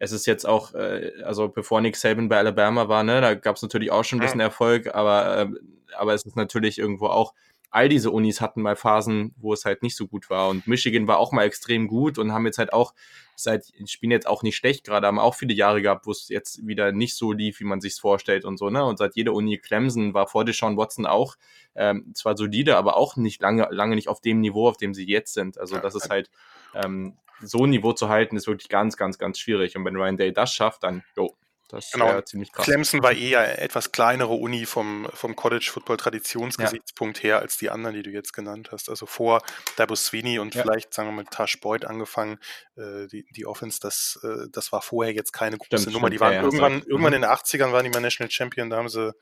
es 0.00 0.12
ist 0.12 0.26
jetzt 0.26 0.46
auch, 0.46 0.74
äh, 0.74 1.12
also 1.24 1.48
bevor 1.48 1.80
Nick 1.80 1.94
Saban 1.94 2.28
bei 2.28 2.38
Alabama 2.38 2.88
war, 2.88 3.04
ne, 3.04 3.20
da 3.20 3.34
gab 3.34 3.56
es 3.56 3.62
natürlich 3.62 3.92
auch 3.92 4.02
schon 4.02 4.18
ein 4.18 4.22
bisschen 4.22 4.40
Erfolg, 4.40 4.92
aber, 4.94 5.38
äh, 5.38 5.46
aber 5.94 6.14
es 6.14 6.24
ist 6.24 6.36
natürlich 6.36 6.78
irgendwo 6.78 7.06
auch 7.06 7.34
all 7.70 7.88
diese 7.88 8.10
Unis 8.10 8.40
hatten 8.40 8.62
mal 8.62 8.74
Phasen, 8.74 9.32
wo 9.36 9.52
es 9.52 9.64
halt 9.64 9.82
nicht 9.82 9.96
so 9.96 10.08
gut 10.08 10.28
war. 10.28 10.48
Und 10.48 10.66
Michigan 10.66 11.06
war 11.06 11.18
auch 11.18 11.30
mal 11.30 11.44
extrem 11.44 11.86
gut 11.86 12.18
und 12.18 12.32
haben 12.32 12.44
jetzt 12.44 12.58
halt 12.58 12.72
auch 12.72 12.94
seit, 13.36 13.72
spielen 13.86 14.10
jetzt 14.10 14.26
auch 14.26 14.42
nicht 14.42 14.56
schlecht 14.56 14.84
gerade, 14.84 15.06
haben 15.06 15.20
auch 15.20 15.36
viele 15.36 15.54
Jahre 15.54 15.80
gehabt, 15.80 16.06
wo 16.06 16.10
es 16.10 16.28
jetzt 16.28 16.66
wieder 16.66 16.90
nicht 16.90 17.14
so 17.14 17.32
lief, 17.32 17.60
wie 17.60 17.64
man 17.64 17.80
sich 17.80 17.94
vorstellt 17.94 18.44
und 18.44 18.56
so, 18.56 18.70
ne? 18.70 18.84
Und 18.84 18.98
seit 18.98 19.14
jeder 19.14 19.34
Uni 19.34 19.56
Clemson 19.58 20.14
war 20.14 20.26
vor 20.26 20.44
Deshaun 20.44 20.76
Watson 20.76 21.06
auch 21.06 21.36
ähm, 21.76 22.12
zwar 22.14 22.36
solide, 22.36 22.76
aber 22.76 22.96
auch 22.96 23.16
nicht 23.16 23.40
lange, 23.40 23.68
lange 23.70 23.94
nicht 23.94 24.08
auf 24.08 24.20
dem 24.20 24.40
Niveau, 24.40 24.66
auf 24.66 24.76
dem 24.76 24.92
sie 24.92 25.06
jetzt 25.06 25.34
sind. 25.34 25.56
Also 25.58 25.78
das 25.78 25.94
ist 25.94 26.10
halt 26.10 26.28
ähm, 26.74 27.16
so 27.40 27.64
ein 27.64 27.70
Niveau 27.70 27.92
zu 27.92 28.08
halten, 28.08 28.36
ist 28.36 28.46
wirklich 28.46 28.68
ganz, 28.68 28.96
ganz, 28.96 29.18
ganz 29.18 29.38
schwierig. 29.38 29.76
Und 29.76 29.84
wenn 29.84 29.96
Ryan 29.96 30.16
Day 30.16 30.32
das 30.32 30.54
schafft, 30.54 30.82
dann, 30.84 31.02
jo, 31.16 31.36
das 31.70 31.92
genau. 31.92 32.06
wäre 32.06 32.24
ziemlich 32.24 32.50
krass. 32.52 32.64
Clemson 32.64 33.02
war 33.02 33.12
eher 33.12 33.40
eine 33.40 33.58
etwas 33.58 33.92
kleinere 33.92 34.34
Uni 34.34 34.66
vom, 34.66 35.08
vom 35.14 35.36
College-Football-Traditionsgesichtspunkt 35.36 37.18
ja. 37.18 37.22
her 37.22 37.38
als 37.38 37.58
die 37.58 37.70
anderen, 37.70 37.94
die 37.94 38.02
du 38.02 38.10
jetzt 38.10 38.32
genannt 38.32 38.70
hast. 38.72 38.88
Also 38.88 39.06
vor 39.06 39.40
Dabo 39.76 39.94
Sweeney 39.94 40.40
und 40.40 40.54
ja. 40.54 40.62
vielleicht, 40.62 40.92
sagen 40.92 41.08
wir 41.10 41.12
mal, 41.12 41.24
Tash 41.30 41.60
Boyd 41.60 41.84
angefangen, 41.84 42.38
äh, 42.76 43.06
die, 43.06 43.24
die 43.30 43.46
Offense, 43.46 43.78
das, 43.80 44.18
äh, 44.24 44.48
das 44.50 44.72
war 44.72 44.82
vorher 44.82 45.14
jetzt 45.14 45.32
keine 45.32 45.58
große 45.58 45.82
stimmt, 45.82 45.94
Nummer. 45.94 46.08
Stimmt, 46.08 46.14
die 46.14 46.20
waren 46.20 46.32
ja, 46.32 46.42
irgendwann, 46.42 46.78
ja. 46.78 46.84
irgendwann 46.88 47.12
mhm. 47.12 47.16
in 47.16 47.22
den 47.22 47.30
80ern 47.30 47.72
waren 47.72 47.84
die 47.84 47.90
mal 47.90 48.00
National 48.00 48.30
Champion, 48.30 48.68
da 48.68 48.76
haben 48.76 48.88
sie 48.88 49.12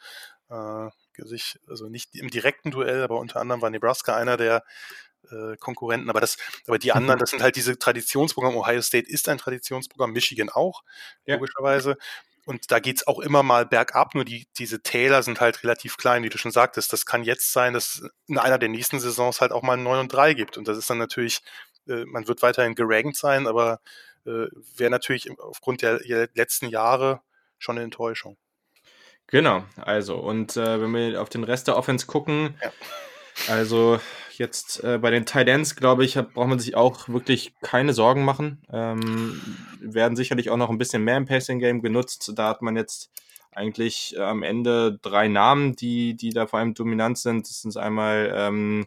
äh, 0.48 0.88
sich, 1.18 1.58
also 1.66 1.88
nicht 1.88 2.14
im 2.14 2.30
direkten 2.30 2.70
Duell, 2.70 3.02
aber 3.02 3.18
unter 3.18 3.40
anderem 3.40 3.60
war 3.60 3.68
Nebraska 3.68 4.16
einer 4.16 4.38
der 4.38 4.64
äh, 5.30 5.56
Konkurrenten, 5.56 6.10
aber 6.10 6.20
das, 6.20 6.36
aber 6.66 6.78
die 6.78 6.92
anderen, 6.92 7.18
das 7.18 7.30
sind 7.30 7.42
halt 7.42 7.56
diese 7.56 7.78
Traditionsprogramme. 7.78 8.56
Ohio 8.56 8.82
State 8.82 9.08
ist 9.08 9.28
ein 9.28 9.38
Traditionsprogramm, 9.38 10.12
Michigan 10.12 10.48
auch, 10.48 10.82
ja. 11.26 11.34
logischerweise. 11.34 11.96
Und 12.48 12.70
da 12.70 12.78
geht's 12.78 13.06
auch 13.06 13.18
immer 13.18 13.42
mal 13.42 13.66
bergab, 13.66 14.14
nur 14.14 14.24
die, 14.24 14.46
diese 14.56 14.80
Täler 14.80 15.22
sind 15.22 15.38
halt 15.38 15.62
relativ 15.64 15.98
klein, 15.98 16.22
wie 16.22 16.30
du 16.30 16.38
schon 16.38 16.50
sagtest. 16.50 16.94
Das 16.94 17.04
kann 17.04 17.22
jetzt 17.22 17.52
sein, 17.52 17.74
dass 17.74 17.96
es 17.96 18.10
in 18.26 18.38
einer 18.38 18.56
der 18.58 18.70
nächsten 18.70 19.00
Saisons 19.00 19.42
halt 19.42 19.52
auch 19.52 19.62
mal 19.62 19.76
9 19.76 20.00
und 20.00 20.12
3 20.12 20.32
gibt. 20.32 20.56
Und 20.56 20.66
das 20.66 20.78
ist 20.78 20.88
dann 20.88 20.96
natürlich, 20.96 21.42
äh, 21.86 22.06
man 22.06 22.26
wird 22.26 22.40
weiterhin 22.40 22.74
gerankt 22.74 23.16
sein, 23.16 23.46
aber 23.46 23.80
äh, 24.24 24.46
wäre 24.76 24.90
natürlich 24.90 25.30
aufgrund 25.38 25.82
der, 25.82 25.98
der, 25.98 26.30
letzten 26.34 26.68
Jahre 26.68 27.20
schon 27.58 27.76
eine 27.76 27.84
Enttäuschung. 27.84 28.38
Genau, 29.26 29.64
also, 29.76 30.16
und 30.16 30.56
äh, 30.56 30.80
wenn 30.80 30.90
wir 30.92 31.20
auf 31.20 31.28
den 31.28 31.44
Rest 31.44 31.68
der 31.68 31.76
Offense 31.76 32.06
gucken, 32.06 32.58
ja. 32.62 32.72
also 33.48 34.00
Jetzt 34.38 34.84
äh, 34.84 34.98
bei 34.98 35.10
den 35.10 35.26
Ends, 35.26 35.74
glaube 35.74 36.04
ich, 36.04 36.16
hat, 36.16 36.32
braucht 36.32 36.48
man 36.48 36.60
sich 36.60 36.76
auch 36.76 37.08
wirklich 37.08 37.54
keine 37.60 37.92
Sorgen 37.92 38.24
machen. 38.24 38.62
Ähm, 38.72 39.40
werden 39.80 40.16
sicherlich 40.16 40.50
auch 40.50 40.56
noch 40.56 40.70
ein 40.70 40.78
bisschen 40.78 41.02
mehr 41.02 41.16
im 41.16 41.26
Passing-Game 41.26 41.82
genutzt. 41.82 42.32
Da 42.36 42.48
hat 42.48 42.62
man 42.62 42.76
jetzt 42.76 43.10
eigentlich 43.50 44.14
äh, 44.16 44.20
am 44.20 44.44
Ende 44.44 44.98
drei 45.02 45.26
Namen, 45.26 45.74
die, 45.74 46.14
die 46.14 46.30
da 46.30 46.46
vor 46.46 46.60
allem 46.60 46.74
dominant 46.74 47.18
sind. 47.18 47.48
Das 47.48 47.62
sind 47.62 47.76
einmal 47.76 48.32
ähm, 48.32 48.86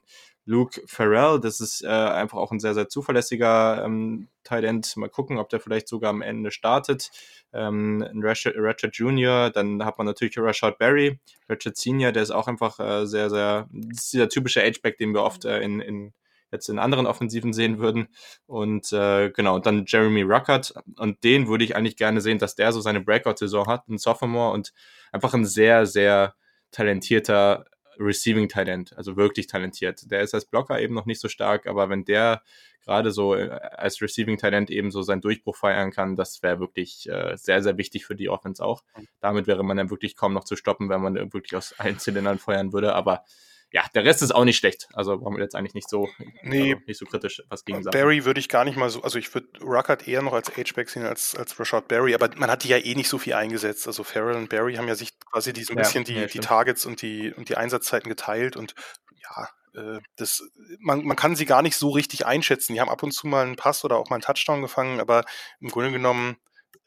Luke 0.52 0.82
Farrell, 0.86 1.40
das 1.40 1.62
ist 1.62 1.82
äh, 1.82 1.88
einfach 1.88 2.38
auch 2.38 2.52
ein 2.52 2.60
sehr, 2.60 2.74
sehr 2.74 2.90
zuverlässiger 2.90 3.84
ähm, 3.86 4.28
Tight 4.44 4.66
End. 4.66 4.98
Mal 4.98 5.10
gucken, 5.10 5.38
ob 5.38 5.48
der 5.50 5.62
vielleicht 5.62 5.88
sogar 5.88 6.10
am 6.10 6.22
Ende 6.22 6.52
startet. 6.52 7.10
Ähm, 7.54 8.06
Ratchet, 8.22 8.56
Ratchet 8.58 8.96
Jr., 8.96 9.50
dann 9.50 9.86
hat 9.86 9.98
man 9.98 10.06
natürlich 10.06 10.38
Rashad 10.38 10.78
Berry, 10.78 11.20
Ratchet 11.48 11.78
Senior, 11.78 12.12
der 12.12 12.24
ist 12.24 12.32
auch 12.32 12.48
einfach 12.48 12.80
äh, 12.80 13.06
sehr, 13.06 13.30
sehr, 13.30 13.70
das 13.72 14.04
ist 14.04 14.14
dieser 14.14 14.28
typische 14.28 14.62
H-Back, 14.62 14.98
den 14.98 15.14
wir 15.14 15.24
oft 15.24 15.46
äh, 15.46 15.62
in, 15.62 15.80
in 15.80 16.14
jetzt 16.52 16.68
in 16.68 16.80
anderen 16.80 17.06
Offensiven 17.06 17.54
sehen 17.54 17.80
würden. 17.80 18.10
Und 18.46 18.92
äh, 18.92 19.30
genau, 19.30 19.56
und 19.56 19.66
dann 19.66 19.86
Jeremy 19.88 20.24
Ruckert. 20.24 20.74
Und 20.98 21.24
den 21.24 21.48
würde 21.48 21.64
ich 21.64 21.78
eigentlich 21.78 21.96
gerne 21.96 22.20
sehen, 22.20 22.40
dass 22.40 22.56
der 22.56 22.74
so 22.74 22.82
seine 22.82 23.00
Breakout-Saison 23.00 23.68
hat, 23.68 23.88
ein 23.88 23.98
Sophomore 23.98 24.52
und 24.52 24.74
einfach 25.14 25.34
ein 25.34 25.46
sehr, 25.46 25.86
sehr 25.86 26.36
talentierter 26.72 27.66
Receiving 28.00 28.50
Talent, 28.50 28.96
also 28.98 29.16
wirklich 29.18 29.48
talentiert. 29.48 30.10
Der 30.10 30.22
ist 30.22 30.34
als 30.34 30.46
Blocker 30.46 30.80
eben 30.80 30.94
noch 30.94 31.06
nicht 31.06 31.20
so 31.20 31.28
stark, 31.28 31.68
aber 31.68 31.90
wenn 31.90 32.06
der 32.06 32.42
gerade 32.84 33.12
so 33.12 33.36
äh, 33.36 33.50
als 33.50 34.02
Receiving 34.02 34.38
Talent 34.38 34.70
eben 34.70 34.92
so 34.92 35.02
seinen 35.02 35.22
Durchbruch 35.22 35.56
feiern 35.56 35.92
kann, 35.92 36.16
das 36.16 36.42
wäre 36.42 36.60
wirklich 36.60 37.08
äh, 37.10 37.36
sehr, 37.38 37.62
sehr 37.62 37.78
wichtig 37.78 38.06
für 38.06 38.16
die 38.16 38.30
Offense 38.30 38.64
auch. 38.64 38.84
Damit 39.20 39.48
wäre 39.48 39.64
man 39.64 39.78
dann 39.78 39.90
wirklich 39.90 40.16
kaum 40.16 40.34
noch 40.34 40.46
zu 40.46 40.56
stoppen, 40.56 40.90
wenn 40.90 41.02
man 41.02 41.16
wirklich 41.34 41.56
aus 41.56 41.74
allen 41.78 42.00
Zylindern 42.00 42.40
feuern 42.40 42.74
würde, 42.74 42.94
aber 42.94 43.24
ja, 43.72 43.84
der 43.96 44.04
Rest 44.04 44.22
ist 44.22 44.36
auch 44.36 44.44
nicht 44.44 44.58
schlecht. 44.58 44.90
Also 44.94 45.18
brauchen 45.18 45.38
wir 45.38 45.44
jetzt 45.44 45.56
eigentlich 45.56 45.74
nicht 45.74 45.90
so, 45.90 46.10
nee, 46.44 46.74
also 46.74 46.86
nicht 46.88 47.00
so 47.00 47.06
kritisch 47.06 47.42
was 47.50 47.64
gegen 47.64 47.82
sagen. 47.82 47.98
Barry 47.98 48.26
würde 48.26 48.40
ich 48.40 48.50
gar 48.50 48.66
nicht 48.66 48.78
mal 48.78 48.90
so, 48.90 49.02
also 49.02 49.18
ich 49.18 49.34
würde 49.34 49.48
Ruckert 49.62 50.08
eher 50.08 50.22
noch 50.22 50.34
als 50.34 50.50
H-Back 50.50 50.90
sehen 50.90 51.06
als, 51.06 51.36
als 51.36 51.58
Rashad 51.58 51.88
Barry, 51.88 52.14
aber 52.14 52.30
man 52.36 52.52
hat 52.52 52.64
die 52.64 52.68
ja 52.68 52.78
eh 52.78 52.96
nicht 52.96 53.08
so 53.08 53.18
viel 53.18 53.34
eingesetzt. 53.34 53.88
Also 53.88 54.04
Farrell 54.04 54.36
und 54.36 54.50
Barry 54.50 54.76
haben 54.76 54.90
ja 54.90 54.96
sich 54.96 55.18
quasi 55.20 55.54
die, 55.54 55.64
so 55.64 55.74
ein 55.74 55.78
ja, 55.78 55.84
bisschen 55.84 56.04
die, 56.04 56.16
ja, 56.16 56.26
die 56.26 56.40
Targets 56.40 56.86
und 56.86 57.02
die, 57.02 57.34
und 57.34 57.48
die 57.48 57.56
Einsatzzeiten 57.56 58.10
geteilt 58.10 58.58
und 58.58 58.76
ja, 59.22 59.48
äh, 59.82 60.00
das, 60.18 60.44
man, 60.80 61.06
man 61.06 61.16
kann 61.16 61.38
sie 61.38 61.46
gar 61.46 61.62
nicht 61.62 61.78
so 61.78 61.92
richtig 61.92 62.26
einschätzen. 62.26 62.74
Die 62.74 62.82
haben 62.82 62.90
ab 62.90 63.04
und 63.04 63.12
zu 63.12 63.28
mal 63.28 63.46
einen 63.46 63.56
Pass 63.56 63.86
oder 63.86 63.98
auch 63.98 64.10
mal 64.10 64.16
einen 64.16 64.24
Touchdown 64.24 64.62
gefangen, 64.62 65.00
aber 65.00 65.24
im 65.62 65.70
Grunde 65.70 65.92
genommen 65.92 66.38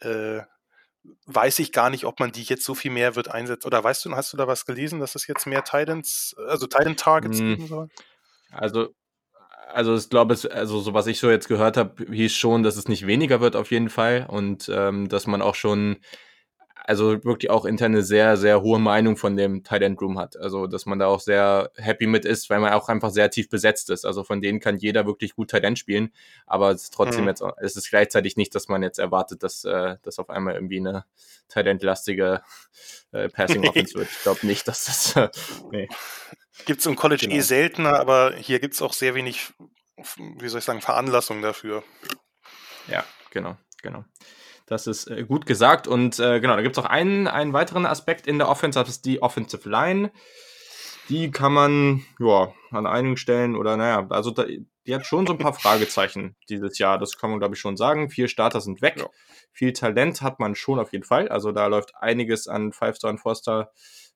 äh, 0.01 0.41
weiß 1.27 1.59
ich 1.59 1.73
gar 1.73 1.91
nicht, 1.91 2.05
ob 2.05 2.21
man 2.21 2.33
die 2.33 2.43
jetzt 2.43 2.65
so 2.65 2.75
viel 2.75 2.91
mehr 2.91 3.17
wird 3.17 3.29
einsetzen. 3.29 3.67
Oder 3.67 3.83
weißt 3.83 4.05
du, 4.05 4.13
hast 4.13 4.33
du 4.33 4.37
da 4.37 4.47
was 4.47 4.67
gelesen, 4.67 5.01
dass 5.01 5.15
es 5.15 5.27
jetzt 5.27 5.47
mehr 5.47 5.65
Titans, 5.65 6.35
also 6.49 6.67
Titan 6.67 6.97
Targets 6.97 7.39
hm. 7.39 7.49
geben 7.49 7.67
soll? 7.67 7.89
Also, 8.51 8.95
also 9.73 9.97
ich 9.97 10.09
glaube, 10.09 10.35
es, 10.35 10.47
also 10.47 10.81
so 10.81 10.95
was 10.95 11.07
ich 11.07 11.19
so 11.19 11.31
jetzt 11.31 11.49
gehört 11.49 11.77
habe, 11.77 12.05
hieß 12.13 12.33
schon, 12.35 12.63
dass 12.63 12.77
es 12.77 12.89
nicht 12.89 13.07
weniger 13.07 13.41
wird 13.41 13.57
auf 13.57 13.71
jeden 13.71 13.89
Fall 13.89 14.27
und 14.29 14.71
ähm, 14.73 15.09
dass 15.09 15.27
man 15.27 15.43
auch 15.43 15.55
schon 15.55 15.99
also 16.87 17.25
wirklich 17.25 17.51
auch 17.51 17.65
interne 17.65 18.03
sehr, 18.03 18.37
sehr 18.37 18.61
hohe 18.61 18.79
Meinung 18.79 19.17
von 19.17 19.39
dem 19.39 19.65
Tight 19.65 19.81
End 19.81 20.01
Room 20.03 20.19
hat. 20.19 20.37
Also, 20.37 20.67
dass 20.67 20.85
man 20.85 20.99
da 20.99 21.07
auch 21.07 21.21
sehr 21.21 21.71
happy 21.77 22.07
mit 22.07 22.27
ist, 22.27 22.51
weil 22.51 22.61
man 22.61 22.75
auch 22.75 22.91
einfach 22.91 23.11
sehr 23.11 23.31
tief 23.31 23.49
besetzt 23.49 23.89
ist. 23.89 24.05
Also 24.05 24.23
von 24.23 24.43
denen 24.43 24.61
kann 24.61 24.77
jeder 24.77 25.07
wirklich 25.07 25.35
gut 25.35 25.51
Tight 25.51 25.65
End 25.65 25.79
spielen. 25.79 26.13
Aber 26.47 26.71
es 26.73 26.85
ist 26.85 26.95
trotzdem 26.95 27.23
mhm. 27.23 27.29
jetzt, 27.29 27.43
es 27.63 27.77
ist 27.77 27.89
gleichzeitig 27.89 28.37
nicht, 28.37 28.55
dass 28.55 28.69
man 28.69 28.83
jetzt 28.83 28.99
erwartet, 28.99 29.43
dass, 29.43 29.65
äh, 29.65 29.97
dass 30.03 30.19
auf 30.19 30.29
einmal 30.29 30.55
irgendwie 30.55 30.79
eine 30.79 31.07
Tight 31.49 31.67
End-lastige 31.67 32.43
äh, 33.13 33.31
Passing 33.31 33.65
Offense 33.69 33.95
wird. 33.95 34.11
Ich 34.11 34.23
glaube 34.23 34.47
nicht, 34.47 34.69
dass 34.69 34.85
das, 34.85 35.17
äh, 35.17 35.31
nee. 35.73 35.89
Gibt 36.67 36.81
es 36.81 36.87
im 36.87 36.97
College 36.97 37.25
eh 37.25 37.29
genau. 37.29 37.39
eh 37.39 37.43
seltener, 37.43 37.99
aber 37.99 38.35
hier 38.37 38.61
gibt 38.61 38.75
es 38.75 38.83
auch 38.83 38.93
sehr 38.93 39.15
wenig, 39.15 39.55
wie 40.19 40.49
soll 40.49 40.59
ich 40.59 40.65
sagen, 40.65 40.83
Veranlassung 40.83 41.41
dafür. 41.41 41.83
Ja, 42.89 43.05
genau, 43.31 43.57
genau. 43.83 44.05
Das 44.67 44.87
ist 44.87 45.11
äh, 45.11 45.25
gut 45.25 45.47
gesagt. 45.47 45.87
Und 45.87 46.19
äh, 46.19 46.41
genau, 46.41 46.57
da 46.57 46.63
gibt 46.63 46.77
es 46.77 46.85
auch 46.85 46.89
einen, 46.89 47.27
einen 47.27 47.53
weiteren 47.53 47.87
Aspekt 47.87 48.27
in 48.27 48.39
der 48.39 48.49
Offense, 48.49 48.79
das 48.79 48.89
ist 48.89 49.05
die 49.05 49.23
Offensive 49.23 49.69
Line. 49.69 50.11
Die 51.09 51.31
kann 51.31 51.53
man 51.53 52.03
ja 52.19 52.53
an 52.71 52.87
einigen 52.87 53.19
Stellen 53.19 53.57
oder 53.57 53.77
naja, 53.77 54.07
also 54.09 54.31
da, 54.31 54.47
die 54.87 54.95
hat 54.95 55.05
schon 55.05 55.27
so 55.27 55.35
ein 55.35 55.39
paar 55.39 55.53
Fragezeichen 55.53 56.37
dieses 56.49 56.79
Jahr. 56.79 56.99
Das 56.99 57.19
kann 57.19 57.31
man, 57.31 57.39
glaube 57.39 57.55
ich, 57.55 57.61
schon 57.61 57.77
sagen. 57.77 58.11
Vier 58.11 58.29
Starter 58.29 58.61
sind 58.61 58.83
weg. 58.83 58.97
Ja. 58.99 59.09
Viel 59.53 59.73
Talent 59.73 60.23
hat 60.23 60.41
man 60.41 60.55
schon 60.55 60.79
auf 60.79 60.93
jeden 60.93 61.05
Fall. 61.05 61.29
Also 61.29 61.53
da 61.53 61.67
läuft 61.67 61.95
einiges 61.97 62.49
an 62.49 62.73
Five-Star 62.73 63.11
und 63.11 63.19
Foster 63.19 63.71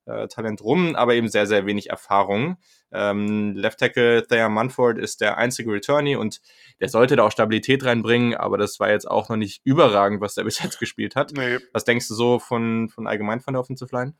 äh, 0.08 0.28
Talent 0.28 0.62
rum, 0.62 0.96
aber 0.96 1.14
eben 1.14 1.28
sehr, 1.28 1.46
sehr 1.46 1.66
wenig 1.66 1.90
Erfahrung. 1.90 2.56
Ähm, 2.90 3.54
Left 3.54 3.78
Tackle 3.78 4.26
Thayer 4.26 4.48
Munford 4.48 4.98
ist 4.98 5.20
der 5.20 5.36
einzige 5.36 5.70
Returnee 5.72 6.16
und 6.16 6.40
der 6.80 6.88
sollte 6.88 7.16
da 7.16 7.24
auch 7.24 7.32
Stabilität 7.32 7.84
reinbringen, 7.84 8.34
aber 8.34 8.56
das 8.56 8.80
war 8.80 8.90
jetzt 8.90 9.08
auch 9.08 9.28
noch 9.28 9.36
nicht 9.36 9.60
überragend, 9.64 10.20
was 10.20 10.34
der 10.34 10.44
bis 10.48 10.62
jetzt 10.62 10.78
gespielt 10.78 11.16
hat. 11.16 11.32
Nee. 11.32 11.58
Was 11.72 11.84
denkst 11.84 12.08
du 12.08 12.14
so 12.14 12.38
von, 12.38 12.88
von 12.88 13.06
allgemein 13.06 13.40
von 13.40 13.54
der 13.54 13.60
Offensive 13.60 13.94
Line? 13.94 14.14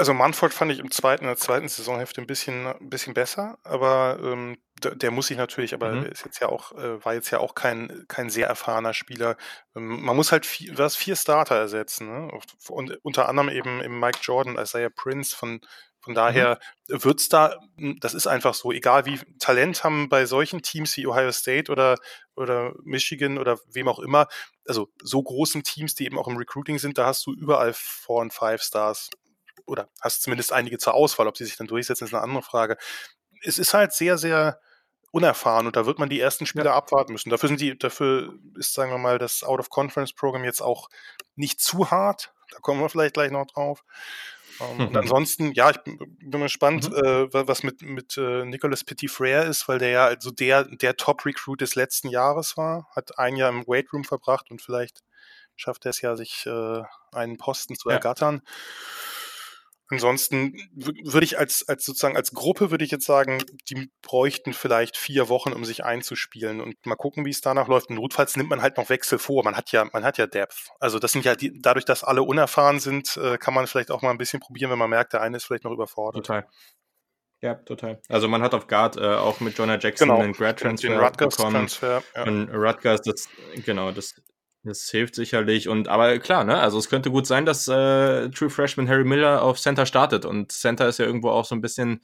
Also 0.00 0.14
Manford 0.14 0.54
fand 0.54 0.72
ich 0.72 0.78
im 0.78 0.90
zweiten, 0.90 1.24
in 1.24 1.28
der 1.28 1.36
zweiten 1.36 1.68
Saisonhälfte 1.68 2.22
ein 2.22 2.26
bisschen, 2.26 2.66
ein 2.66 2.88
bisschen 2.88 3.12
besser, 3.12 3.58
aber 3.64 4.18
ähm, 4.22 4.56
der, 4.82 4.94
der, 4.94 5.10
muss 5.10 5.26
sich 5.26 5.36
natürlich, 5.36 5.74
aber 5.74 5.92
mhm. 5.92 6.06
ist 6.06 6.24
jetzt 6.24 6.40
ja 6.40 6.48
auch, 6.48 6.72
äh, 6.72 7.04
war 7.04 7.12
jetzt 7.12 7.30
ja 7.30 7.38
auch 7.38 7.54
kein, 7.54 8.06
kein 8.08 8.30
sehr 8.30 8.46
erfahrener 8.46 8.94
Spieler. 8.94 9.36
Ähm, 9.76 10.02
man 10.02 10.16
muss 10.16 10.32
halt 10.32 10.46
vier, 10.46 10.78
was, 10.78 10.96
vier 10.96 11.16
Starter 11.16 11.56
ersetzen, 11.56 12.08
ne? 12.08 12.32
Und 12.70 12.98
unter 13.04 13.28
anderem 13.28 13.50
eben 13.50 13.82
im 13.82 14.00
Mike 14.00 14.20
Jordan, 14.22 14.56
Isaiah 14.56 14.88
Prince 14.88 15.36
von 15.36 15.60
von 16.02 16.14
daher 16.14 16.58
mhm. 16.88 17.04
wird's 17.04 17.28
da, 17.28 17.58
hm, 17.76 17.98
das 18.00 18.14
ist 18.14 18.26
einfach 18.26 18.54
so, 18.54 18.72
egal 18.72 19.04
wie 19.04 19.20
Talent 19.38 19.84
haben 19.84 20.08
bei 20.08 20.24
solchen 20.24 20.62
Teams 20.62 20.96
wie 20.96 21.06
Ohio 21.06 21.30
State 21.30 21.70
oder, 21.70 21.98
oder 22.36 22.74
Michigan 22.82 23.36
oder 23.36 23.58
wem 23.70 23.86
auch 23.86 23.98
immer, 23.98 24.26
also 24.66 24.88
so 25.02 25.22
großen 25.22 25.62
Teams, 25.62 25.94
die 25.94 26.06
eben 26.06 26.18
auch 26.18 26.28
im 26.28 26.38
Recruiting 26.38 26.78
sind, 26.78 26.96
da 26.96 27.06
hast 27.06 27.26
du 27.26 27.34
überall 27.34 27.72
Four- 27.74 28.22
und 28.22 28.32
Five-Stars 28.32 29.10
oder 29.70 29.88
hast 30.00 30.22
zumindest 30.22 30.52
einige 30.52 30.78
zur 30.78 30.94
Auswahl. 30.94 31.28
Ob 31.28 31.36
sie 31.36 31.44
sich 31.44 31.56
dann 31.56 31.66
durchsetzen, 31.66 32.04
ist 32.04 32.14
eine 32.14 32.22
andere 32.22 32.42
Frage. 32.42 32.76
Es 33.42 33.58
ist 33.58 33.72
halt 33.72 33.92
sehr, 33.92 34.18
sehr 34.18 34.60
unerfahren 35.12 35.66
und 35.66 35.76
da 35.76 35.86
wird 35.86 35.98
man 35.98 36.08
die 36.08 36.20
ersten 36.20 36.46
Spieler 36.46 36.66
ja. 36.66 36.74
abwarten 36.74 37.12
müssen. 37.12 37.30
Dafür 37.30 37.48
sind 37.48 37.60
die, 37.60 37.76
dafür 37.78 38.34
ist, 38.56 38.74
sagen 38.74 38.90
wir 38.92 38.98
mal, 38.98 39.18
das 39.18 39.42
Out-of-Conference-Programm 39.42 40.44
jetzt 40.44 40.60
auch 40.60 40.88
nicht 41.34 41.60
zu 41.60 41.90
hart. 41.90 42.32
Da 42.50 42.58
kommen 42.58 42.80
wir 42.80 42.88
vielleicht 42.88 43.14
gleich 43.14 43.30
noch 43.30 43.46
drauf. 43.46 43.82
Ähm, 44.60 44.88
und 44.88 44.96
ansonsten, 44.96 45.52
ja, 45.52 45.70
ich 45.70 45.78
bin, 45.78 45.98
bin 45.98 46.40
gespannt, 46.40 46.90
mhm. 46.90 46.96
äh, 46.96 47.48
was 47.48 47.62
mit, 47.62 47.82
mit 47.82 48.16
äh, 48.18 48.44
Nicolas 48.44 48.84
Petit-Frere 48.84 49.44
ist, 49.44 49.68
weil 49.68 49.78
der 49.78 49.90
ja 49.90 50.04
also 50.06 50.30
der, 50.30 50.64
der 50.64 50.96
Top-Recruit 50.96 51.60
des 51.60 51.74
letzten 51.74 52.08
Jahres 52.08 52.56
war, 52.56 52.88
hat 52.94 53.18
ein 53.18 53.36
Jahr 53.36 53.50
im 53.50 53.66
Weight 53.66 53.92
Room 53.92 54.04
verbracht 54.04 54.50
und 54.50 54.62
vielleicht 54.62 55.02
schafft 55.56 55.84
er 55.86 55.90
es 55.90 56.00
ja, 56.00 56.16
sich 56.16 56.46
äh, 56.46 56.82
einen 57.12 57.36
Posten 57.36 57.74
zu 57.74 57.88
ja. 57.88 57.96
ergattern. 57.96 58.42
Ansonsten 59.90 60.56
würde 60.74 61.24
ich 61.24 61.38
als, 61.38 61.68
als 61.68 61.84
sozusagen 61.84 62.16
als 62.16 62.30
Gruppe 62.30 62.70
würde 62.70 62.84
ich 62.84 62.92
jetzt 62.92 63.06
sagen, 63.06 63.42
die 63.68 63.90
bräuchten 64.02 64.52
vielleicht 64.52 64.96
vier 64.96 65.28
Wochen, 65.28 65.52
um 65.52 65.64
sich 65.64 65.84
einzuspielen 65.84 66.60
und 66.60 66.74
mal 66.86 66.94
gucken, 66.94 67.24
wie 67.24 67.30
es 67.30 67.40
danach 67.40 67.66
läuft. 67.66 67.90
Und 67.90 67.96
notfalls 67.96 68.36
nimmt 68.36 68.50
man 68.50 68.62
halt 68.62 68.76
noch 68.76 68.88
Wechsel 68.88 69.18
vor. 69.18 69.42
Man 69.42 69.56
hat 69.56 69.72
ja, 69.72 69.84
man 69.92 70.04
hat 70.04 70.16
ja 70.16 70.28
Depth. 70.28 70.70
Also 70.78 71.00
das 71.00 71.10
sind 71.10 71.24
ja 71.24 71.34
die, 71.34 71.60
dadurch, 71.60 71.84
dass 71.84 72.04
alle 72.04 72.22
unerfahren 72.22 72.78
sind, 72.78 73.16
äh, 73.16 73.36
kann 73.36 73.52
man 73.52 73.66
vielleicht 73.66 73.90
auch 73.90 74.02
mal 74.02 74.10
ein 74.10 74.18
bisschen 74.18 74.38
probieren, 74.38 74.70
wenn 74.70 74.78
man 74.78 74.90
merkt, 74.90 75.12
der 75.12 75.22
eine 75.22 75.38
ist 75.38 75.44
vielleicht 75.44 75.64
noch 75.64 75.72
überfordert. 75.72 76.24
Total. 76.24 76.46
Ja, 77.42 77.54
total. 77.54 78.00
Also 78.08 78.28
man 78.28 78.42
hat 78.42 78.54
auf 78.54 78.66
Guard 78.66 78.96
äh, 78.96 79.14
auch 79.14 79.40
mit 79.40 79.56
Jonah 79.56 79.78
Jackson 79.78 80.08
genau, 80.08 80.20
einen 80.20 80.34
Grad 80.34 80.60
Transfer 80.60 80.88
den 80.88 80.98
Rutgers 80.98 81.36
bekommen. 81.36 81.56
Transfer, 81.56 82.02
ja. 82.14 82.24
Und 82.24 82.50
Rutgers, 82.50 83.00
das, 83.02 83.28
genau, 83.64 83.92
das 83.92 84.14
das 84.62 84.90
hilft 84.90 85.14
sicherlich. 85.14 85.68
Und 85.68 85.88
aber 85.88 86.18
klar, 86.18 86.44
ne? 86.44 86.58
Also 86.58 86.78
es 86.78 86.88
könnte 86.88 87.10
gut 87.10 87.26
sein, 87.26 87.46
dass 87.46 87.66
äh, 87.68 88.28
True 88.30 88.50
Freshman 88.50 88.88
Harry 88.88 89.04
Miller 89.04 89.42
auf 89.42 89.58
Center 89.60 89.86
startet. 89.86 90.24
Und 90.24 90.52
Center 90.52 90.88
ist 90.88 90.98
ja 90.98 91.06
irgendwo 91.06 91.30
auch 91.30 91.44
so 91.44 91.54
ein 91.54 91.60
bisschen 91.60 92.00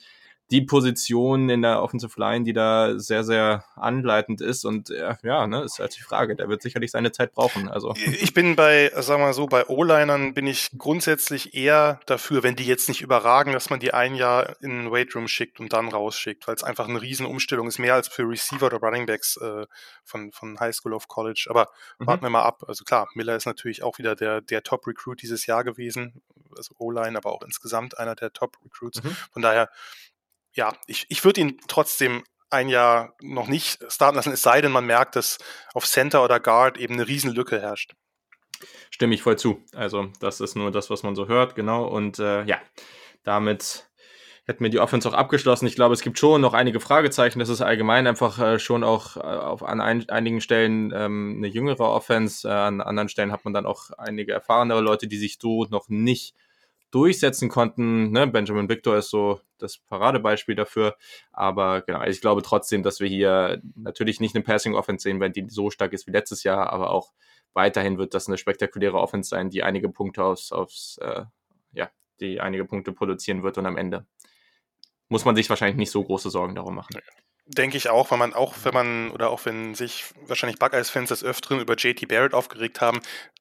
die 0.51 0.61
Position 0.61 1.49
in 1.49 1.63
der 1.63 1.83
Offensive 1.83 2.21
Line, 2.21 2.45
die 2.45 2.53
da 2.53 2.99
sehr, 2.99 3.25
sehr 3.25 3.65
anleitend 3.75 4.41
ist. 4.41 4.65
Und 4.65 4.91
äh, 4.91 5.17
ja, 5.23 5.47
ne, 5.47 5.65
ist 5.65 5.81
halt 5.81 5.97
die 5.97 6.03
Frage. 6.03 6.37
Der 6.37 6.49
wird 6.49 6.63
sicherlich 6.63 6.93
seine 6.93 7.11
Zeit 7.11 7.33
brauchen. 7.33 7.69
Also. 7.69 7.95
Ich 8.21 8.33
bin 8.33 8.55
bei, 8.55 8.91
sagen 8.95 9.23
wir 9.23 9.27
mal 9.27 9.33
so, 9.33 9.47
bei 9.47 9.67
O-Linern 9.67 10.35
bin 10.35 10.47
ich 10.47 10.71
grundsätzlich 10.79 11.55
eher 11.55 11.99
dafür, 12.07 12.45
wenn 12.45 12.55
die 12.55 12.65
jetzt 12.65 12.89
nicht 12.89 13.03
überragen, 13.03 13.53
dass 13.53 13.71
man 13.71 13.81
die 13.81 13.93
ein 13.93 14.15
Jahr 14.15 14.57
in 14.63 14.71
den 14.71 14.93
Weight 14.93 15.15
Room 15.17 15.27
schickt 15.27 15.59
und 15.59 15.73
dann 15.73 15.89
rausschickt, 15.89 16.47
weil 16.47 16.55
es 16.55 16.63
einfach 16.63 16.89
eine 16.89 17.03
Riesenumstellung 17.03 17.67
ist, 17.67 17.79
mehr 17.79 17.95
als 17.95 18.07
für 18.07 18.23
Receiver 18.23 18.67
oder 18.67 18.79
Running 18.79 19.07
Backs 19.07 19.37
äh, 19.39 19.67
von, 20.05 20.31
von 20.31 20.61
High 20.61 20.75
School 20.75 20.95
auf 20.95 21.09
College. 21.09 21.47
Aber 21.51 21.69
mhm. 21.99 22.07
warten 22.07 22.23
wir 22.23 22.31
mal 22.31 22.43
ab. 22.43 22.63
Also 22.69 22.85
klar, 22.85 23.09
Miller 23.15 23.35
ist 23.35 23.47
natürlich 23.47 23.83
auch 23.83 23.99
wieder 23.99 24.15
der, 24.15 24.43
der 24.43 24.63
Top-Recruit 24.63 25.23
dieses 25.23 25.47
Jahr 25.47 25.65
gewesen. 25.65 26.23
Also 26.57 26.75
O-Line, 26.79 27.19
aber 27.19 27.33
auch 27.33 27.43
insgesamt 27.43 27.99
einer 27.99 28.15
der 28.15 28.33
Top-Recruits. 28.33 29.03
Mhm. 29.03 29.17
Von 29.33 29.43
daher 29.43 29.69
ja, 30.57 30.75
ich, 30.87 31.07
ich 31.09 31.25
würde 31.25 31.41
ihn 31.41 31.61
trotzdem 31.69 32.25
ein 32.51 32.69
Jahr 32.69 33.15
noch 33.21 33.49
nicht 33.49 33.79
starten 33.93 34.17
lassen, 34.17 34.33
es 34.33 34.43
sei 34.43 34.61
denn, 34.61 34.73
man 34.73 34.87
merkt, 34.87 35.17
dass 35.17 35.39
auf 35.75 35.87
Center 35.87 36.25
oder 36.25 36.41
Guard 36.41 36.79
eben 36.79 36.95
eine 36.95 37.07
Riesenlücke 37.07 37.61
herrscht. 37.61 37.95
Stimme 38.91 39.15
ich 39.15 39.23
voll 39.23 39.37
zu. 39.37 39.63
Also, 39.75 40.11
das 40.21 40.41
ist 40.41 40.57
nur 40.57 40.71
das, 40.71 40.89
was 40.89 41.03
man 41.03 41.15
so 41.15 41.29
hört, 41.29 41.55
genau. 41.55 41.87
Und 41.87 42.19
äh, 42.19 42.45
ja, 42.45 42.59
damit 43.23 43.91
hätten 44.47 44.63
wir 44.63 44.71
die 44.71 44.79
Offense 44.79 45.09
auch 45.09 45.13
abgeschlossen. 45.13 45.67
Ich 45.67 45.75
glaube, 45.75 45.93
es 45.93 46.01
gibt 46.01 46.19
schon 46.19 46.41
noch 46.41 46.55
einige 46.55 46.81
Fragezeichen. 46.81 47.41
Das 47.41 47.49
ist 47.49 47.61
allgemein 47.61 48.07
einfach 48.07 48.39
äh, 48.39 48.59
schon 48.59 48.85
auch 48.85 49.17
äh, 49.17 49.21
auf, 49.21 49.63
an 49.63 49.81
ein, 49.81 50.09
einigen 50.09 50.41
Stellen 50.41 50.93
ähm, 50.95 51.35
eine 51.39 51.49
jüngere 51.49 51.81
Offense. 51.81 52.49
Äh, 52.49 52.53
an 52.53 52.81
anderen 52.81 53.09
Stellen 53.09 53.33
hat 53.33 53.45
man 53.45 53.53
dann 53.53 53.67
auch 53.67 53.91
einige 53.99 54.33
erfahrenere 54.33 54.81
Leute, 54.81 55.09
die 55.09 55.19
sich 55.19 55.39
so 55.41 55.65
noch 55.65 55.89
nicht 55.89 56.35
durchsetzen 56.97 57.51
konnten. 57.51 58.11
Ne? 58.11 58.27
Benjamin 58.27 58.71
Victor 58.71 58.97
ist 58.97 59.11
so 59.11 59.41
das 59.59 59.77
Paradebeispiel 59.77 60.55
dafür. 60.55 60.97
Aber 61.31 61.83
genau, 61.83 62.03
ich 62.05 62.23
glaube 62.23 62.41
trotzdem, 62.41 62.83
dass 62.83 63.01
wir 63.01 63.07
hier 63.09 63.61
natürlich 63.75 64.19
nicht 64.19 64.35
eine 64.35 64.43
Passing 64.43 64.75
Offense 64.75 65.03
sehen 65.03 65.21
werden, 65.21 65.35
die 65.35 65.45
so 65.49 65.69
stark 65.69 65.93
ist 65.93 66.07
wie 66.07 66.13
letztes 66.13 66.43
Jahr, 66.43 66.73
aber 66.73 66.91
auch 66.91 67.13
weiterhin 67.53 67.99
wird 67.99 68.15
das 68.15 68.29
eine 68.29 68.39
spektakuläre 68.39 68.97
Offense 68.97 69.29
sein, 69.29 69.51
die 69.51 69.63
einige 69.63 69.91
Punkte 69.91 70.25
aufs, 70.25 70.53
aufs 70.53 70.97
äh, 71.03 71.25
ja, 71.73 71.91
die 72.21 72.41
einige 72.41 72.65
Punkte 72.65 72.93
produzieren 72.93 73.43
wird 73.43 73.59
und 73.59 73.67
am 73.67 73.77
Ende 73.77 74.07
muss 75.09 75.27
man 75.27 75.37
sich 75.37 75.51
wahrscheinlich 75.51 75.77
nicht 75.77 75.91
so 75.91 76.03
große 76.03 76.31
Sorgen 76.31 76.55
darum 76.55 76.75
machen. 76.75 76.99
Denke 77.47 77.77
ich 77.77 77.89
auch, 77.89 78.11
weil 78.11 78.19
man 78.19 78.35
auch, 78.35 78.55
wenn 78.65 78.75
man, 78.75 79.11
oder 79.13 79.31
auch 79.31 79.45
wenn 79.45 79.75
sich 79.75 80.05
wahrscheinlich 80.27 80.59
Buckeyes-Fans 80.59 81.11
des 81.11 81.23
Öfteren 81.23 81.61
über 81.61 81.75
JT 81.75 82.09
Barrett 82.09 82.35
aufgeregt 82.35 82.81
haben, 82.81 83.01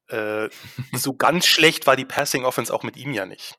äh, 0.10 0.50
so 0.94 1.16
ganz 1.16 1.46
schlecht 1.48 1.88
war 1.88 1.96
die 1.96 2.06
Passing 2.06 2.46
Offense 2.46 2.74
auch 2.74 2.84
mit 2.84 2.98
ihm 2.98 3.14
ja 3.14 3.26
nicht. 3.26 3.58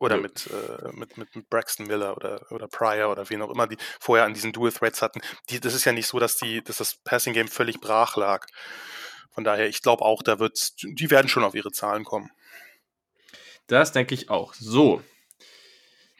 Oder 0.00 0.16
ja. 0.16 0.22
mit, 0.22 0.48
äh, 0.48 0.88
mit, 0.92 1.16
mit, 1.16 1.48
Braxton 1.48 1.86
Miller 1.86 2.16
oder, 2.16 2.50
oder 2.50 2.66
Pryor 2.66 3.12
oder 3.12 3.30
wen 3.30 3.40
auch 3.42 3.50
immer, 3.50 3.68
die 3.68 3.78
vorher 4.00 4.26
an 4.26 4.34
diesen 4.34 4.52
Dual 4.52 4.72
Threats 4.72 5.00
hatten. 5.00 5.20
Die, 5.48 5.60
das 5.60 5.74
ist 5.74 5.84
ja 5.84 5.92
nicht 5.92 6.08
so, 6.08 6.18
dass, 6.18 6.36
die, 6.36 6.62
dass 6.62 6.78
das 6.78 6.96
Passing 7.04 7.32
Game 7.32 7.48
völlig 7.48 7.80
brach 7.80 8.16
lag. 8.16 8.46
Von 9.30 9.44
daher, 9.44 9.68
ich 9.68 9.82
glaube 9.82 10.04
auch, 10.04 10.22
da 10.22 10.38
wird, 10.40 10.72
die 10.82 11.10
werden 11.10 11.28
schon 11.28 11.44
auf 11.44 11.54
ihre 11.54 11.70
Zahlen 11.70 12.04
kommen. 12.04 12.30
Das 13.66 13.92
denke 13.92 14.14
ich 14.14 14.30
auch. 14.30 14.54
So, 14.54 15.02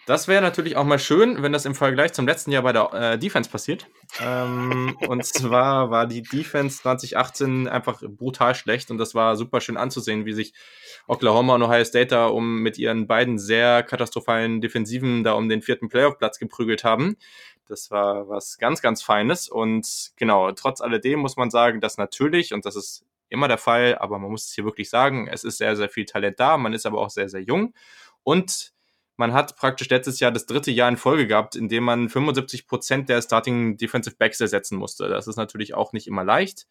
das 0.07 0.29
wäre 0.29 0.43
natürlich 0.43 0.77
auch 0.77 0.85
mal 0.85 0.99
schön, 0.99 1.43
wenn 1.43 1.53
das 1.53 1.65
im 1.65 1.75
Vergleich 1.75 2.13
zum 2.13 2.27
letzten 2.27 2.53
Jahr 2.53 2.63
bei 2.63 2.73
der 2.73 2.93
äh, 2.93 3.19
Defense 3.19 3.49
passiert. 3.49 3.87
Ähm, 4.21 4.97
und 5.09 5.25
zwar 5.25 5.91
war 5.91 6.07
die 6.07 6.23
Defense 6.23 6.83
2018 6.83 7.69
einfach 7.69 8.03
brutal 8.07 8.55
schlecht 8.55 8.91
und 8.91 8.99
das 8.99 9.15
war 9.15 9.37
super 9.37 9.61
schön 9.61 9.77
anzusehen, 9.77 10.27
wie 10.27 10.35
sich 10.35 10.53
Oklahoma 11.07 11.55
und 11.55 11.63
Ohio 11.63 11.85
State 11.85 12.09
da 12.09 12.27
um 12.27 12.61
mit 12.61 12.79
ihren 12.79 13.07
beiden 13.07 13.39
sehr 13.39 13.83
katastrophalen 13.83 14.61
Defensiven 14.61 15.25
da 15.25 15.33
um 15.33 15.49
den 15.49 15.63
vierten 15.63 15.89
Playoff-Platz 15.89 16.39
geprügelt 16.39 16.85
haben. 16.85 17.17
Das 17.67 17.91
war 17.91 18.29
was 18.29 18.59
ganz, 18.59 18.83
ganz 18.83 19.03
Feines. 19.03 19.49
Und 19.49 20.13
genau, 20.17 20.53
trotz 20.53 20.81
alledem 20.81 21.21
muss 21.21 21.37
man 21.37 21.51
sagen, 21.51 21.81
dass 21.81 21.97
natürlich, 21.97 22.53
und 22.53 22.67
das 22.67 22.77
ist 22.77 23.05
immer 23.31 23.49
der 23.49 23.59
Fall, 23.59 23.97
aber 23.99 24.19
man 24.19 24.31
muss 24.31 24.47
es 24.47 24.53
hier 24.53 24.65
wirklich 24.65 24.91
sagen, 24.91 25.29
es 25.29 25.45
ist 25.45 25.59
sehr, 25.59 25.77
sehr 25.77 25.89
viel 25.89 26.05
Talent 26.05 26.39
da, 26.39 26.59
man 26.59 26.75
ist 26.75 26.85
aber 26.85 26.99
auch 26.99 27.11
sehr, 27.11 27.29
sehr 27.29 27.41
jung. 27.41 27.73
Und 28.23 28.74
man 29.17 29.33
hat 29.33 29.57
praktisch 29.57 29.89
letztes 29.89 30.21
Jahr 30.21 30.33
das 30.33 30.47
dritte 30.47 30.71
Jahr 30.71 30.89
in 30.89 30.97
Folge 30.97 31.27
gehabt, 31.27 31.57
in 31.57 31.69
dem 31.69 31.85
man 31.85 32.09
75 32.09 32.67
Prozent 32.67 33.09
der 33.09 33.23
Starting 33.23 33.77
Defensive 33.77 34.17
Backs 34.17 34.41
ersetzen 34.41 34.77
musste. 34.77 35.09
Das 35.09 35.29
ist 35.29 35.37
natürlich 35.37 35.75
auch 35.75 35.93
nicht 35.93 36.07
immer 36.07 36.25
leicht 36.25 36.67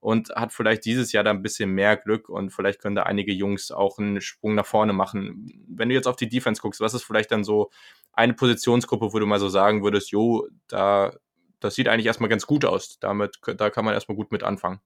und 0.00 0.30
hat 0.30 0.52
vielleicht 0.52 0.84
dieses 0.84 1.12
Jahr 1.12 1.22
da 1.22 1.30
ein 1.30 1.42
bisschen 1.42 1.70
mehr 1.70 1.96
Glück 1.96 2.28
und 2.28 2.50
vielleicht 2.50 2.80
können 2.80 2.96
da 2.96 3.04
einige 3.04 3.32
Jungs 3.32 3.70
auch 3.70 3.98
einen 3.98 4.20
Sprung 4.20 4.54
nach 4.54 4.66
vorne 4.66 4.92
machen. 4.92 5.64
Wenn 5.68 5.90
du 5.90 5.94
jetzt 5.94 6.08
auf 6.08 6.16
die 6.16 6.28
Defense 6.28 6.60
guckst, 6.60 6.80
was 6.80 6.94
ist 6.94 7.04
vielleicht 7.04 7.30
dann 7.30 7.44
so 7.44 7.70
eine 8.12 8.34
Positionsgruppe, 8.34 9.12
wo 9.12 9.18
du 9.18 9.26
mal 9.26 9.38
so 9.38 9.48
sagen 9.48 9.84
würdest, 9.84 10.10
jo, 10.10 10.48
da, 10.66 11.14
das 11.60 11.76
sieht 11.76 11.88
eigentlich 11.88 12.06
erstmal 12.06 12.28
ganz 12.28 12.46
gut 12.46 12.64
aus. 12.64 12.98
Damit, 12.98 13.38
da 13.56 13.70
kann 13.70 13.84
man 13.84 13.94
erstmal 13.94 14.16
gut 14.16 14.32
mit 14.32 14.42
anfangen. 14.42 14.80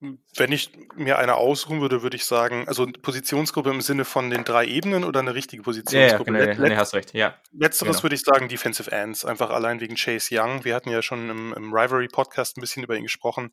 Wenn 0.00 0.50
ich 0.50 0.72
mir 0.94 1.18
eine 1.18 1.34
ausruhen 1.34 1.82
würde, 1.82 2.02
würde 2.02 2.16
ich 2.16 2.24
sagen, 2.24 2.66
also 2.66 2.86
Positionsgruppe 2.86 3.68
im 3.68 3.82
Sinne 3.82 4.06
von 4.06 4.30
den 4.30 4.44
drei 4.44 4.66
Ebenen 4.66 5.04
oder 5.04 5.20
eine 5.20 5.34
richtige 5.34 5.62
Positionsgruppe? 5.62 6.32
Ja, 6.32 6.38
ja 6.38 6.54
genau, 6.54 6.68
nee, 6.68 6.76
hast 6.76 6.94
recht, 6.94 7.12
ja. 7.12 7.34
Letzteres 7.52 7.96
genau. 7.96 8.04
würde 8.04 8.14
ich 8.14 8.22
sagen 8.22 8.48
Defensive 8.48 8.90
Ends, 8.90 9.26
einfach 9.26 9.50
allein 9.50 9.80
wegen 9.80 9.96
Chase 9.96 10.34
Young. 10.34 10.64
Wir 10.64 10.74
hatten 10.74 10.88
ja 10.88 11.02
schon 11.02 11.28
im, 11.28 11.52
im 11.52 11.74
Rivalry-Podcast 11.74 12.56
ein 12.56 12.62
bisschen 12.62 12.82
über 12.82 12.96
ihn 12.96 13.02
gesprochen. 13.02 13.52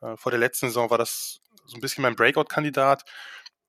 Äh, 0.00 0.16
vor 0.16 0.32
der 0.32 0.40
letzten 0.40 0.66
Saison 0.66 0.90
war 0.90 0.98
das 0.98 1.40
so 1.66 1.76
ein 1.76 1.80
bisschen 1.80 2.02
mein 2.02 2.16
Breakout-Kandidat. 2.16 3.04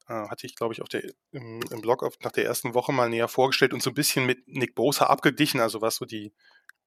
Äh, 0.08 0.14
hatte 0.14 0.48
ich, 0.48 0.56
glaube 0.56 0.74
ich, 0.74 0.82
auf 0.82 0.90
der, 0.90 1.04
im, 1.32 1.62
im 1.70 1.82
Blog 1.82 2.02
auf, 2.04 2.16
nach 2.24 2.32
der 2.32 2.46
ersten 2.46 2.74
Woche 2.74 2.92
mal 2.92 3.10
näher 3.10 3.28
vorgestellt 3.28 3.74
und 3.74 3.84
so 3.84 3.92
ein 3.92 3.96
bisschen 3.96 4.26
mit 4.26 4.48
Nick 4.48 4.74
Bosa 4.74 5.06
abgeglichen, 5.06 5.60
also 5.60 5.82
was 5.82 5.98
so 5.98 6.06
die 6.06 6.34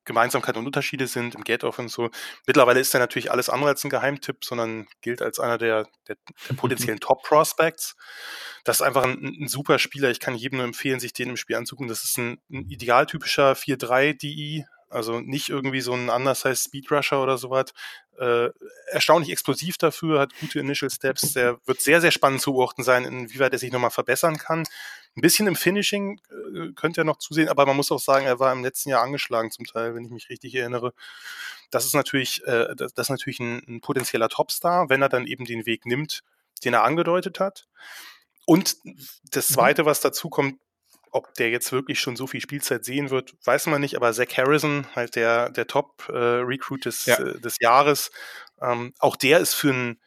Gemeinsamkeiten 0.08 0.58
und 0.58 0.66
Unterschiede 0.66 1.06
sind 1.06 1.36
im 1.36 1.44
Get-Off 1.44 1.78
und 1.78 1.88
so. 1.88 2.10
Mittlerweile 2.46 2.80
ist 2.80 2.92
er 2.94 3.00
natürlich 3.00 3.30
alles 3.30 3.48
andere 3.48 3.70
als 3.70 3.84
ein 3.84 3.90
Geheimtipp, 3.90 4.44
sondern 4.44 4.88
gilt 5.00 5.22
als 5.22 5.38
einer 5.38 5.58
der, 5.58 5.86
der, 6.08 6.16
der 6.48 6.56
potenziellen 6.56 6.98
Top-Prospects. 6.98 7.94
Das 8.64 8.80
ist 8.80 8.82
einfach 8.82 9.04
ein, 9.04 9.36
ein, 9.42 9.48
super 9.48 9.78
Spieler. 9.78 10.10
Ich 10.10 10.18
kann 10.18 10.34
jedem 10.34 10.58
nur 10.58 10.66
empfehlen, 10.66 10.98
sich 10.98 11.12
den 11.12 11.30
im 11.30 11.36
Spiel 11.36 11.56
anzugucken. 11.56 11.88
Das 11.88 12.02
ist 12.02 12.18
ein, 12.18 12.40
ein 12.50 12.68
idealtypischer 12.68 13.52
4-3-DI, 13.52 14.64
also 14.90 15.20
nicht 15.20 15.50
irgendwie 15.50 15.82
so 15.82 15.92
ein 15.92 16.08
undersized 16.08 16.64
Speedrusher 16.64 17.22
oder 17.22 17.38
sowas. 17.38 17.72
Äh, 18.18 18.48
erstaunlich 18.90 19.30
explosiv 19.30 19.76
dafür, 19.76 20.20
hat 20.20 20.32
gute 20.40 20.58
Initial 20.58 20.90
Steps. 20.90 21.34
Der 21.34 21.58
wird 21.66 21.80
sehr, 21.80 22.00
sehr 22.00 22.10
spannend 22.10 22.40
zu 22.40 22.52
beobachten 22.52 22.82
sein, 22.82 23.04
inwieweit 23.04 23.52
er 23.52 23.58
sich 23.58 23.70
nochmal 23.70 23.90
verbessern 23.90 24.38
kann. 24.38 24.64
Ein 25.18 25.20
bisschen 25.20 25.48
im 25.48 25.56
Finishing 25.56 26.20
äh, 26.30 26.72
könnte 26.76 27.00
er 27.00 27.04
noch 27.04 27.18
zusehen, 27.18 27.48
aber 27.48 27.66
man 27.66 27.74
muss 27.74 27.90
auch 27.90 27.98
sagen, 27.98 28.26
er 28.26 28.38
war 28.38 28.52
im 28.52 28.62
letzten 28.62 28.90
Jahr 28.90 29.02
angeschlagen 29.02 29.50
zum 29.50 29.66
Teil, 29.66 29.96
wenn 29.96 30.04
ich 30.04 30.12
mich 30.12 30.30
richtig 30.30 30.54
erinnere. 30.54 30.94
Das 31.72 31.84
ist 31.84 31.94
natürlich, 31.94 32.46
äh, 32.46 32.76
das, 32.76 32.94
das 32.94 33.06
ist 33.06 33.10
natürlich 33.10 33.40
ein, 33.40 33.60
ein 33.66 33.80
potenzieller 33.80 34.28
Topstar, 34.28 34.88
wenn 34.90 35.02
er 35.02 35.08
dann 35.08 35.26
eben 35.26 35.44
den 35.44 35.66
Weg 35.66 35.86
nimmt, 35.86 36.22
den 36.64 36.72
er 36.72 36.84
angedeutet 36.84 37.40
hat. 37.40 37.66
Und 38.46 38.76
das 39.24 39.50
mhm. 39.50 39.54
Zweite, 39.54 39.86
was 39.86 40.00
dazu 40.00 40.30
kommt, 40.30 40.60
ob 41.10 41.34
der 41.34 41.50
jetzt 41.50 41.72
wirklich 41.72 41.98
schon 41.98 42.14
so 42.14 42.28
viel 42.28 42.40
Spielzeit 42.40 42.84
sehen 42.84 43.10
wird, 43.10 43.34
weiß 43.44 43.66
man 43.66 43.80
nicht, 43.80 43.96
aber 43.96 44.12
Zach 44.12 44.36
Harrison, 44.36 44.86
halt 44.94 45.16
der, 45.16 45.50
der 45.50 45.66
Top-Recruit 45.66 46.82
äh, 46.82 46.84
des, 46.84 47.06
ja. 47.06 47.18
äh, 47.18 47.40
des 47.40 47.56
Jahres, 47.58 48.12
ähm, 48.60 48.94
auch 49.00 49.16
der 49.16 49.40
ist 49.40 49.54
für 49.54 49.70
einen 49.70 50.00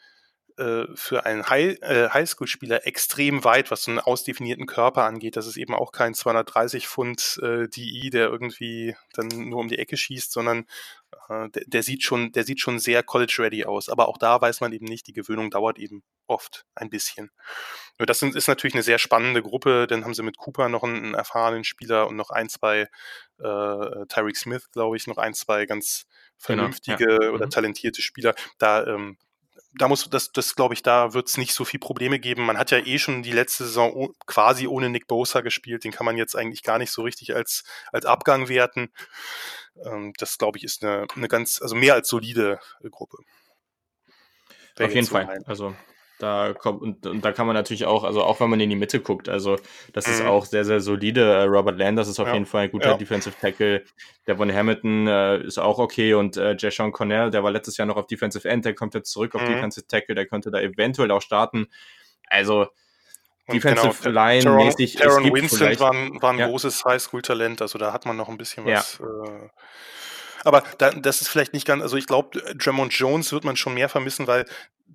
äh, 0.61 0.85
für 0.95 1.25
einen 1.25 1.49
High, 1.49 1.81
äh, 1.81 2.09
Highschool-Spieler 2.09 2.85
extrem 2.85 3.43
weit, 3.43 3.71
was 3.71 3.83
so 3.83 3.91
einen 3.91 3.99
ausdefinierten 3.99 4.67
Körper 4.67 5.05
angeht. 5.05 5.35
Das 5.35 5.47
ist 5.47 5.57
eben 5.57 5.73
auch 5.73 5.91
kein 5.91 6.13
230 6.13 6.87
Pfund 6.87 7.39
äh, 7.41 7.67
DI, 7.67 8.11
der 8.11 8.29
irgendwie 8.29 8.95
dann 9.13 9.27
nur 9.27 9.59
um 9.59 9.67
die 9.67 9.79
Ecke 9.79 9.97
schießt, 9.97 10.31
sondern 10.31 10.65
äh, 11.29 11.49
der, 11.49 11.63
der, 11.65 11.83
sieht 11.83 12.03
schon, 12.03 12.31
der 12.31 12.43
sieht 12.43 12.59
schon 12.59 12.77
sehr 12.77 13.01
college-ready 13.01 13.65
aus. 13.65 13.89
Aber 13.89 14.07
auch 14.07 14.19
da 14.19 14.39
weiß 14.39 14.61
man 14.61 14.71
eben 14.71 14.85
nicht, 14.85 15.07
die 15.07 15.13
Gewöhnung 15.13 15.49
dauert 15.49 15.79
eben 15.79 16.03
oft 16.27 16.65
ein 16.75 16.91
bisschen. 16.91 17.31
Nur 17.97 18.05
das 18.05 18.19
sind, 18.19 18.35
ist 18.35 18.47
natürlich 18.47 18.75
eine 18.75 18.83
sehr 18.83 18.99
spannende 18.99 19.41
Gruppe. 19.41 19.87
Dann 19.87 20.05
haben 20.05 20.13
sie 20.13 20.23
mit 20.23 20.37
Cooper 20.37 20.69
noch 20.69 20.83
einen, 20.83 21.03
einen 21.03 21.13
erfahrenen 21.15 21.63
Spieler 21.63 22.07
und 22.07 22.15
noch 22.15 22.29
ein, 22.29 22.49
zwei, 22.49 22.87
äh, 23.39 24.05
Tyreek 24.07 24.37
Smith, 24.37 24.69
glaube 24.71 24.97
ich, 24.97 25.07
noch 25.07 25.17
ein, 25.17 25.33
zwei 25.33 25.65
ganz 25.65 26.05
vernünftige 26.37 27.05
genau, 27.05 27.23
ja. 27.23 27.29
oder 27.31 27.45
mhm. 27.47 27.51
talentierte 27.51 28.01
Spieler. 28.01 28.35
Da 28.59 28.85
ähm, 28.85 29.17
da 29.73 29.87
muss 29.87 30.09
das, 30.09 30.31
das 30.31 30.55
glaube 30.55 30.73
ich, 30.73 30.83
da 30.83 31.13
wird 31.13 31.27
es 31.27 31.37
nicht 31.37 31.53
so 31.53 31.63
viel 31.63 31.79
Probleme 31.79 32.19
geben. 32.19 32.45
Man 32.45 32.57
hat 32.57 32.71
ja 32.71 32.79
eh 32.79 32.99
schon 32.99 33.23
die 33.23 33.31
letzte 33.31 33.63
Saison 33.65 34.13
quasi 34.25 34.67
ohne 34.67 34.89
Nick 34.89 35.07
Bosa 35.07 35.41
gespielt. 35.41 35.83
Den 35.83 35.91
kann 35.91 36.05
man 36.05 36.17
jetzt 36.17 36.35
eigentlich 36.35 36.63
gar 36.63 36.77
nicht 36.77 36.91
so 36.91 37.01
richtig 37.03 37.35
als, 37.35 37.63
als 37.91 38.05
Abgang 38.05 38.49
werten. 38.49 38.91
Ähm, 39.85 40.13
das, 40.17 40.37
glaube 40.37 40.57
ich, 40.57 40.63
ist 40.63 40.83
eine, 40.83 41.07
eine 41.15 41.27
ganz, 41.27 41.61
also 41.61 41.75
mehr 41.75 41.93
als 41.93 42.09
solide 42.09 42.59
Gruppe. 42.89 43.17
Auf 44.79 44.93
jeden 44.93 45.05
so 45.05 45.13
Fall. 45.13 45.25
Rein. 45.25 45.43
Also 45.45 45.75
da 46.21 46.53
kommt, 46.53 46.81
und, 46.81 47.05
und, 47.05 47.25
da 47.25 47.31
kann 47.31 47.47
man 47.47 47.55
natürlich 47.55 47.85
auch, 47.85 48.03
also 48.03 48.23
auch 48.23 48.39
wenn 48.39 48.49
man 48.49 48.59
in 48.59 48.69
die 48.69 48.75
Mitte 48.75 48.99
guckt, 48.99 49.29
also 49.29 49.57
das 49.93 50.07
mhm. 50.07 50.13
ist 50.13 50.25
auch 50.25 50.45
sehr, 50.45 50.65
sehr 50.65 50.79
solide. 50.79 51.21
Äh, 51.21 51.43
Robert 51.43 51.77
Landers 51.77 52.07
ist 52.07 52.19
auf 52.19 52.27
ja. 52.27 52.33
jeden 52.33 52.45
Fall 52.45 52.65
ein 52.65 52.71
guter 52.71 52.91
ja. 52.91 52.97
Defensive 52.97 53.35
Tackle. 53.39 53.83
Der 54.27 54.37
von 54.37 54.53
Hamilton 54.53 55.07
äh, 55.07 55.43
ist 55.43 55.57
auch 55.57 55.79
okay 55.79 56.13
und 56.13 56.37
äh, 56.37 56.55
Jashawn 56.57 56.91
Cornell, 56.91 57.31
der 57.31 57.43
war 57.43 57.51
letztes 57.51 57.77
Jahr 57.77 57.87
noch 57.87 57.97
auf 57.97 58.07
Defensive 58.07 58.47
End, 58.47 58.65
der 58.65 58.75
kommt 58.75 58.93
jetzt 58.93 59.11
zurück 59.11 59.33
auf 59.35 59.41
mhm. 59.41 59.47
Defensive 59.47 59.87
Tackle, 59.87 60.15
der 60.15 60.27
könnte 60.27 60.51
da 60.51 60.59
eventuell 60.59 61.11
auch 61.11 61.21
starten. 61.21 61.67
Also 62.27 62.67
Defensive 63.51 63.95
genau, 64.03 64.25
Line 64.25 64.49
mäßig. 64.51 64.95
Taron 64.95 65.33
Winston 65.33 65.79
war 65.79 65.91
ein, 65.91 66.21
war 66.21 66.31
ein 66.31 66.39
ja. 66.39 66.47
großes 66.47 66.85
Highschool-Talent, 66.85 67.61
also 67.61 67.79
da 67.79 67.91
hat 67.91 68.05
man 68.05 68.15
noch 68.15 68.29
ein 68.29 68.37
bisschen 68.37 68.65
was. 68.65 68.99
Äh, 68.99 69.49
aber 70.43 70.63
da, 70.77 70.91
das 70.91 71.21
ist 71.21 71.27
vielleicht 71.27 71.53
nicht 71.53 71.67
ganz, 71.67 71.81
also 71.81 71.97
ich 71.97 72.07
glaube, 72.07 72.39
Dremont 72.55 72.93
Jones 72.93 73.31
wird 73.31 73.43
man 73.43 73.55
schon 73.55 73.73
mehr 73.73 73.89
vermissen, 73.89 74.27
weil 74.27 74.45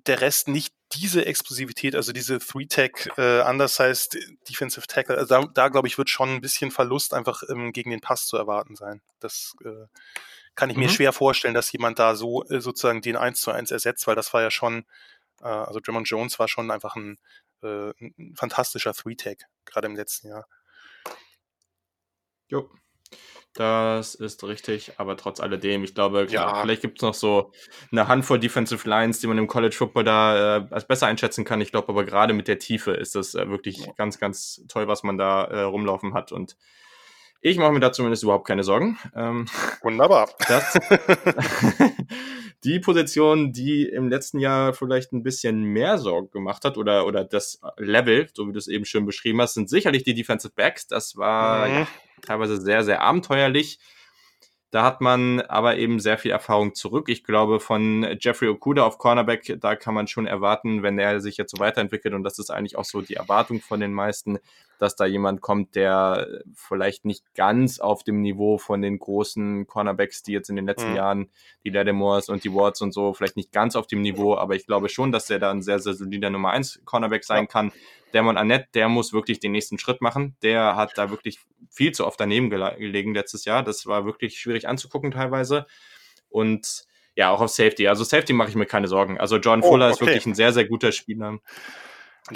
der 0.05 0.21
Rest 0.21 0.47
nicht 0.47 0.73
diese 0.93 1.25
Explosivität, 1.25 1.95
also 1.95 2.13
diese 2.13 2.39
Three-Tag 2.39 3.17
äh, 3.17 3.41
undersized 3.41 4.17
Defensive 4.49 4.87
Tackle, 4.87 5.17
also 5.17 5.41
da, 5.41 5.47
da 5.53 5.67
glaube 5.69 5.87
ich, 5.87 5.97
wird 5.97 6.09
schon 6.09 6.29
ein 6.29 6.41
bisschen 6.41 6.71
Verlust 6.71 7.13
einfach 7.13 7.43
ähm, 7.49 7.73
gegen 7.73 7.91
den 7.91 8.01
Pass 8.01 8.25
zu 8.25 8.37
erwarten 8.37 8.75
sein. 8.75 9.01
Das 9.19 9.55
äh, 9.65 9.87
kann 10.55 10.69
ich 10.69 10.77
mhm. 10.77 10.83
mir 10.83 10.89
schwer 10.89 11.13
vorstellen, 11.13 11.53
dass 11.53 11.71
jemand 11.71 11.99
da 11.99 12.15
so 12.15 12.43
äh, 12.45 12.61
sozusagen 12.61 13.01
den 13.01 13.17
1 13.17 13.41
zu 13.41 13.51
1 13.51 13.71
ersetzt, 13.71 14.07
weil 14.07 14.15
das 14.15 14.33
war 14.33 14.41
ja 14.41 14.51
schon, 14.51 14.85
äh, 15.41 15.47
also 15.47 15.79
Drummond 15.79 16.09
Jones 16.09 16.39
war 16.39 16.47
schon 16.47 16.71
einfach 16.71 16.95
ein, 16.95 17.17
äh, 17.63 17.91
ein 17.99 18.35
fantastischer 18.35 18.93
Three-Tag, 18.93 19.45
gerade 19.65 19.87
im 19.87 19.95
letzten 19.95 20.29
Jahr. 20.29 20.47
Jo, 22.47 22.69
das 23.59 24.13
ist 24.13 24.43
richtig, 24.43 24.93
aber 24.97 25.17
trotz 25.17 25.39
alledem, 25.39 25.83
ich 25.83 25.95
glaube, 25.95 26.27
klar, 26.27 26.55
ja. 26.55 26.61
vielleicht 26.61 26.83
gibt 26.83 26.99
es 26.99 27.01
noch 27.01 27.15
so 27.15 27.51
eine 27.91 28.07
Handvoll 28.07 28.39
Defensive 28.39 28.87
Lines, 28.87 29.19
die 29.19 29.27
man 29.27 29.37
im 29.39 29.47
College 29.47 29.75
Football 29.75 30.03
da 30.03 30.57
äh, 30.57 30.67
als 30.69 30.87
besser 30.87 31.07
einschätzen 31.07 31.43
kann. 31.43 31.59
Ich 31.59 31.71
glaube 31.71 31.89
aber 31.89 32.03
gerade 32.03 32.33
mit 32.33 32.47
der 32.47 32.59
Tiefe 32.59 32.91
ist 32.91 33.15
das 33.15 33.33
äh, 33.33 33.49
wirklich 33.49 33.89
ganz, 33.95 34.19
ganz 34.19 34.63
toll, 34.67 34.87
was 34.87 35.01
man 35.01 35.17
da 35.17 35.45
äh, 35.45 35.61
rumlaufen 35.61 36.13
hat. 36.13 36.31
Und 36.31 36.55
ich 37.41 37.57
mache 37.57 37.71
mir 37.71 37.79
da 37.79 37.91
zumindest 37.91 38.23
überhaupt 38.23 38.47
keine 38.47 38.63
Sorgen. 38.63 38.97
Ähm, 39.15 39.45
Wunderbar. 39.81 40.29
Das, 40.47 40.77
die 42.63 42.79
Position, 42.79 43.53
die 43.53 43.83
im 43.83 44.09
letzten 44.09 44.39
Jahr 44.39 44.73
vielleicht 44.73 45.13
ein 45.13 45.23
bisschen 45.23 45.63
mehr 45.63 45.97
Sorgen 45.97 46.31
gemacht 46.31 46.65
hat 46.65 46.77
oder, 46.77 47.05
oder 47.05 47.23
das 47.23 47.61
Level, 47.77 48.27
so 48.33 48.47
wie 48.47 48.53
du 48.53 48.59
es 48.59 48.67
eben 48.67 48.85
schön 48.85 49.05
beschrieben 49.05 49.41
hast, 49.41 49.53
sind 49.53 49.69
sicherlich 49.69 50.03
die 50.03 50.13
Defensive 50.13 50.53
Backs. 50.55 50.87
Das 50.87 51.15
war 51.15 51.67
mhm. 51.67 51.73
ja, 51.73 51.87
teilweise 52.21 52.59
sehr, 52.59 52.83
sehr 52.83 53.01
abenteuerlich. 53.01 53.79
Da 54.69 54.83
hat 54.83 54.99
man 54.99 55.39
aber 55.41 55.77
eben 55.77 55.99
sehr 55.99 56.17
viel 56.17 56.31
Erfahrung 56.31 56.75
zurück. 56.75 57.07
Ich 57.07 57.23
glaube, 57.23 57.61
von 57.61 58.17
Jeffrey 58.19 58.49
Okuda 58.49 58.83
auf 58.83 58.97
Cornerback, 58.97 59.57
da 59.61 59.77
kann 59.77 59.93
man 59.93 60.07
schon 60.07 60.27
erwarten, 60.27 60.83
wenn 60.83 60.99
er 60.99 61.21
sich 61.21 61.37
jetzt 61.37 61.51
so 61.55 61.59
weiterentwickelt, 61.59 62.13
und 62.13 62.23
das 62.23 62.37
ist 62.37 62.49
eigentlich 62.49 62.75
auch 62.77 62.83
so 62.83 63.01
die 63.01 63.13
Erwartung 63.13 63.61
von 63.61 63.79
den 63.79 63.93
meisten, 63.93 64.39
dass 64.77 64.95
da 64.95 65.05
jemand 65.05 65.41
kommt, 65.41 65.75
der 65.75 66.27
vielleicht 66.53 67.05
nicht 67.05 67.33
ganz 67.35 67.79
auf 67.79 68.03
dem 68.03 68.21
Niveau 68.21 68.57
von 68.57 68.81
den 68.81 68.99
großen 68.99 69.67
Cornerbacks, 69.67 70.23
die 70.23 70.33
jetzt 70.33 70.49
in 70.49 70.55
den 70.55 70.65
letzten 70.65 70.91
mhm. 70.91 70.95
Jahren, 70.95 71.29
die 71.63 71.69
Lattimores 71.69 72.29
und 72.29 72.43
die 72.43 72.53
Wards 72.53 72.81
und 72.81 72.93
so, 72.93 73.13
vielleicht 73.13 73.37
nicht 73.37 73.51
ganz 73.51 73.75
auf 73.75 73.87
dem 73.87 74.01
Niveau, 74.01 74.35
aber 74.35 74.55
ich 74.55 74.65
glaube 74.65 74.89
schon, 74.89 75.11
dass 75.11 75.25
der 75.25 75.39
da 75.39 75.51
ein 75.51 75.61
sehr, 75.61 75.79
sehr 75.79 75.93
solider 75.93 76.29
Nummer 76.29 76.51
1 76.51 76.81
Cornerback 76.85 77.23
sein 77.23 77.43
ja. 77.43 77.47
kann. 77.47 77.71
Dermon 78.13 78.37
Annette, 78.37 78.67
der 78.73 78.89
muss 78.89 79.13
wirklich 79.13 79.39
den 79.39 79.51
nächsten 79.51 79.79
Schritt 79.79 80.01
machen. 80.01 80.35
Der 80.41 80.75
hat 80.75 80.97
da 80.97 81.09
wirklich 81.09 81.39
viel 81.69 81.91
zu 81.91 82.05
oft 82.05 82.19
daneben 82.19 82.49
gelegen 82.49 83.13
letztes 83.13 83.45
Jahr. 83.45 83.63
Das 83.63 83.85
war 83.85 84.05
wirklich 84.05 84.39
schwierig 84.39 84.67
anzugucken 84.67 85.11
teilweise. 85.11 85.65
Und 86.29 86.85
ja, 87.15 87.31
auch 87.31 87.41
auf 87.41 87.49
Safety. 87.49 87.87
Also 87.87 88.03
Safety 88.03 88.31
mache 88.31 88.49
ich 88.49 88.55
mir 88.55 88.67
keine 88.67 88.87
Sorgen. 88.87 89.19
Also 89.19 89.37
John 89.37 89.61
oh, 89.63 89.69
Fuller 89.69 89.87
okay. 89.87 89.93
ist 89.93 90.01
wirklich 90.01 90.25
ein 90.27 90.35
sehr, 90.35 90.53
sehr 90.53 90.65
guter 90.65 90.91
Spieler. 90.91 91.39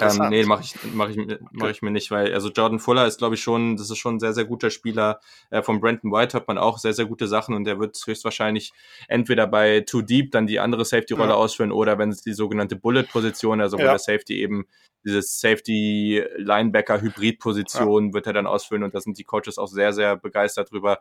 Ähm, 0.00 0.30
nee, 0.30 0.44
mache 0.44 0.62
ich, 0.62 0.74
mach 0.94 1.10
ich, 1.10 1.18
mach 1.52 1.68
ich 1.68 1.82
mir 1.82 1.90
nicht, 1.90 2.10
weil 2.10 2.32
also 2.32 2.48
Jordan 2.50 2.78
Fuller 2.78 3.06
ist, 3.06 3.18
glaube 3.18 3.34
ich, 3.34 3.42
schon, 3.42 3.76
das 3.76 3.90
ist 3.90 3.98
schon 3.98 4.16
ein 4.16 4.20
sehr, 4.20 4.32
sehr 4.32 4.46
guter 4.46 4.70
Spieler. 4.70 5.20
Äh, 5.50 5.60
von 5.62 5.80
Brandon 5.80 6.10
White 6.10 6.34
hat 6.36 6.48
man 6.48 6.56
auch 6.58 6.78
sehr, 6.78 6.94
sehr 6.94 7.06
gute 7.06 7.28
Sachen 7.28 7.54
und 7.54 7.64
der 7.64 7.78
wird 7.78 8.02
höchstwahrscheinlich 8.04 8.72
entweder 9.08 9.46
bei 9.46 9.80
Too 9.80 10.02
Deep 10.02 10.30
dann 10.30 10.46
die 10.46 10.60
andere 10.60 10.84
Safety-Rolle 10.84 11.30
ja. 11.30 11.36
ausführen 11.36 11.72
oder 11.72 11.98
wenn 11.98 12.10
es 12.10 12.22
die 12.22 12.32
sogenannte 12.32 12.76
Bullet-Position, 12.76 13.60
also 13.60 13.76
wo 13.76 13.82
ja. 13.82 13.90
der 13.90 13.98
Safety 13.98 14.40
eben 14.40 14.66
dieses 15.04 15.40
Safety-Linebacker-Hybrid-Position 15.40 18.08
ja. 18.08 18.14
wird 18.14 18.26
er 18.26 18.32
dann 18.32 18.46
ausführen 18.46 18.84
und 18.84 18.94
da 18.94 19.00
sind 19.00 19.18
die 19.18 19.24
Coaches 19.24 19.58
auch 19.58 19.68
sehr, 19.68 19.92
sehr 19.92 20.16
begeistert 20.16 20.70
drüber 20.70 21.00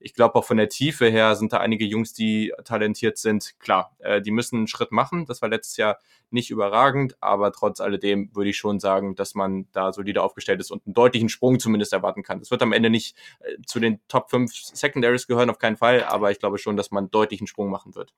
ich 0.00 0.14
glaube 0.14 0.36
auch 0.36 0.44
von 0.44 0.56
der 0.56 0.68
Tiefe 0.68 1.06
her 1.06 1.34
sind 1.34 1.52
da 1.52 1.58
einige 1.58 1.84
Jungs, 1.84 2.12
die 2.12 2.52
talentiert 2.64 3.18
sind. 3.18 3.58
Klar, 3.58 3.96
äh, 3.98 4.20
die 4.20 4.30
müssen 4.30 4.56
einen 4.56 4.66
Schritt 4.68 4.92
machen. 4.92 5.26
Das 5.26 5.42
war 5.42 5.48
letztes 5.48 5.76
Jahr 5.76 5.98
nicht 6.30 6.50
überragend, 6.50 7.16
aber 7.20 7.52
trotz 7.52 7.80
alledem 7.80 8.34
würde 8.34 8.50
ich 8.50 8.56
schon 8.56 8.80
sagen, 8.80 9.14
dass 9.14 9.34
man 9.34 9.66
da 9.72 9.92
solide 9.92 10.22
aufgestellt 10.22 10.60
ist 10.60 10.70
und 10.70 10.86
einen 10.86 10.94
deutlichen 10.94 11.28
Sprung 11.28 11.58
zumindest 11.58 11.92
erwarten 11.92 12.22
kann. 12.22 12.38
Das 12.38 12.50
wird 12.50 12.62
am 12.62 12.72
Ende 12.72 12.90
nicht 12.90 13.16
äh, 13.40 13.56
zu 13.66 13.80
den 13.80 14.00
Top 14.08 14.30
5 14.30 14.52
Secondaries 14.52 15.26
gehören, 15.26 15.50
auf 15.50 15.58
keinen 15.58 15.76
Fall, 15.76 16.04
aber 16.04 16.30
ich 16.30 16.38
glaube 16.38 16.58
schon, 16.58 16.76
dass 16.76 16.90
man 16.90 17.10
deutlichen 17.10 17.46
Sprung 17.46 17.70
machen 17.70 17.94
wird. 17.94 18.12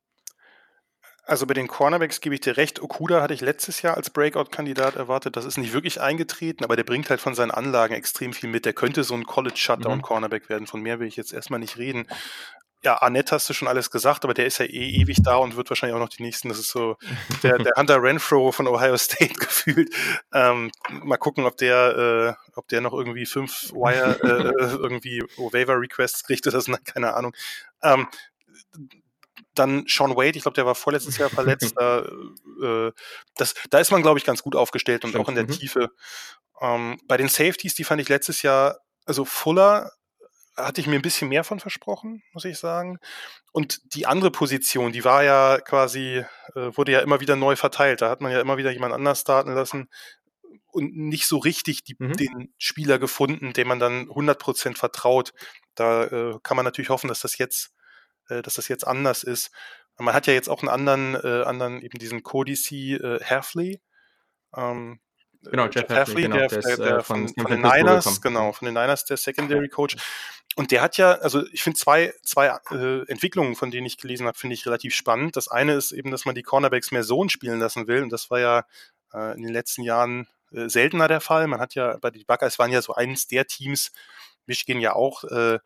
Also 1.24 1.46
bei 1.46 1.54
den 1.54 1.68
Cornerbacks 1.68 2.20
gebe 2.20 2.34
ich 2.34 2.40
dir 2.40 2.56
recht. 2.56 2.82
Okuda 2.82 3.22
hatte 3.22 3.34
ich 3.34 3.40
letztes 3.40 3.82
Jahr 3.82 3.96
als 3.96 4.10
Breakout-Kandidat 4.10 4.96
erwartet. 4.96 5.36
Das 5.36 5.44
ist 5.44 5.58
nicht 5.58 5.72
wirklich 5.72 6.00
eingetreten, 6.00 6.64
aber 6.64 6.76
der 6.76 6.84
bringt 6.84 7.10
halt 7.10 7.20
von 7.20 7.34
seinen 7.34 7.50
Anlagen 7.50 7.94
extrem 7.94 8.32
viel 8.32 8.48
mit. 8.48 8.64
Der 8.64 8.72
könnte 8.72 9.04
so 9.04 9.14
ein 9.14 9.24
College-Shutdown-Cornerback 9.24 10.48
werden. 10.48 10.66
Von 10.66 10.82
mehr 10.82 10.98
will 10.98 11.06
ich 11.06 11.16
jetzt 11.16 11.32
erstmal 11.32 11.60
nicht 11.60 11.76
reden. 11.76 12.06
Ja, 12.82 12.96
Annette 12.96 13.34
hast 13.34 13.48
du 13.48 13.52
schon 13.52 13.68
alles 13.68 13.90
gesagt, 13.90 14.24
aber 14.24 14.32
der 14.32 14.46
ist 14.46 14.56
ja 14.56 14.64
eh 14.64 15.00
ewig 15.02 15.18
da 15.22 15.36
und 15.36 15.54
wird 15.54 15.68
wahrscheinlich 15.68 15.94
auch 15.94 16.00
noch 16.00 16.08
die 16.08 16.22
nächsten. 16.22 16.48
Das 16.48 16.58
ist 16.58 16.70
so 16.70 16.96
der, 17.42 17.58
der 17.58 17.74
Hunter 17.76 18.02
Renfro 18.02 18.52
von 18.52 18.66
Ohio 18.66 18.96
State 18.96 19.34
gefühlt. 19.38 19.94
Ähm, 20.32 20.70
mal 20.88 21.18
gucken, 21.18 21.44
ob 21.44 21.58
der, 21.58 22.36
äh, 22.38 22.50
ob 22.56 22.68
der 22.68 22.80
noch 22.80 22.94
irgendwie 22.94 23.26
fünf 23.26 23.70
Wire, 23.74 24.18
äh, 24.22 24.76
irgendwie 24.76 25.22
Waiver 25.36 25.78
Requests 25.78 26.24
kriegt 26.24 26.46
oder 26.46 26.62
so, 26.62 26.74
keine 26.84 27.14
Ahnung. 27.14 27.34
Ähm, 27.82 28.08
dann 29.61 29.84
Sean 29.86 30.16
Wade, 30.16 30.36
ich 30.36 30.42
glaube, 30.42 30.56
der 30.56 30.66
war 30.66 30.74
vorletztes 30.74 31.18
Jahr 31.18 31.30
verletzt. 31.30 31.74
da, 31.76 32.00
äh, 32.62 32.92
das, 33.36 33.54
da 33.70 33.78
ist 33.78 33.92
man, 33.92 34.02
glaube 34.02 34.18
ich, 34.18 34.24
ganz 34.24 34.42
gut 34.42 34.56
aufgestellt 34.56 35.04
und 35.04 35.11
Stimmt. 35.11 35.24
auch 35.24 35.28
in 35.28 35.36
der 35.36 35.44
mhm. 35.44 35.50
Tiefe. 35.50 35.90
Ähm, 36.61 37.00
bei 37.06 37.16
den 37.16 37.28
Safeties, 37.28 37.74
die 37.74 37.84
fand 37.84 38.00
ich 38.00 38.08
letztes 38.08 38.42
Jahr, 38.42 38.80
also 39.06 39.24
Fuller 39.24 39.92
hatte 40.56 40.80
ich 40.80 40.86
mir 40.86 40.96
ein 40.96 41.02
bisschen 41.02 41.28
mehr 41.28 41.44
von 41.44 41.61
versprochen, 41.61 42.22
muss 42.32 42.44
ich 42.44 42.58
sagen. 42.58 42.98
Und 43.52 43.94
die 43.94 44.06
andere 44.06 44.30
Position, 44.30 44.92
die 44.92 45.04
war 45.04 45.24
ja 45.24 45.61
quasi, 45.61 46.24
äh, 46.54 46.76
wurde 46.76 46.92
ja 46.92 47.00
immer 47.00 47.20
wieder 47.20 47.36
neu 47.36 47.56
verteilt. 47.56 48.02
Da 48.02 48.11
hat 48.11 48.20
man 48.20 48.32
ja 48.32 48.40
immer 48.40 48.56
wieder 48.56 48.70
jemand 48.70 48.92
anders 48.92 49.20
starten 49.20 49.54
lassen 49.54 49.88
und 50.72 50.96
nicht 50.96 51.26
so 51.26 51.38
richtig 51.38 51.84
die, 51.84 51.96
mhm. 51.98 52.16
den 52.16 52.54
Spieler 52.58 52.98
gefunden, 52.98 53.52
dem 53.52 53.68
man 53.68 53.78
dann 53.78 54.08
100% 54.08 54.76
vertraut. 54.76 55.32
Da 55.74 56.04
äh, 56.04 56.38
kann 56.42 56.56
man 56.56 56.64
natürlich 56.64 56.90
hoffen, 56.90 57.08
dass 57.08 57.20
das 57.20 57.38
jetzt 57.38 57.72
äh, 58.31 58.43
dass 58.43 58.55
das 58.55 58.68
jetzt 58.68 58.87
anders 58.87 59.22
ist. 59.22 59.51
Man 59.99 60.14
hat 60.14 60.26
ja 60.26 60.33
jetzt 60.33 60.49
auch 60.49 60.62
einen 60.62 60.68
anderen, 60.68 61.14
äh, 61.14 61.45
anderen 61.45 61.83
eben 61.83 61.99
diesen 61.99 62.22
Cody 62.22 62.55
C. 62.55 62.95
Äh, 62.95 63.22
Hafley. 63.22 63.81
Ähm, 64.57 65.01
genau, 65.43 65.66
Jeff, 65.66 65.91
Jeff 65.91 66.14
genau, 66.14 66.37
der, 66.37 66.49
der, 66.49 66.61
der, 66.62 66.76
der 66.76 67.03
von, 67.03 67.28
von, 67.28 67.43
von 67.43 67.51
den 67.51 67.62
Niners, 67.62 68.20
genau, 68.22 68.53
von 68.53 68.66
den 68.66 68.74
Niners, 68.74 69.05
der 69.05 69.16
Secondary 69.16 69.68
Coach. 69.68 69.97
Und 70.57 70.72
der 70.72 70.83
hat 70.83 70.97
ja, 70.97 71.12
also 71.12 71.47
ich 71.53 71.62
finde 71.62 71.78
zwei, 71.78 72.12
zwei 72.24 72.59
äh, 72.70 73.09
Entwicklungen, 73.09 73.55
von 73.55 73.70
denen 73.70 73.87
ich 73.87 73.99
gelesen 73.99 74.26
habe, 74.26 74.37
finde 74.37 74.55
ich 74.55 74.66
relativ 74.66 74.95
spannend. 74.95 75.37
Das 75.37 75.49
eine 75.49 75.74
ist 75.74 75.93
eben, 75.93 76.11
dass 76.11 76.24
man 76.24 76.35
die 76.35 76.43
Cornerbacks 76.43 76.91
mehr 76.91 77.05
Zone 77.05 77.31
spielen 77.31 77.61
lassen 77.61 77.87
will. 77.87 78.03
Und 78.03 78.11
das 78.11 78.31
war 78.31 78.41
ja 78.41 78.64
äh, 79.14 79.35
in 79.37 79.43
den 79.43 79.53
letzten 79.53 79.83
Jahren 79.83 80.26
äh, 80.53 80.68
seltener 80.68 81.09
der 81.09 81.20
Fall. 81.20 81.47
Man 81.47 81.61
hat 81.61 81.74
ja, 81.74 81.97
bei 81.99 82.11
den 82.11 82.24
Buckeyes 82.26 82.59
waren 82.59 82.72
ja 82.72 82.83
so 82.83 82.95
eines 82.95 83.28
der 83.28 83.47
Teams, 83.47 83.93
Michigan 84.47 84.81
ja 84.81 84.95
auch, 84.95 85.22
äh, 85.24 85.61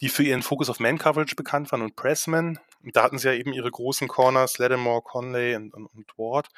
die 0.00 0.08
für 0.08 0.22
ihren 0.22 0.42
Fokus 0.42 0.68
auf 0.68 0.80
Man-Coverage 0.80 1.36
bekannt 1.36 1.72
waren 1.72 1.82
und 1.82 1.96
Pressman. 1.96 2.58
Und 2.82 2.96
da 2.96 3.02
hatten 3.02 3.18
sie 3.18 3.28
ja 3.28 3.34
eben 3.34 3.52
ihre 3.52 3.70
großen 3.70 4.08
Corners, 4.08 4.58
Lattimore, 4.58 5.02
Conley 5.02 5.56
und, 5.56 5.72
und, 5.74 5.86
und 5.86 6.18
Ward. 6.18 6.48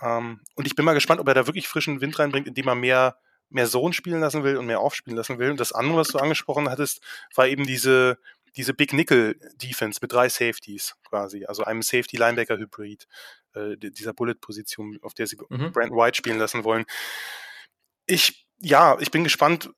Ähm, 0.00 0.40
und 0.54 0.66
ich 0.66 0.74
bin 0.74 0.84
mal 0.84 0.94
gespannt, 0.94 1.20
ob 1.20 1.28
er 1.28 1.34
da 1.34 1.46
wirklich 1.46 1.68
frischen 1.68 2.00
Wind 2.00 2.18
reinbringt, 2.18 2.48
indem 2.48 2.68
er 2.68 2.74
mehr, 2.74 3.18
mehr 3.50 3.66
Zone 3.66 3.92
spielen 3.92 4.20
lassen 4.20 4.42
will 4.42 4.56
und 4.56 4.66
mehr 4.66 4.80
aufspielen 4.80 5.16
lassen 5.16 5.38
will. 5.38 5.50
Und 5.50 5.60
das 5.60 5.72
andere, 5.72 5.98
was 5.98 6.08
du 6.08 6.18
angesprochen 6.18 6.68
hattest, 6.70 7.02
war 7.34 7.46
eben 7.46 7.66
diese, 7.66 8.18
diese 8.56 8.74
Big 8.74 8.92
Nickel 8.92 9.38
Defense 9.54 10.00
mit 10.02 10.12
drei 10.12 10.28
Safeties 10.28 10.96
quasi, 11.08 11.44
also 11.44 11.64
einem 11.64 11.82
Safety 11.82 12.16
Linebacker 12.16 12.58
Hybrid, 12.58 13.06
äh, 13.54 13.76
dieser 13.76 14.12
Bullet 14.12 14.34
Position, 14.34 14.98
auf 15.02 15.14
der 15.14 15.26
sie 15.26 15.36
mhm. 15.48 15.72
Brandon 15.72 15.96
White 15.96 16.16
spielen 16.16 16.38
lassen 16.38 16.64
wollen. 16.64 16.84
Ich, 18.06 18.46
ja, 18.62 18.96
ich 19.00 19.10
bin 19.10 19.24
gespannt. 19.24 19.70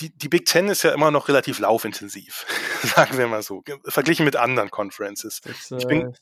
Die, 0.00 0.16
die 0.16 0.28
Big 0.28 0.46
Ten 0.46 0.68
ist 0.68 0.84
ja 0.84 0.92
immer 0.92 1.10
noch 1.10 1.26
relativ 1.26 1.58
laufintensiv, 1.58 2.46
sagen 2.82 3.18
wir 3.18 3.26
mal 3.26 3.42
so, 3.42 3.64
verglichen 3.84 4.24
mit 4.24 4.36
anderen 4.36 4.70
Conferences. 4.70 5.40
Das, 5.40 5.72
ich 5.76 5.88
bin, 5.88 6.14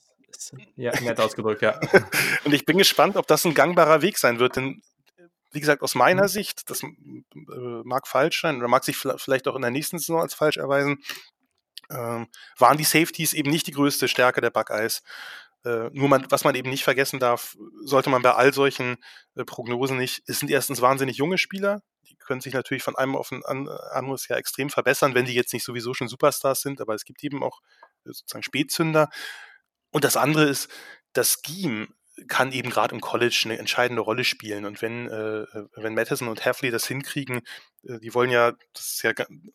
äh, 0.56 0.66
ja, 0.76 0.98
nett 1.00 1.20
ausgedrückt, 1.20 1.60
ja. 1.60 1.78
und 2.44 2.54
ich 2.54 2.64
bin 2.64 2.78
gespannt, 2.78 3.16
ob 3.16 3.26
das 3.26 3.44
ein 3.44 3.52
gangbarer 3.52 4.00
Weg 4.00 4.16
sein 4.16 4.38
wird, 4.38 4.56
denn 4.56 4.82
wie 5.52 5.60
gesagt, 5.60 5.82
aus 5.82 5.94
meiner 5.94 6.24
mhm. 6.24 6.28
Sicht, 6.28 6.70
das 6.70 6.82
äh, 6.82 6.88
mag 7.84 8.06
falsch 8.06 8.40
sein 8.42 8.58
oder 8.58 8.68
mag 8.68 8.84
sich 8.84 8.96
vielleicht 8.96 9.48
auch 9.48 9.56
in 9.56 9.62
der 9.62 9.70
nächsten 9.70 9.98
Saison 9.98 10.20
als 10.20 10.34
falsch 10.34 10.56
erweisen, 10.56 11.02
ähm, 11.90 12.28
waren 12.58 12.78
die 12.78 12.84
Safeties 12.84 13.32
eben 13.32 13.50
nicht 13.50 13.66
die 13.66 13.72
größte 13.72 14.08
Stärke 14.08 14.40
der 14.40 14.50
Buckeyes. 14.50 15.02
Äh, 15.64 15.90
nur 15.92 16.08
man, 16.08 16.26
was 16.30 16.44
man 16.44 16.54
eben 16.54 16.70
nicht 16.70 16.84
vergessen 16.84 17.20
darf, 17.20 17.56
sollte 17.84 18.10
man 18.10 18.22
bei 18.22 18.32
all 18.32 18.52
solchen 18.52 18.96
äh, 19.34 19.44
Prognosen 19.44 19.96
nicht, 19.96 20.22
es 20.26 20.40
sind 20.40 20.50
erstens 20.50 20.80
wahnsinnig 20.80 21.16
junge 21.16 21.38
Spieler, 21.38 21.82
können 22.26 22.40
sich 22.40 22.52
natürlich 22.54 22.82
von 22.82 22.96
einem 22.96 23.16
auf 23.16 23.32
ein 23.32 23.42
anderes 23.44 24.28
Jahr 24.28 24.38
extrem 24.38 24.70
verbessern, 24.70 25.14
wenn 25.14 25.24
die 25.24 25.34
jetzt 25.34 25.52
nicht 25.52 25.64
sowieso 25.64 25.94
schon 25.94 26.08
Superstars 26.08 26.60
sind, 26.60 26.80
aber 26.80 26.94
es 26.94 27.04
gibt 27.04 27.22
eben 27.24 27.42
auch 27.42 27.60
äh, 28.04 28.12
sozusagen 28.12 28.42
Spätzünder. 28.42 29.08
Und 29.90 30.04
das 30.04 30.16
andere 30.16 30.44
ist, 30.44 30.68
das 31.12 31.40
Scheme 31.44 31.88
kann 32.28 32.52
eben 32.52 32.70
gerade 32.70 32.94
im 32.94 33.00
College 33.00 33.42
eine 33.44 33.58
entscheidende 33.58 34.02
Rolle 34.02 34.24
spielen. 34.24 34.64
Und 34.64 34.80
wenn, 34.80 35.06
äh, 35.08 35.46
wenn 35.76 35.94
Madison 35.94 36.28
und 36.28 36.44
Heffley 36.44 36.70
das 36.70 36.86
hinkriegen, 36.86 37.42
äh, 37.84 37.98
die 38.00 38.14
wollen 38.14 38.30
ja, 38.30 38.52
das 38.72 38.86
ist 38.86 39.02
ja 39.02 39.12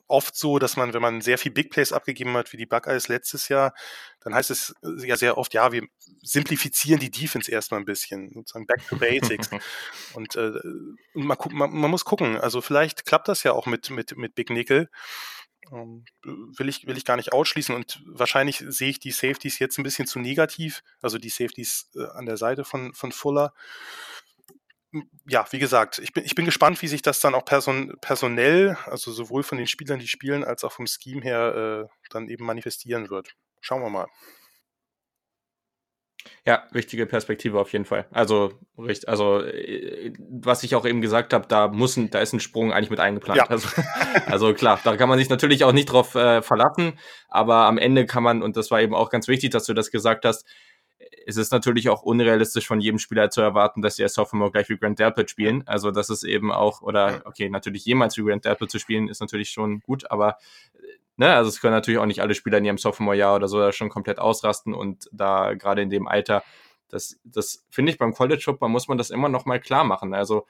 oft 0.07 0.35
so, 0.35 0.59
dass 0.59 0.77
man, 0.77 0.93
wenn 0.93 1.01
man 1.01 1.21
sehr 1.21 1.37
viel 1.37 1.51
Big 1.51 1.71
Plays 1.71 1.91
abgegeben 1.91 2.35
hat, 2.37 2.53
wie 2.53 2.57
die 2.57 2.65
Buckeyes 2.67 3.07
letztes 3.07 3.49
Jahr, 3.49 3.73
dann 4.21 4.35
heißt 4.35 4.51
es 4.51 4.75
äh, 4.83 5.07
ja 5.07 5.17
sehr 5.17 5.37
oft, 5.37 5.53
ja, 5.53 5.71
wir 5.71 5.83
simplifizieren 6.21 6.99
die 6.99 7.11
Defense 7.11 7.51
erstmal 7.51 7.79
ein 7.79 7.85
bisschen, 7.85 8.31
sozusagen 8.33 8.67
back 8.67 8.87
to 8.87 8.95
basics. 8.95 9.49
und 10.13 10.35
äh, 10.35 10.51
man, 11.13 11.37
man, 11.49 11.71
man 11.71 11.91
muss 11.91 12.05
gucken, 12.05 12.37
also 12.37 12.61
vielleicht 12.61 13.05
klappt 13.05 13.27
das 13.27 13.43
ja 13.43 13.53
auch 13.53 13.65
mit, 13.65 13.89
mit, 13.89 14.15
mit 14.17 14.35
Big 14.35 14.49
Nickel. 14.51 14.89
Ähm, 15.71 16.05
will 16.23 16.69
ich, 16.69 16.87
will 16.87 16.97
ich 16.97 17.05
gar 17.05 17.17
nicht 17.17 17.33
ausschließen 17.33 17.75
und 17.75 18.01
wahrscheinlich 18.05 18.63
sehe 18.67 18.89
ich 18.89 18.99
die 18.99 19.11
Safeties 19.11 19.59
jetzt 19.59 19.77
ein 19.77 19.83
bisschen 19.83 20.07
zu 20.07 20.19
negativ, 20.19 20.83
also 21.01 21.17
die 21.17 21.29
Safeties 21.29 21.89
äh, 21.95 22.05
an 22.13 22.25
der 22.25 22.37
Seite 22.37 22.63
von, 22.63 22.93
von 22.93 23.11
Fuller. 23.11 23.53
Ja, 25.25 25.45
wie 25.51 25.59
gesagt, 25.59 25.99
ich 25.99 26.11
bin, 26.11 26.25
ich 26.25 26.35
bin 26.35 26.43
gespannt, 26.45 26.81
wie 26.81 26.87
sich 26.87 27.01
das 27.01 27.21
dann 27.21 27.35
auch 27.35 27.45
person, 27.45 27.95
personell, 28.01 28.77
also 28.85 29.11
sowohl 29.11 29.43
von 29.43 29.57
den 29.57 29.67
Spielern, 29.67 29.99
die 29.99 30.07
spielen, 30.07 30.43
als 30.43 30.63
auch 30.63 30.73
vom 30.73 30.87
Scheme 30.87 31.21
her 31.21 31.89
äh, 31.89 32.09
dann 32.09 32.27
eben 32.27 32.45
manifestieren 32.45 33.09
wird. 33.09 33.35
Schauen 33.61 33.83
wir 33.83 33.89
mal. 33.89 34.07
Ja, 36.45 36.63
wichtige 36.71 37.05
Perspektive 37.05 37.59
auf 37.59 37.71
jeden 37.71 37.85
Fall. 37.85 38.05
Also, 38.11 38.53
richtig, 38.77 39.07
also 39.09 39.41
äh, 39.41 40.13
was 40.29 40.63
ich 40.63 40.75
auch 40.75 40.85
eben 40.85 41.01
gesagt 41.01 41.33
habe, 41.33 41.47
da 41.47 41.67
muss 41.67 41.97
ein, 41.97 42.09
da 42.09 42.19
ist 42.19 42.33
ein 42.33 42.39
Sprung 42.39 42.73
eigentlich 42.73 42.89
mit 42.89 42.99
eingeplant. 42.99 43.37
Ja. 43.37 43.45
Also, 43.45 43.67
also, 44.25 44.53
klar, 44.53 44.79
da 44.83 44.97
kann 44.97 45.09
man 45.09 45.19
sich 45.19 45.29
natürlich 45.29 45.63
auch 45.63 45.71
nicht 45.71 45.91
drauf 45.91 46.15
äh, 46.15 46.41
verlassen, 46.41 46.99
aber 47.29 47.65
am 47.65 47.77
Ende 47.77 48.05
kann 48.05 48.23
man, 48.23 48.41
und 48.41 48.57
das 48.57 48.71
war 48.71 48.81
eben 48.81 48.95
auch 48.95 49.09
ganz 49.09 49.27
wichtig, 49.27 49.51
dass 49.51 49.65
du 49.65 49.73
das 49.73 49.91
gesagt 49.91 50.25
hast, 50.25 50.45
es 51.25 51.37
ist 51.37 51.51
natürlich 51.51 51.89
auch 51.89 52.01
unrealistisch 52.01 52.67
von 52.67 52.79
jedem 52.79 52.99
Spieler 52.99 53.29
zu 53.29 53.41
erwarten, 53.41 53.81
dass 53.81 53.95
sie 53.95 54.03
als 54.03 54.13
Sophomore 54.13 54.51
gleich 54.51 54.69
wie 54.69 54.77
Grant 54.77 54.99
Delpit 54.99 55.29
spielen. 55.29 55.63
Also 55.67 55.91
das 55.91 56.09
ist 56.09 56.23
eben 56.23 56.51
auch, 56.51 56.81
oder 56.81 57.21
okay, 57.25 57.49
natürlich 57.49 57.85
jemals 57.85 58.17
wie 58.17 58.23
Grant 58.23 58.45
Delpit 58.45 58.71
zu 58.71 58.79
spielen, 58.79 59.07
ist 59.07 59.21
natürlich 59.21 59.49
schon 59.49 59.81
gut, 59.81 60.09
aber 60.09 60.37
ne, 61.21 61.35
also 61.35 61.49
es 61.49 61.61
können 61.61 61.75
natürlich 61.75 61.99
auch 61.99 62.07
nicht 62.07 62.21
alle 62.21 62.33
Spieler 62.33 62.57
in 62.57 62.65
ihrem 62.65 62.79
Sophomore-Jahr 62.79 63.35
oder 63.35 63.47
so 63.47 63.71
schon 63.71 63.89
komplett 63.89 64.17
ausrasten 64.17 64.73
und 64.73 65.07
da 65.11 65.53
gerade 65.53 65.83
in 65.83 65.91
dem 65.91 66.07
Alter, 66.07 66.43
das, 66.89 67.19
das 67.23 67.63
finde 67.69 67.91
ich 67.91 67.99
beim 67.99 68.13
College 68.13 68.41
Football 68.43 68.69
muss 68.69 68.87
man 68.87 68.97
das 68.97 69.11
immer 69.11 69.29
noch 69.29 69.45
mal 69.45 69.59
klar 69.59 69.83
machen. 69.83 70.15
Also 70.15 70.47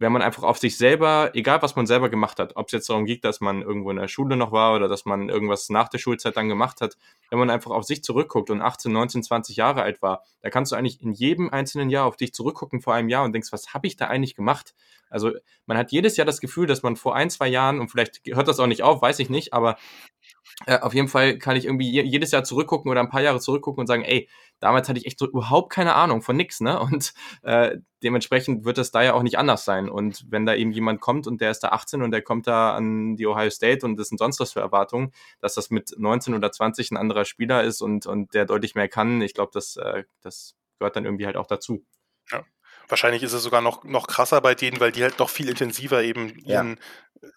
wenn 0.00 0.12
man 0.12 0.22
einfach 0.22 0.44
auf 0.44 0.56
sich 0.56 0.78
selber, 0.78 1.30
egal 1.34 1.60
was 1.60 1.76
man 1.76 1.86
selber 1.86 2.08
gemacht 2.08 2.38
hat, 2.38 2.56
ob 2.56 2.66
es 2.66 2.72
jetzt 2.72 2.88
darum 2.88 3.04
geht, 3.04 3.22
dass 3.22 3.40
man 3.42 3.60
irgendwo 3.60 3.90
in 3.90 3.98
der 3.98 4.08
Schule 4.08 4.34
noch 4.34 4.50
war 4.50 4.74
oder 4.74 4.88
dass 4.88 5.04
man 5.04 5.28
irgendwas 5.28 5.68
nach 5.68 5.90
der 5.90 5.98
Schulzeit 5.98 6.38
dann 6.38 6.48
gemacht 6.48 6.80
hat, 6.80 6.96
wenn 7.28 7.38
man 7.38 7.50
einfach 7.50 7.70
auf 7.70 7.84
sich 7.84 8.02
zurückguckt 8.02 8.48
und 8.48 8.62
18, 8.62 8.90
19, 8.90 9.22
20 9.22 9.56
Jahre 9.56 9.82
alt 9.82 10.00
war, 10.00 10.24
da 10.40 10.48
kannst 10.48 10.72
du 10.72 10.76
eigentlich 10.76 11.02
in 11.02 11.12
jedem 11.12 11.50
einzelnen 11.50 11.90
Jahr 11.90 12.06
auf 12.06 12.16
dich 12.16 12.32
zurückgucken 12.32 12.80
vor 12.80 12.94
einem 12.94 13.10
Jahr 13.10 13.24
und 13.24 13.34
denkst, 13.34 13.52
was 13.52 13.74
habe 13.74 13.86
ich 13.86 13.96
da 13.96 14.06
eigentlich 14.06 14.34
gemacht? 14.34 14.74
Also 15.10 15.32
man 15.66 15.76
hat 15.76 15.92
jedes 15.92 16.16
Jahr 16.16 16.24
das 16.24 16.40
Gefühl, 16.40 16.66
dass 16.66 16.82
man 16.82 16.96
vor 16.96 17.14
ein, 17.14 17.28
zwei 17.28 17.48
Jahren, 17.48 17.78
und 17.78 17.90
vielleicht 17.90 18.22
hört 18.26 18.48
das 18.48 18.58
auch 18.58 18.66
nicht 18.66 18.82
auf, 18.82 19.02
weiß 19.02 19.18
ich 19.18 19.28
nicht, 19.28 19.52
aber 19.52 19.76
äh, 20.64 20.78
auf 20.78 20.94
jeden 20.94 21.08
Fall 21.08 21.36
kann 21.36 21.56
ich 21.56 21.66
irgendwie 21.66 21.90
jedes 21.90 22.30
Jahr 22.30 22.44
zurückgucken 22.44 22.90
oder 22.90 23.00
ein 23.00 23.10
paar 23.10 23.22
Jahre 23.22 23.40
zurückgucken 23.40 23.82
und 23.82 23.86
sagen, 23.86 24.02
ey, 24.02 24.28
damals 24.60 24.88
hatte 24.88 24.98
ich 24.98 25.06
echt 25.06 25.18
so 25.18 25.26
überhaupt 25.26 25.72
keine 25.72 25.94
Ahnung 25.94 26.22
von 26.22 26.36
nix, 26.36 26.60
ne? 26.60 26.78
Und 26.78 27.12
äh, 27.42 27.78
dementsprechend 28.02 28.64
wird 28.64 28.78
es 28.78 28.90
da 28.90 29.02
ja 29.02 29.14
auch 29.14 29.22
nicht 29.22 29.38
anders 29.38 29.64
sein. 29.64 29.88
Und 29.88 30.24
wenn 30.30 30.46
da 30.46 30.54
eben 30.54 30.70
jemand 30.70 31.00
kommt 31.00 31.26
und 31.26 31.40
der 31.40 31.50
ist 31.50 31.60
da 31.60 31.68
18 31.68 32.02
und 32.02 32.12
der 32.12 32.22
kommt 32.22 32.46
da 32.46 32.74
an 32.74 33.16
die 33.16 33.26
Ohio 33.26 33.50
State 33.50 33.84
und 33.84 33.96
das 33.96 34.08
sind 34.08 34.18
sonst 34.18 34.38
was 34.40 34.52
für 34.52 34.60
Erwartungen, 34.60 35.12
dass 35.40 35.54
das 35.54 35.70
mit 35.70 35.94
19 35.98 36.34
oder 36.34 36.52
20 36.52 36.92
ein 36.92 36.96
anderer 36.96 37.24
Spieler 37.24 37.64
ist 37.64 37.80
und, 37.80 38.06
und 38.06 38.34
der 38.34 38.44
deutlich 38.44 38.74
mehr 38.74 38.88
kann, 38.88 39.20
ich 39.22 39.34
glaube, 39.34 39.50
das, 39.52 39.76
äh, 39.76 40.04
das 40.20 40.54
gehört 40.78 40.96
dann 40.96 41.04
irgendwie 41.04 41.26
halt 41.26 41.36
auch 41.36 41.46
dazu. 41.46 41.84
Ja. 42.30 42.44
Wahrscheinlich 42.88 43.22
ist 43.22 43.32
es 43.32 43.42
sogar 43.42 43.60
noch, 43.60 43.84
noch 43.84 44.08
krasser 44.08 44.40
bei 44.40 44.54
denen, 44.54 44.80
weil 44.80 44.90
die 44.90 45.02
halt 45.02 45.18
noch 45.18 45.30
viel 45.30 45.48
intensiver 45.48 46.02
eben 46.02 46.30
ihren, 46.40 46.70
ja. 46.70 46.76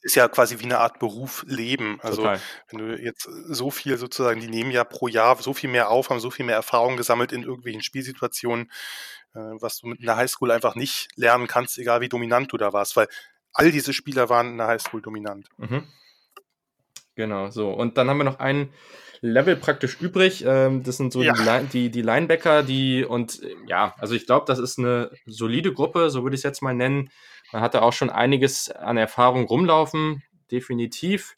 Ist 0.02 0.16
ja 0.16 0.28
quasi 0.28 0.60
wie 0.60 0.66
eine 0.66 0.80
Art 0.80 1.00
Beruf 1.00 1.44
leben. 1.48 2.00
Also 2.02 2.18
Total. 2.18 2.40
wenn 2.70 2.80
du 2.80 3.02
jetzt 3.02 3.24
so 3.24 3.70
viel 3.72 3.98
sozusagen, 3.98 4.40
die 4.40 4.48
nehmen 4.48 4.72
ja 4.72 4.84
pro 4.84 5.08
Jahr 5.08 5.36
so 5.42 5.54
viel 5.54 5.70
mehr 5.70 5.90
auf, 5.90 6.10
haben 6.10 6.20
so 6.20 6.32
viel 6.32 6.46
mehr 6.46 6.56
Erfahrung 6.56 6.98
gesammelt 6.98 7.32
in 7.32 7.44
irgendwelchen 7.44 7.82
Spielsituationen, 7.82 8.72
äh, 9.34 9.40
was 9.40 9.80
du 9.80 9.88
mit 9.88 10.02
einer 10.02 10.16
Highschool 10.16 10.52
einfach 10.52 10.76
nicht 10.76 11.10
lernen 11.16 11.48
kannst, 11.48 11.78
egal 11.78 12.02
wie 12.02 12.10
dominant 12.10 12.52
du 12.52 12.58
da 12.58 12.72
warst, 12.74 12.96
weil 12.96 13.08
all 13.54 13.72
diese 13.72 13.94
Spieler 13.94 14.30
waren 14.30 14.52
in 14.52 14.58
der 14.58 14.68
Highschool 14.68 15.02
dominant. 15.02 15.50
Mhm. 15.58 15.88
Genau, 17.16 17.52
so. 17.52 17.72
Und 17.72 17.98
dann 17.98 18.10
haben 18.10 18.18
wir 18.18 18.24
noch 18.24 18.40
einen 18.40 18.74
Level 19.22 19.56
praktisch 19.56 20.02
übrig. 20.02 20.44
Ähm, 20.46 20.84
das 20.84 20.98
sind 20.98 21.14
so 21.14 21.22
ja. 21.22 21.34
die, 21.60 21.68
die, 21.68 21.90
die 21.92 22.02
Linebacker, 22.02 22.64
die 22.64 23.06
und 23.06 23.42
ja, 23.68 23.96
also 24.00 24.16
ich 24.16 24.26
glaube, 24.26 24.46
das 24.48 24.60
ist 24.60 24.80
eine 24.80 25.12
solide 25.26 25.74
Gruppe, 25.74 26.10
so 26.10 26.24
würde 26.24 26.36
ich 26.36 26.40
es 26.40 26.44
jetzt 26.44 26.62
mal 26.62 26.74
nennen. 26.74 27.10
Man 27.54 27.62
hatte 27.62 27.84
auch 27.84 27.94
schon 27.94 28.10
einiges 28.10 28.72
an 28.72 28.98
Erfahrung 28.98 29.46
rumlaufen, 29.46 30.24
definitiv. 30.52 31.38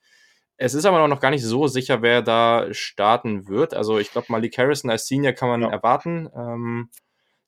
Es 0.58 0.74
ist 0.74 0.86
aber 0.86 1.06
noch 1.10 1.20
gar 1.20 1.30
nicht 1.30 1.44
so 1.44 1.68
sicher, 1.68 2.02
wer 2.02 2.22
da 2.22 2.74
starten 2.74 3.50
wird. 3.50 3.74
Also 3.74 4.00
ich 4.00 4.12
glaube, 4.12 4.28
Malik 4.30 4.58
Harrison 4.58 4.90
als 4.90 5.08
Senior 5.08 5.34
kann 5.34 5.50
man 5.50 5.62
ja. 5.62 5.70
erwarten. 5.70 6.30
Ähm, 6.34 6.90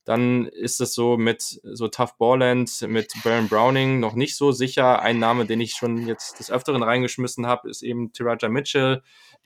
dann 0.03 0.45
ist 0.47 0.81
es 0.81 0.93
so 0.93 1.17
mit 1.17 1.41
so 1.41 1.87
Tough 1.87 2.17
Balland, 2.17 2.81
mit 2.87 3.13
Baron 3.23 3.47
Browning 3.47 4.01
noch 4.01 4.15
nicht 4.15 4.35
so 4.35 4.51
sicher. 4.51 5.01
Ein 5.01 5.19
Name, 5.19 5.45
den 5.45 5.61
ich 5.61 5.71
schon 5.71 6.05
jetzt 6.05 6.39
des 6.39 6.51
Öfteren 6.51 6.83
reingeschmissen 6.83 7.47
habe, 7.47 7.69
ist 7.69 7.83
eben 7.83 8.11
Tiraja 8.11 8.49
Mitchell. 8.49 9.01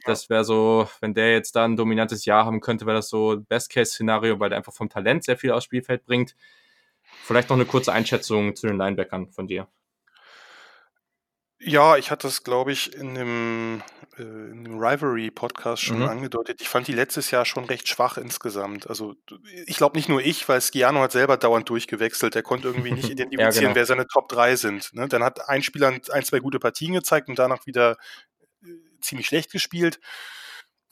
Das 0.05 0.31
wäre 0.31 0.43
so, 0.43 0.87
wenn 0.99 1.13
der 1.13 1.31
jetzt 1.31 1.55
da 1.55 1.65
ein 1.65 1.77
dominantes 1.77 2.25
Jahr 2.25 2.45
haben 2.45 2.61
könnte, 2.61 2.87
wäre 2.87 2.97
das 2.97 3.09
so 3.09 3.39
Best-Case-Szenario, 3.49 4.39
weil 4.39 4.49
der 4.49 4.57
einfach 4.57 4.73
vom 4.73 4.89
Talent 4.89 5.23
sehr 5.23 5.37
viel 5.37 5.51
aufs 5.51 5.65
Spielfeld 5.65 6.05
bringt. 6.05 6.35
Vielleicht 7.23 7.49
noch 7.49 7.57
eine 7.57 7.65
kurze 7.65 7.93
Einschätzung 7.93 8.55
zu 8.55 8.67
den 8.67 8.77
Linebackern 8.77 9.31
von 9.31 9.47
dir. 9.47 9.67
Ja, 11.63 11.95
ich 11.95 12.09
hatte 12.09 12.25
das, 12.25 12.43
glaube 12.43 12.71
ich, 12.71 12.95
in 12.95 13.13
dem, 13.13 13.83
äh, 14.17 14.23
in 14.23 14.63
dem 14.63 14.79
Rivalry-Podcast 14.79 15.83
schon 15.83 15.99
mhm. 15.99 16.07
angedeutet. 16.07 16.59
Ich 16.59 16.67
fand 16.67 16.87
die 16.87 16.93
letztes 16.93 17.29
Jahr 17.29 17.45
schon 17.45 17.65
recht 17.65 17.87
schwach 17.87 18.17
insgesamt. 18.17 18.89
Also 18.89 19.13
ich 19.67 19.77
glaube 19.77 19.95
nicht 19.95 20.09
nur 20.09 20.21
ich, 20.21 20.49
weil 20.49 20.59
Skiano 20.59 21.01
hat 21.01 21.11
selber 21.11 21.37
dauernd 21.37 21.69
durchgewechselt. 21.69 22.35
Er 22.35 22.41
konnte 22.41 22.67
irgendwie 22.67 22.91
nicht 22.91 23.09
identifizieren, 23.11 23.53
ja, 23.53 23.61
genau. 23.61 23.75
wer 23.75 23.85
seine 23.85 24.07
Top 24.07 24.27
3 24.29 24.55
sind. 24.55 24.91
Ne? 24.93 25.07
Dann 25.07 25.23
hat 25.23 25.47
ein 25.47 25.61
Spieler 25.61 25.89
ein, 25.89 26.25
zwei 26.25 26.39
gute 26.39 26.57
Partien 26.57 26.93
gezeigt 26.93 27.29
und 27.29 27.37
danach 27.37 27.67
wieder 27.67 27.97
ziemlich 29.01 29.27
schlecht 29.27 29.51
gespielt. 29.51 29.99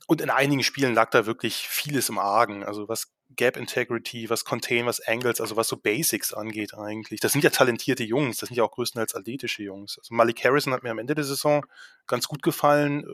Und 0.09 0.21
in 0.21 0.31
einigen 0.31 0.63
Spielen 0.63 0.95
lag 0.95 1.11
da 1.11 1.27
wirklich 1.27 1.67
vieles 1.69 2.09
im 2.09 2.17
Argen. 2.17 2.63
Also 2.63 2.89
was 2.89 3.13
Gap 3.35 3.57
Integrity, 3.57 4.27
was 4.27 4.43
Contain, 4.43 4.87
was 4.87 4.99
Angles, 5.01 5.39
also 5.39 5.55
was 5.55 5.67
so 5.67 5.77
Basics 5.77 6.33
angeht 6.33 6.73
eigentlich. 6.73 7.19
Das 7.19 7.31
sind 7.31 7.43
ja 7.43 7.51
talentierte 7.51 8.03
Jungs, 8.03 8.37
das 8.37 8.49
sind 8.49 8.55
ja 8.55 8.63
auch 8.63 8.71
größtenteils 8.71 9.13
athletische 9.13 9.61
Jungs. 9.61 9.99
Also 9.99 10.15
Malik 10.15 10.43
Harrison 10.43 10.73
hat 10.73 10.81
mir 10.81 10.89
am 10.89 10.97
Ende 10.97 11.13
der 11.13 11.25
Saison 11.25 11.63
ganz 12.07 12.27
gut 12.27 12.41
gefallen. 12.41 13.05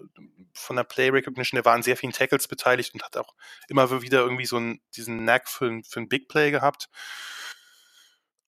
Von 0.53 0.77
der 0.77 0.85
Play 0.85 1.09
Recognition, 1.09 1.57
der 1.57 1.65
war 1.65 1.73
an 1.73 1.83
sehr 1.83 1.97
vielen 1.97 2.13
Tackles 2.13 2.47
beteiligt 2.47 2.93
und 2.93 3.03
hat 3.03 3.17
auch 3.17 3.35
immer 3.67 4.01
wieder 4.01 4.21
irgendwie 4.21 4.45
so 4.45 4.55
einen, 4.55 4.79
diesen 4.95 5.19
Knack 5.19 5.49
für, 5.49 5.81
für 5.85 5.99
ein 5.99 6.07
Big 6.07 6.29
Play 6.29 6.51
gehabt. 6.51 6.87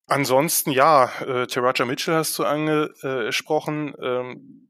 Ansonsten, 0.06 0.72
ja, 0.72 1.12
äh, 1.20 1.48
Taraja 1.48 1.84
Mitchell 1.84 2.16
hast 2.16 2.40
du 2.40 2.46
angesprochen. 2.46 3.94
Ähm, 4.02 4.70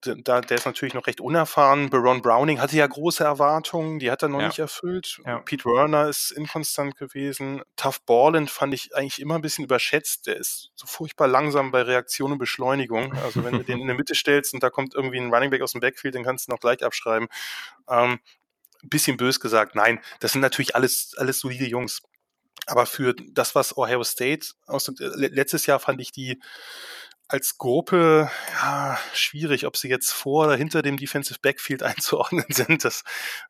da, 0.00 0.40
der 0.40 0.56
ist 0.56 0.66
natürlich 0.66 0.94
noch 0.94 1.06
recht 1.06 1.20
unerfahren. 1.20 1.90
Baron 1.90 2.22
Browning 2.22 2.60
hatte 2.60 2.76
ja 2.76 2.86
große 2.86 3.24
Erwartungen, 3.24 3.98
die 3.98 4.10
hat 4.10 4.22
er 4.22 4.28
noch 4.28 4.40
ja. 4.40 4.46
nicht 4.48 4.58
erfüllt. 4.58 5.20
Ja. 5.24 5.38
Pete 5.40 5.64
Werner 5.64 6.08
ist 6.08 6.30
inkonstant 6.30 6.96
gewesen. 6.96 7.62
Tough 7.76 8.00
Borland 8.02 8.50
fand 8.50 8.74
ich 8.74 8.94
eigentlich 8.94 9.20
immer 9.20 9.36
ein 9.36 9.42
bisschen 9.42 9.64
überschätzt. 9.64 10.26
Der 10.26 10.36
ist 10.36 10.70
so 10.74 10.86
furchtbar 10.86 11.28
langsam 11.28 11.70
bei 11.70 11.82
Reaktion 11.82 12.32
und 12.32 12.38
Beschleunigung. 12.38 13.12
Also 13.18 13.44
wenn 13.44 13.54
du 13.54 13.64
den 13.64 13.80
in 13.80 13.86
der 13.86 13.96
Mitte 13.96 14.14
stellst 14.14 14.54
und 14.54 14.62
da 14.62 14.70
kommt 14.70 14.94
irgendwie 14.94 15.18
ein 15.18 15.32
Running 15.32 15.50
Back 15.50 15.62
aus 15.62 15.72
dem 15.72 15.80
Backfield, 15.80 16.14
dann 16.14 16.24
kannst 16.24 16.48
du 16.48 16.52
noch 16.52 16.60
gleich 16.60 16.84
abschreiben. 16.84 17.28
Ähm, 17.88 18.20
bisschen 18.82 19.16
bös 19.16 19.40
gesagt, 19.40 19.74
nein, 19.74 20.00
das 20.20 20.32
sind 20.32 20.40
natürlich 20.40 20.74
alles, 20.74 21.14
alles 21.16 21.40
solide 21.40 21.66
Jungs. 21.66 22.02
Aber 22.66 22.86
für 22.86 23.14
das, 23.14 23.54
was 23.54 23.76
Ohio 23.76 24.04
State 24.04 24.48
aus, 24.66 24.90
letztes 24.98 25.66
Jahr 25.66 25.80
fand 25.80 26.00
ich 26.00 26.12
die 26.12 26.40
als 27.28 27.56
Gruppe 27.58 28.30
ja, 28.52 28.98
schwierig, 29.14 29.66
ob 29.66 29.76
sie 29.76 29.88
jetzt 29.88 30.12
vor 30.12 30.46
oder 30.46 30.56
hinter 30.56 30.82
dem 30.82 30.96
Defensive 30.96 31.38
Backfield 31.40 31.82
einzuordnen 31.82 32.44
sind. 32.48 32.84
Das 32.84 33.02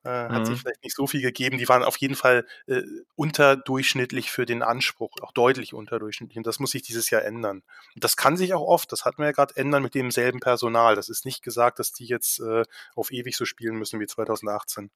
äh, 0.04 0.28
mhm. 0.28 0.32
hat 0.32 0.46
sich 0.46 0.56
mhm. 0.56 0.60
vielleicht 0.60 0.84
nicht 0.84 0.96
so 0.96 1.06
viel 1.06 1.22
gegeben. 1.22 1.58
Die 1.58 1.68
waren 1.68 1.82
auf 1.82 1.96
jeden 1.96 2.14
Fall 2.14 2.46
äh, 2.66 2.82
unterdurchschnittlich 3.16 4.30
für 4.30 4.46
den 4.46 4.62
Anspruch, 4.62 5.10
auch 5.22 5.32
deutlich 5.32 5.74
unterdurchschnittlich. 5.74 6.36
Und 6.38 6.46
das 6.46 6.60
muss 6.60 6.70
sich 6.70 6.82
dieses 6.82 7.10
Jahr 7.10 7.22
ändern. 7.22 7.62
Und 7.94 8.04
das 8.04 8.16
kann 8.16 8.36
sich 8.36 8.54
auch 8.54 8.66
oft, 8.66 8.92
das 8.92 9.04
hatten 9.04 9.18
wir 9.18 9.26
ja 9.26 9.32
gerade, 9.32 9.56
ändern 9.56 9.82
mit 9.82 9.94
demselben 9.94 10.40
Personal. 10.40 10.94
Das 10.94 11.08
ist 11.08 11.24
nicht 11.24 11.42
gesagt, 11.42 11.78
dass 11.78 11.92
die 11.92 12.06
jetzt 12.06 12.40
äh, 12.40 12.62
auf 12.94 13.10
ewig 13.10 13.36
so 13.36 13.44
spielen 13.44 13.76
müssen 13.76 14.00
wie 14.00 14.06
2018. 14.06 14.90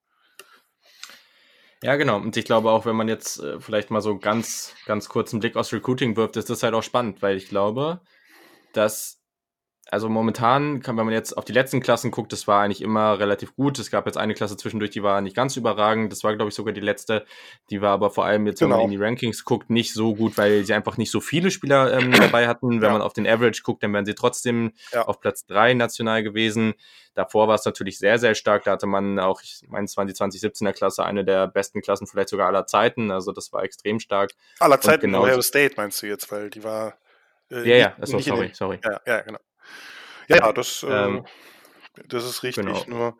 Ja, 1.83 1.95
genau. 1.95 2.16
Und 2.16 2.37
ich 2.37 2.45
glaube 2.45 2.70
auch, 2.70 2.87
wenn 2.87 2.97
man 2.97 3.09
jetzt 3.09 3.39
äh, 3.39 3.61
vielleicht 3.61 3.91
mal 3.91 4.01
so 4.01 4.18
ganz, 4.18 4.74
ganz 4.85 5.09
kurz 5.09 5.33
einen 5.33 5.41
Blick 5.41 5.55
aus 5.57 5.72
Recruiting 5.72 6.16
wirft, 6.16 6.37
ist 6.37 6.51
das 6.51 6.62
halt 6.62 6.74
auch 6.74 6.83
spannend, 6.83 7.22
weil 7.22 7.37
ich 7.37 7.49
glaube, 7.49 8.01
dass 8.73 9.19
also 9.91 10.09
momentan 10.11 10.83
kann, 10.83 10.99
wenn 10.99 11.07
man 11.07 11.14
jetzt 11.14 11.33
auf 11.37 11.47
die 11.47 11.53
letzten 11.53 11.81
Klassen 11.81 12.11
guckt, 12.11 12.33
das 12.33 12.47
war 12.47 12.62
eigentlich 12.62 12.83
immer 12.83 13.19
relativ 13.19 13.57
gut. 13.57 13.79
Es 13.79 13.91
gab 13.91 14.05
jetzt 14.05 14.19
eine 14.19 14.35
Klasse 14.35 14.57
zwischendurch, 14.57 14.91
die 14.91 15.03
war 15.03 15.23
nicht 15.23 15.35
ganz 15.35 15.57
überragend. 15.57 16.12
Das 16.12 16.25
war, 16.25 16.37
glaube 16.37 16.51
ich, 16.51 16.55
sogar 16.55 16.75
die 16.75 16.81
letzte. 16.83 17.25
Die 17.71 17.81
war 17.81 17.93
aber 17.93 18.11
vor 18.11 18.27
allem 18.27 18.47
jetzt, 18.47 18.59
genau. 18.59 18.71
wenn 18.71 18.71
man 18.71 18.79
genau. 18.81 18.93
in 18.93 18.99
die 18.99 19.05
Rankings 19.05 19.45
guckt, 19.45 19.71
nicht 19.71 19.95
so 19.95 20.14
gut, 20.14 20.37
weil 20.37 20.64
sie 20.64 20.75
einfach 20.75 20.99
nicht 20.99 21.11
so 21.11 21.21
viele 21.23 21.51
Spieler 21.51 21.99
ähm, 21.99 22.12
dabei 22.12 22.49
hatten. 22.49 22.83
Wenn 22.83 22.89
ja. 22.89 22.93
man 22.93 23.03
auf 23.03 23.14
den 23.14 23.27
Average 23.27 23.62
guckt, 23.62 23.83
dann 23.83 23.95
wären 23.95 24.05
sie 24.05 24.14
trotzdem 24.14 24.73
ja. 24.93 25.07
auf 25.07 25.21
Platz 25.21 25.47
drei 25.47 25.73
national 25.73 26.23
gewesen. 26.23 26.75
Davor 27.14 27.49
war 27.49 27.55
es 27.55 27.64
natürlich 27.64 27.99
sehr, 27.99 28.19
sehr 28.19 28.35
stark. 28.35 28.64
Da 28.64 28.73
hatte 28.73 28.87
man 28.87 29.19
auch, 29.19 29.41
ich 29.43 29.62
meine, 29.69 29.87
es 29.87 29.97
waren 29.97 30.07
die 30.07 30.12
2017er 30.12 30.73
Klasse, 30.73 31.05
eine 31.07 31.25
der 31.25 31.49
besten 31.49 31.81
Klassen 31.81 32.07
vielleicht 32.07 32.29
sogar 32.29 32.49
aller 32.49 32.66
Zeiten. 32.66 33.11
Also 33.11 33.33
das 33.33 33.55
war 33.55 33.62
extrem 33.64 34.01
stark. 34.01 34.33
Aller 34.61 34.81
Zeiten 34.83 35.07
genau 35.07 35.23
Ohio 35.23 35.41
State 35.41 35.75
meinst 35.79 36.03
du 36.03 36.07
jetzt, 36.07 36.31
weil 36.31 36.51
die 36.51 36.62
war 36.62 36.99
äh, 37.51 37.68
ja, 37.68 37.76
ja, 37.76 37.96
achso, 38.01 38.18
sorry, 38.18 38.51
sorry. 38.53 38.78
Ja, 38.84 39.01
ja, 39.07 39.20
genau. 39.22 39.40
Ja, 40.28 40.36
ja 40.36 40.53
das, 40.53 40.82
äh, 40.82 40.86
ähm, 40.86 41.26
das 42.09 42.24
ist 42.24 42.42
richtig. 42.42 42.64
Genau. 42.64 42.84
Nur 42.86 43.18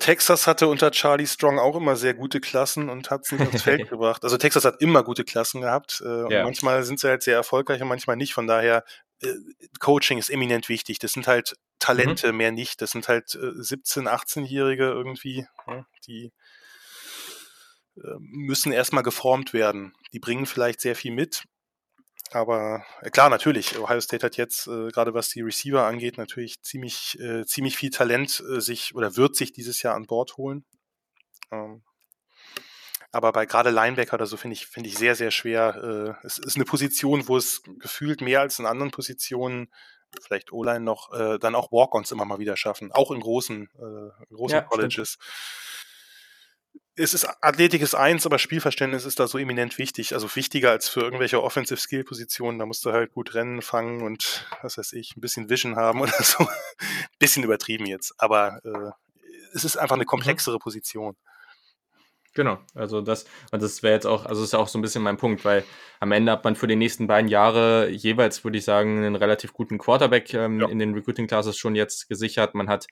Texas 0.00 0.46
hatte 0.46 0.68
unter 0.68 0.90
Charlie 0.90 1.26
Strong 1.26 1.58
auch 1.58 1.76
immer 1.76 1.96
sehr 1.96 2.14
gute 2.14 2.40
Klassen 2.40 2.88
und 2.88 3.10
hat 3.10 3.22
es 3.24 3.32
nicht 3.32 3.46
aufs 3.46 3.62
Feld 3.62 3.88
gebracht. 3.90 4.24
Also 4.24 4.36
Texas 4.36 4.64
hat 4.64 4.80
immer 4.80 5.02
gute 5.02 5.24
Klassen 5.24 5.60
gehabt. 5.60 6.02
Äh, 6.04 6.32
ja. 6.32 6.44
manchmal 6.44 6.84
sind 6.84 7.00
sie 7.00 7.08
halt 7.08 7.22
sehr 7.22 7.36
erfolgreich 7.36 7.82
und 7.82 7.88
manchmal 7.88 8.16
nicht. 8.16 8.32
Von 8.32 8.46
daher, 8.46 8.84
äh, 9.22 9.34
Coaching 9.80 10.18
ist 10.18 10.30
eminent 10.30 10.68
wichtig. 10.68 10.98
Das 10.98 11.12
sind 11.12 11.26
halt 11.26 11.56
Talente, 11.78 12.32
mhm. 12.32 12.38
mehr 12.38 12.52
nicht. 12.52 12.80
Das 12.80 12.92
sind 12.92 13.08
halt 13.08 13.34
äh, 13.34 13.38
17-, 13.38 14.08
18-Jährige 14.08 14.84
irgendwie, 14.84 15.46
ja, 15.66 15.84
die 16.06 16.32
äh, 17.96 18.16
müssen 18.18 18.72
erstmal 18.72 19.02
geformt 19.02 19.52
werden. 19.52 19.94
Die 20.12 20.20
bringen 20.20 20.46
vielleicht 20.46 20.80
sehr 20.80 20.94
viel 20.94 21.12
mit, 21.12 21.42
aber 22.32 22.84
äh, 23.00 23.10
klar, 23.10 23.30
natürlich, 23.30 23.78
Ohio 23.78 24.00
State 24.00 24.24
hat 24.24 24.36
jetzt, 24.36 24.66
äh, 24.66 24.88
gerade 24.88 25.14
was 25.14 25.28
die 25.28 25.40
Receiver 25.40 25.84
angeht, 25.84 26.18
natürlich 26.18 26.60
ziemlich, 26.62 27.18
äh, 27.20 27.44
ziemlich 27.46 27.76
viel 27.76 27.90
Talent 27.90 28.42
äh, 28.50 28.60
sich 28.60 28.94
oder 28.94 29.16
wird 29.16 29.36
sich 29.36 29.52
dieses 29.52 29.82
Jahr 29.82 29.94
an 29.94 30.06
Bord 30.06 30.36
holen. 30.36 30.64
Ähm, 31.50 31.82
aber 33.10 33.32
bei 33.32 33.46
gerade 33.46 33.70
Linebacker 33.70 34.14
oder 34.14 34.26
so 34.26 34.36
finde 34.36 34.54
ich, 34.54 34.66
finde 34.66 34.88
ich 34.88 34.98
sehr, 34.98 35.14
sehr 35.14 35.30
schwer. 35.30 36.16
Äh, 36.22 36.26
es 36.26 36.38
ist 36.38 36.56
eine 36.56 36.64
Position, 36.64 37.26
wo 37.28 37.36
es 37.36 37.62
gefühlt 37.78 38.20
mehr 38.20 38.40
als 38.40 38.58
in 38.58 38.66
anderen 38.66 38.90
Positionen, 38.90 39.72
vielleicht 40.22 40.52
O-Line 40.52 40.80
noch, 40.80 41.12
äh, 41.12 41.38
dann 41.38 41.54
auch 41.54 41.72
Walk-Ons 41.72 42.12
immer 42.12 42.24
mal 42.24 42.38
wieder 42.38 42.56
schaffen, 42.56 42.92
auch 42.92 43.10
in 43.10 43.20
großen, 43.20 43.68
äh, 43.74 44.34
großen 44.34 44.56
ja, 44.56 44.62
Colleges. 44.62 45.18
Stimmt 45.20 45.77
es 46.98 47.14
ist 47.14 47.26
Athletik 47.42 47.80
ist 47.80 47.94
eins, 47.94 48.26
aber 48.26 48.38
Spielverständnis 48.38 49.04
ist 49.04 49.20
da 49.20 49.28
so 49.28 49.38
eminent 49.38 49.78
wichtig. 49.78 50.14
Also 50.14 50.34
wichtiger 50.34 50.70
als 50.70 50.88
für 50.88 51.00
irgendwelche 51.00 51.42
Offensive 51.42 51.78
Skill 51.78 52.04
Positionen. 52.04 52.58
Da 52.58 52.66
musst 52.66 52.84
du 52.84 52.92
halt 52.92 53.12
gut 53.12 53.34
rennen, 53.34 53.62
fangen 53.62 54.02
und 54.02 54.46
was 54.62 54.78
weiß 54.78 54.92
ich, 54.94 55.16
ein 55.16 55.20
bisschen 55.20 55.48
Vision 55.48 55.76
haben 55.76 56.00
oder 56.02 56.22
so. 56.22 56.46
bisschen 57.18 57.44
übertrieben 57.44 57.86
jetzt, 57.86 58.14
aber 58.18 58.60
äh, 58.64 58.90
es 59.54 59.64
ist 59.64 59.76
einfach 59.76 59.96
eine 59.96 60.04
mhm. 60.04 60.08
komplexere 60.08 60.58
Position. 60.58 61.16
Genau, 62.34 62.58
also 62.74 63.00
das, 63.00 63.24
und 63.50 63.62
das 63.62 63.82
wäre 63.82 63.94
jetzt 63.94 64.06
auch, 64.06 64.24
also 64.26 64.42
das 64.42 64.50
ist 64.50 64.54
auch 64.54 64.68
so 64.68 64.78
ein 64.78 64.82
bisschen 64.82 65.02
mein 65.02 65.16
Punkt, 65.16 65.44
weil 65.44 65.64
am 65.98 66.12
Ende 66.12 66.30
hat 66.30 66.44
man 66.44 66.54
für 66.54 66.68
die 66.68 66.76
nächsten 66.76 67.06
beiden 67.06 67.28
Jahre 67.28 67.88
jeweils, 67.88 68.44
würde 68.44 68.58
ich 68.58 68.64
sagen, 68.64 68.98
einen 68.98 69.16
relativ 69.16 69.52
guten 69.52 69.78
Quarterback 69.78 70.32
ähm, 70.34 70.60
ja. 70.60 70.68
in 70.68 70.78
den 70.78 70.94
Recruiting 70.94 71.26
Classes 71.26 71.56
schon 71.56 71.74
jetzt 71.74 72.08
gesichert. 72.08 72.54
Man 72.54 72.68
hat 72.68 72.86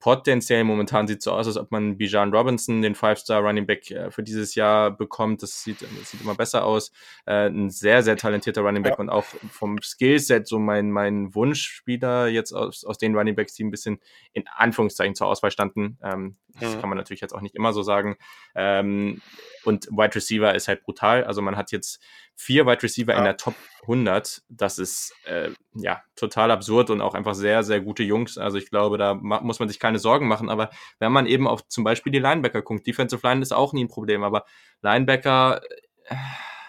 potenziell 0.00 0.64
momentan 0.64 1.06
sieht 1.06 1.18
es 1.18 1.24
so 1.24 1.32
aus, 1.32 1.46
als 1.46 1.56
ob 1.56 1.70
man 1.70 1.96
Bijan 1.96 2.32
Robinson, 2.32 2.82
den 2.82 2.94
Five-Star 2.94 3.42
Running 3.42 3.66
Back 3.66 3.90
äh, 3.90 4.10
für 4.10 4.22
dieses 4.22 4.54
Jahr 4.54 4.90
bekommt. 4.90 5.42
Das 5.42 5.62
sieht, 5.62 5.82
das 5.82 6.10
sieht 6.10 6.20
immer 6.20 6.34
besser 6.34 6.64
aus. 6.64 6.92
Äh, 7.26 7.48
ein 7.48 7.70
sehr, 7.70 8.02
sehr 8.02 8.16
talentierter 8.16 8.62
Running 8.62 8.82
Back 8.82 8.94
ja. 8.94 8.98
und 8.98 9.08
auch 9.08 9.24
vom 9.50 9.80
Skillset 9.82 10.46
so 10.46 10.58
mein, 10.58 10.90
mein 10.90 11.34
Wunschspieler 11.34 12.28
jetzt 12.28 12.52
aus, 12.52 12.84
aus 12.84 12.98
den 12.98 13.16
Running 13.16 13.34
Backs, 13.34 13.54
die 13.54 13.64
ein 13.64 13.70
bisschen 13.70 14.00
in 14.32 14.44
Anführungszeichen 14.48 15.14
zur 15.14 15.26
Auswahl 15.26 15.50
standen. 15.50 15.98
Ähm, 16.02 16.36
das 16.60 16.74
mhm. 16.74 16.80
kann 16.80 16.88
man 16.88 16.98
natürlich 16.98 17.20
jetzt 17.20 17.34
auch 17.34 17.40
nicht 17.40 17.54
immer 17.54 17.72
so 17.72 17.82
sagen. 17.82 18.16
Ähm, 18.54 19.20
und 19.66 19.86
Wide 19.88 20.14
Receiver 20.14 20.54
ist 20.54 20.68
halt 20.68 20.82
brutal. 20.82 21.24
Also 21.24 21.42
man 21.42 21.56
hat 21.56 21.72
jetzt 21.72 22.02
vier 22.34 22.66
Wide 22.66 22.82
Receiver 22.82 23.12
ja. 23.12 23.18
in 23.18 23.24
der 23.24 23.36
Top 23.36 23.54
100. 23.82 24.42
Das 24.48 24.78
ist 24.78 25.14
äh, 25.24 25.50
ja 25.74 26.02
total 26.14 26.50
absurd 26.50 26.90
und 26.90 27.00
auch 27.00 27.14
einfach 27.14 27.34
sehr, 27.34 27.62
sehr 27.62 27.80
gute 27.80 28.02
Jungs. 28.02 28.38
Also 28.38 28.58
ich 28.58 28.70
glaube, 28.70 28.98
da 28.98 29.14
muss 29.14 29.58
man 29.58 29.68
sich 29.68 29.80
keine 29.80 29.98
Sorgen 29.98 30.28
machen. 30.28 30.48
Aber 30.48 30.70
wenn 30.98 31.12
man 31.12 31.26
eben 31.26 31.48
auf 31.48 31.66
zum 31.68 31.84
Beispiel 31.84 32.12
die 32.12 32.18
Linebacker 32.18 32.62
guckt, 32.62 32.86
Defensive 32.86 33.26
Line 33.26 33.42
ist 33.42 33.52
auch 33.52 33.72
nie 33.72 33.84
ein 33.84 33.88
Problem. 33.88 34.22
Aber 34.22 34.44
Linebacker, 34.82 35.60
äh, 36.04 36.14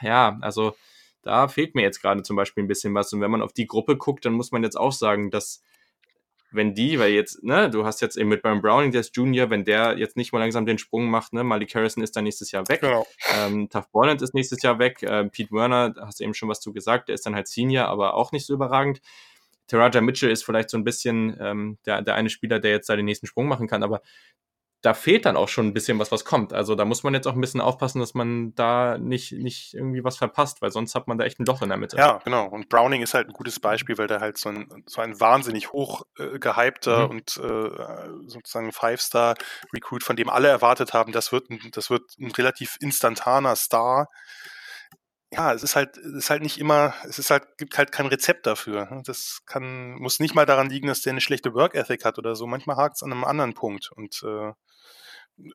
ja, 0.01 0.37
also 0.41 0.75
da 1.21 1.47
fehlt 1.49 1.75
mir 1.75 1.81
jetzt 1.81 2.01
gerade 2.01 2.23
zum 2.23 2.35
Beispiel 2.35 2.63
ein 2.63 2.67
bisschen 2.67 2.93
was. 2.95 3.11
Und 3.13 3.21
wenn 3.21 3.31
man 3.31 3.41
auf 3.41 3.53
die 3.53 3.67
Gruppe 3.67 3.97
guckt, 3.97 4.25
dann 4.25 4.33
muss 4.33 4.51
man 4.51 4.63
jetzt 4.63 4.77
auch 4.77 4.93
sagen, 4.93 5.29
dass 5.29 5.61
wenn 6.51 6.73
die, 6.73 6.97
weil 6.99 7.11
jetzt, 7.11 7.43
ne, 7.43 7.69
du 7.69 7.85
hast 7.85 8.01
jetzt 8.01 8.17
eben 8.17 8.29
mit 8.29 8.41
Baron 8.41 8.61
Browning, 8.61 8.91
der 8.91 9.01
ist 9.01 9.15
Junior, 9.15 9.49
wenn 9.49 9.65
der 9.65 9.97
jetzt 9.97 10.15
nicht 10.15 10.31
mal 10.31 10.39
langsam 10.39 10.65
den 10.65 10.77
Sprung 10.77 11.09
macht, 11.09 11.33
ne, 11.33 11.43
Malik 11.43 11.75
Harrison 11.75 12.03
ist 12.03 12.15
dann 12.15 12.23
nächstes 12.23 12.51
Jahr 12.51 12.67
weg, 12.69 12.81
genau. 12.81 13.05
ähm, 13.37 13.69
Tough 13.69 13.89
Borland 13.91 14.21
ist 14.21 14.33
nächstes 14.33 14.61
Jahr 14.61 14.79
weg, 14.79 15.03
äh, 15.03 15.25
Pete 15.25 15.51
Werner, 15.51 15.93
hast 15.99 16.19
du 16.19 16.23
eben 16.23 16.33
schon 16.33 16.49
was 16.49 16.61
zu 16.61 16.73
gesagt, 16.73 17.09
der 17.09 17.15
ist 17.15 17.25
dann 17.25 17.35
halt 17.35 17.47
Senior, 17.47 17.87
aber 17.87 18.13
auch 18.13 18.31
nicht 18.31 18.45
so 18.45 18.53
überragend. 18.53 19.01
Taraja 19.67 19.99
Mitchell 19.99 20.31
ist 20.31 20.45
vielleicht 20.45 20.69
so 20.69 20.77
ein 20.77 20.85
bisschen 20.85 21.35
ähm, 21.41 21.77
der, 21.85 22.01
der 22.01 22.15
eine 22.15 22.29
Spieler, 22.29 22.59
der 22.59 22.71
jetzt 22.71 22.87
da 22.87 22.95
den 22.95 23.05
nächsten 23.05 23.27
Sprung 23.27 23.47
machen 23.47 23.67
kann, 23.67 23.83
aber 23.83 24.01
da 24.81 24.93
fehlt 24.93 25.25
dann 25.25 25.37
auch 25.37 25.49
schon 25.49 25.67
ein 25.67 25.73
bisschen 25.73 25.97
was, 25.97 26.11
was 26.11 26.23
kommt. 26.23 26.53
Also 26.53 26.75
da 26.75 26.85
muss 26.85 27.03
man 27.03 27.13
jetzt 27.13 27.27
auch 27.27 27.33
ein 27.33 27.41
bisschen 27.41 27.61
aufpassen, 27.61 27.99
dass 27.99 28.13
man 28.13 28.53
da 28.53 28.97
nicht, 28.97 29.31
nicht 29.31 29.73
irgendwie 29.73 30.03
was 30.03 30.17
verpasst, 30.17 30.61
weil 30.61 30.71
sonst 30.71 30.93
hat 30.93 31.07
man 31.07 31.17
da 31.17 31.25
echt 31.25 31.39
ein 31.39 31.45
Loch 31.45 31.63
in 31.63 31.69
der 31.69 31.77
Mitte. 31.77 31.97
Ja, 31.97 32.19
genau. 32.23 32.47
Und 32.47 32.69
Browning 32.69 33.01
ist 33.01 33.15
halt 33.15 33.27
ein 33.27 33.33
gutes 33.33 33.59
Beispiel, 33.59 33.97
weil 33.97 34.07
der 34.07 34.19
halt 34.19 34.37
so 34.37 34.49
ein, 34.49 34.83
so 34.85 35.01
ein 35.01 35.19
wahnsinnig 35.19 35.71
hoch 35.71 36.03
äh, 36.19 36.37
gehypter 36.37 37.05
mhm. 37.05 37.09
und 37.09 37.37
äh, 37.37 38.27
sozusagen 38.27 38.71
Five-Star-Recruit, 38.71 40.03
von 40.03 40.15
dem 40.15 40.29
alle 40.29 40.47
erwartet 40.47 40.93
haben, 40.93 41.11
das 41.11 41.31
wird 41.31 41.49
ein, 41.49 41.59
das 41.71 41.89
wird 41.89 42.03
ein 42.19 42.31
relativ 42.31 42.77
instantaner 42.79 43.55
Star. 43.55 44.09
Ja, 45.31 45.53
es 45.53 45.61
ist 45.61 45.75
halt, 45.75 45.97
es 45.97 46.13
ist 46.13 46.29
halt 46.29 46.41
nicht 46.41 46.57
immer, 46.57 46.93
es 47.03 47.19
ist 47.19 47.31
halt, 47.31 47.57
gibt 47.57 47.77
halt 47.77 47.91
kein 47.91 48.05
Rezept 48.05 48.45
dafür. 48.45 49.01
Das 49.05 49.39
kann, 49.45 49.95
muss 49.95 50.19
nicht 50.19 50.35
mal 50.35 50.45
daran 50.45 50.69
liegen, 50.69 50.87
dass 50.87 51.01
der 51.01 51.11
eine 51.11 51.21
schlechte 51.21 51.53
Work 51.53 51.75
Ethic 51.75 52.05
hat 52.05 52.17
oder 52.17 52.35
so. 52.35 52.47
Manchmal 52.47 52.77
hakt 52.77 52.95
es 52.95 53.03
an 53.03 53.11
einem 53.11 53.25
anderen 53.25 53.53
Punkt. 53.53 53.91
Und 53.93 54.23
äh, 54.23 54.53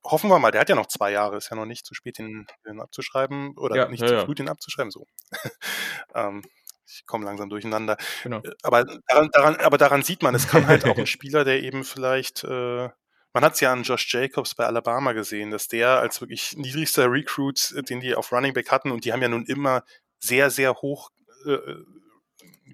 hoffen 0.04 0.30
wir 0.30 0.38
mal, 0.38 0.50
der 0.50 0.60
hat 0.60 0.68
ja 0.68 0.74
noch 0.74 0.86
zwei 0.86 1.10
Jahre, 1.10 1.38
ist 1.38 1.50
ja 1.50 1.56
noch 1.56 1.66
nicht 1.66 1.86
zu 1.86 1.94
spät, 1.94 2.18
den, 2.18 2.46
den 2.66 2.80
abzuschreiben 2.80 3.56
oder 3.56 3.76
ja, 3.76 3.88
nicht 3.88 4.02
ja, 4.02 4.08
zu 4.08 4.26
früh, 4.26 4.34
den 4.34 4.48
abzuschreiben, 4.48 4.90
so. 4.90 5.06
ähm, 6.14 6.42
ich 6.86 7.06
komme 7.06 7.24
langsam 7.24 7.48
durcheinander. 7.48 7.96
Genau. 8.22 8.40
Äh, 8.42 8.52
aber, 8.62 8.84
daran, 8.84 9.30
daran, 9.32 9.56
aber 9.56 9.78
daran 9.78 10.02
sieht 10.02 10.22
man, 10.22 10.34
es 10.34 10.48
kann 10.48 10.66
halt 10.66 10.84
auch 10.84 10.98
ein 10.98 11.06
Spieler, 11.06 11.44
der 11.44 11.62
eben 11.62 11.84
vielleicht, 11.84 12.44
äh, 12.44 12.90
man 13.33 13.45
hat 13.45 13.55
es 13.55 13.61
ja 13.61 13.72
an 13.72 13.83
Josh 13.83 14.12
Jacobs 14.12 14.55
bei 14.55 14.66
Alabama 14.66 15.12
gesehen, 15.12 15.51
dass 15.51 15.68
der 15.68 16.01
als 16.01 16.20
wirklich 16.20 16.57
niedrigster 16.57 17.11
Recruit, 17.11 17.72
äh, 17.76 17.83
den 17.83 18.01
die 18.01 18.14
auf 18.14 18.33
Running 18.33 18.53
Back 18.53 18.70
hatten, 18.70 18.91
und 18.91 19.05
die 19.05 19.12
haben 19.12 19.22
ja 19.22 19.28
nun 19.28 19.47
immer 19.47 19.85
sehr, 20.18 20.51
sehr 20.51 20.74
hoch 20.74 21.11
äh, 21.47 21.59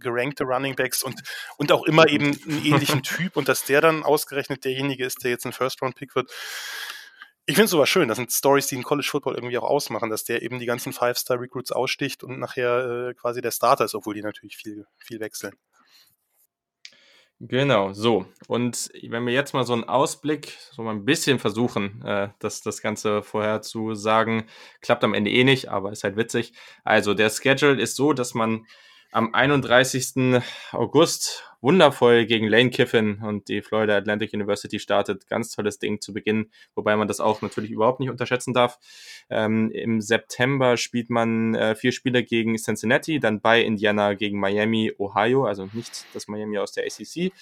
gerankte 0.00 0.44
Running 0.44 0.76
Backs 0.76 1.02
und, 1.02 1.20
und 1.56 1.72
auch 1.72 1.84
immer 1.84 2.08
eben 2.08 2.26
einen 2.26 2.64
ähnlichen 2.64 3.02
Typ 3.02 3.36
und 3.36 3.48
dass 3.48 3.64
der 3.64 3.80
dann 3.80 4.04
ausgerechnet 4.04 4.64
derjenige 4.64 5.04
ist, 5.04 5.24
der 5.24 5.30
jetzt 5.30 5.44
ein 5.44 5.52
First-Round-Pick 5.52 6.14
wird, 6.14 6.30
ich 7.46 7.54
finde 7.54 7.64
es 7.64 7.70
sogar 7.70 7.86
schön. 7.86 8.08
Das 8.08 8.16
sind 8.16 8.30
Stories, 8.30 8.66
die 8.66 8.74
in 8.74 8.82
College 8.82 9.08
Football 9.10 9.34
irgendwie 9.34 9.56
auch 9.56 9.64
ausmachen, 9.64 10.10
dass 10.10 10.22
der 10.22 10.42
eben 10.42 10.58
die 10.58 10.66
ganzen 10.66 10.92
Five-Star-Recruits 10.92 11.72
aussticht 11.72 12.22
und 12.22 12.38
nachher 12.38 13.08
äh, 13.08 13.14
quasi 13.14 13.40
der 13.40 13.52
Starter 13.52 13.86
ist, 13.86 13.94
obwohl 13.94 14.14
die 14.14 14.22
natürlich 14.22 14.56
viel, 14.56 14.86
viel 14.98 15.18
wechseln. 15.18 15.54
Genau, 17.40 17.92
so. 17.92 18.26
Und 18.48 18.90
wenn 19.08 19.24
wir 19.24 19.32
jetzt 19.32 19.54
mal 19.54 19.64
so 19.64 19.72
einen 19.72 19.84
Ausblick, 19.84 20.56
so 20.72 20.82
mal 20.82 20.90
ein 20.90 21.04
bisschen 21.04 21.38
versuchen, 21.38 22.02
äh, 22.04 22.30
das, 22.40 22.62
das 22.62 22.82
Ganze 22.82 23.22
vorher 23.22 23.62
zu 23.62 23.94
sagen, 23.94 24.46
klappt 24.80 25.04
am 25.04 25.14
Ende 25.14 25.30
eh 25.30 25.44
nicht, 25.44 25.68
aber 25.68 25.92
ist 25.92 26.02
halt 26.02 26.16
witzig. 26.16 26.52
Also 26.82 27.14
der 27.14 27.30
Schedule 27.30 27.80
ist 27.80 27.94
so, 27.94 28.12
dass 28.12 28.34
man 28.34 28.66
am 29.12 29.34
31. 29.34 30.42
August 30.72 31.44
wundervoll 31.60 32.26
gegen 32.26 32.46
Lane 32.46 32.70
Kiffin 32.70 33.20
und 33.22 33.48
die 33.48 33.62
Florida 33.62 33.96
Atlantic 33.96 34.32
University 34.32 34.78
startet. 34.78 35.26
Ganz 35.26 35.50
tolles 35.50 35.78
Ding 35.78 36.00
zu 36.00 36.12
Beginn, 36.12 36.50
wobei 36.74 36.96
man 36.96 37.08
das 37.08 37.20
auch 37.20 37.42
natürlich 37.42 37.70
überhaupt 37.70 38.00
nicht 38.00 38.10
unterschätzen 38.10 38.54
darf. 38.54 38.78
Ähm, 39.30 39.70
Im 39.72 40.00
September 40.00 40.76
spielt 40.76 41.10
man 41.10 41.54
äh, 41.54 41.74
vier 41.74 41.92
Spiele 41.92 42.22
gegen 42.22 42.56
Cincinnati, 42.56 43.18
dann 43.18 43.40
bei 43.40 43.62
Indiana 43.62 44.14
gegen 44.14 44.38
Miami, 44.38 44.92
Ohio, 44.98 45.46
also 45.46 45.68
nicht 45.72 46.06
das 46.14 46.28
Miami 46.28 46.58
aus 46.58 46.72
der 46.72 46.84
ACC, 46.84 47.32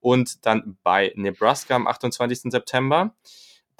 und 0.00 0.46
dann 0.46 0.78
bei 0.82 1.12
Nebraska 1.14 1.76
am 1.76 1.86
28. 1.86 2.50
September. 2.50 3.14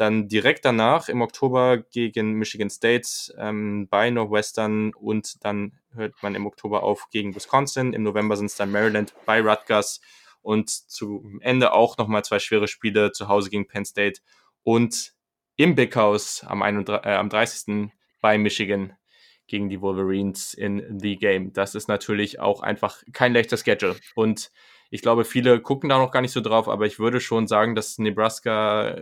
Dann 0.01 0.29
direkt 0.29 0.65
danach 0.65 1.11
im 1.11 1.21
Oktober 1.21 1.77
gegen 1.77 2.33
Michigan 2.33 2.71
State 2.71 3.35
ähm, 3.37 3.87
bei 3.87 4.09
Northwestern 4.09 4.95
und 4.95 5.45
dann 5.45 5.79
hört 5.93 6.15
man 6.23 6.35
im 6.35 6.47
Oktober 6.47 6.83
auf 6.85 7.11
gegen 7.11 7.37
Wisconsin. 7.37 7.93
Im 7.93 8.03
November 8.03 8.35
sind 8.35 8.47
es 8.47 8.57
dann 8.57 8.71
Maryland 8.71 9.13
bei 9.27 9.43
Rutgers 9.43 10.01
und 10.41 10.71
zum 10.71 11.39
Ende 11.43 11.75
auch 11.75 11.99
nochmal 11.99 12.25
zwei 12.25 12.39
schwere 12.39 12.67
Spiele 12.67 13.13
zu 13.13 13.29
Hause 13.29 13.51
gegen 13.51 13.67
Penn 13.69 13.85
State 13.85 14.23
und 14.63 15.13
im 15.57 15.75
Big 15.75 15.95
House 15.95 16.45
am, 16.47 16.63
31, 16.63 17.05
äh, 17.05 17.17
am 17.17 17.29
30. 17.29 17.91
bei 18.23 18.39
Michigan 18.39 18.97
gegen 19.49 19.69
die 19.69 19.83
Wolverines 19.83 20.55
in 20.55 20.99
The 20.99 21.17
Game. 21.17 21.53
Das 21.53 21.75
ist 21.75 21.89
natürlich 21.89 22.41
auch 22.41 22.63
einfach 22.63 23.03
kein 23.13 23.35
leichter 23.35 23.59
Schedule. 23.59 23.97
Und 24.15 24.51
ich 24.89 25.03
glaube, 25.03 25.27
viele 25.27 25.61
gucken 25.61 25.91
da 25.91 25.99
noch 25.99 26.11
gar 26.11 26.23
nicht 26.23 26.33
so 26.33 26.41
drauf, 26.41 26.71
aber 26.71 26.87
ich 26.87 26.99
würde 26.99 27.21
schon 27.21 27.47
sagen, 27.47 27.75
dass 27.75 27.99
Nebraska 27.99 28.97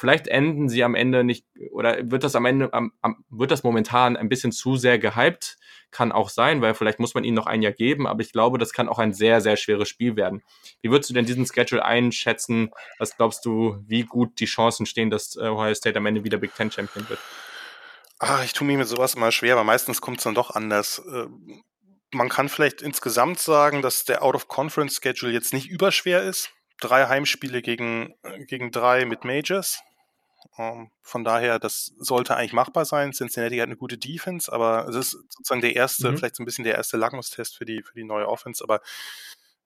vielleicht 0.00 0.28
enden 0.28 0.70
sie 0.70 0.82
am 0.82 0.94
Ende 0.94 1.24
nicht, 1.24 1.44
oder 1.72 2.10
wird 2.10 2.24
das 2.24 2.34
am 2.34 2.46
Ende, 2.46 2.72
am, 2.72 2.92
am, 3.02 3.22
wird 3.28 3.50
das 3.50 3.62
momentan 3.62 4.16
ein 4.16 4.30
bisschen 4.30 4.50
zu 4.50 4.76
sehr 4.76 4.98
gehypt? 4.98 5.58
Kann 5.90 6.10
auch 6.10 6.30
sein, 6.30 6.62
weil 6.62 6.72
vielleicht 6.74 7.00
muss 7.00 7.14
man 7.14 7.22
ihnen 7.22 7.34
noch 7.34 7.46
ein 7.46 7.60
Jahr 7.60 7.72
geben, 7.72 8.06
aber 8.06 8.22
ich 8.22 8.32
glaube, 8.32 8.56
das 8.56 8.72
kann 8.72 8.88
auch 8.88 8.98
ein 8.98 9.12
sehr, 9.12 9.42
sehr 9.42 9.58
schweres 9.58 9.90
Spiel 9.90 10.16
werden. 10.16 10.42
Wie 10.80 10.90
würdest 10.90 11.10
du 11.10 11.14
denn 11.14 11.26
diesen 11.26 11.44
Schedule 11.44 11.84
einschätzen? 11.84 12.70
Was 12.98 13.16
glaubst 13.16 13.44
du, 13.44 13.76
wie 13.86 14.04
gut 14.04 14.40
die 14.40 14.46
Chancen 14.46 14.86
stehen, 14.86 15.10
dass 15.10 15.36
äh, 15.36 15.48
Ohio 15.48 15.74
State 15.74 15.98
am 15.98 16.06
Ende 16.06 16.24
wieder 16.24 16.38
Big 16.38 16.54
Ten 16.54 16.70
Champion 16.70 17.06
wird? 17.08 17.20
Ach, 18.18 18.42
ich 18.42 18.54
tue 18.54 18.66
mir 18.66 18.78
mit 18.78 18.88
sowas 18.88 19.14
immer 19.14 19.32
schwer, 19.32 19.54
aber 19.54 19.64
meistens 19.64 20.00
kommt 20.00 20.18
es 20.18 20.24
dann 20.24 20.34
doch 20.34 20.50
anders. 20.52 21.02
Äh, 21.12 21.26
man 22.12 22.30
kann 22.30 22.48
vielleicht 22.48 22.80
insgesamt 22.80 23.38
sagen, 23.38 23.82
dass 23.82 24.06
der 24.06 24.22
Out-of-Conference-Schedule 24.22 25.32
jetzt 25.32 25.52
nicht 25.52 25.68
überschwer 25.68 26.22
ist. 26.22 26.50
Drei 26.80 27.06
Heimspiele 27.06 27.60
gegen, 27.60 28.14
äh, 28.22 28.46
gegen 28.46 28.70
drei 28.70 29.04
mit 29.04 29.24
Majors. 29.24 29.82
Ähm, 30.58 30.90
von 31.02 31.24
daher, 31.24 31.58
das 31.58 31.92
sollte 31.98 32.36
eigentlich 32.36 32.52
machbar 32.52 32.84
sein. 32.84 33.12
Cincinnati 33.12 33.56
hat 33.58 33.66
eine 33.66 33.76
gute 33.76 33.98
Defense, 33.98 34.52
aber 34.52 34.88
es 34.88 34.96
ist 34.96 35.10
sozusagen 35.12 35.60
der 35.60 35.76
erste, 35.76 36.10
mhm. 36.10 36.18
vielleicht 36.18 36.36
so 36.36 36.42
ein 36.42 36.46
bisschen 36.46 36.64
der 36.64 36.74
erste 36.74 36.96
Lackmustest 36.96 37.56
für 37.56 37.64
die, 37.64 37.82
für 37.82 37.94
die 37.94 38.04
neue 38.04 38.28
Offense. 38.28 38.62
Aber 38.62 38.80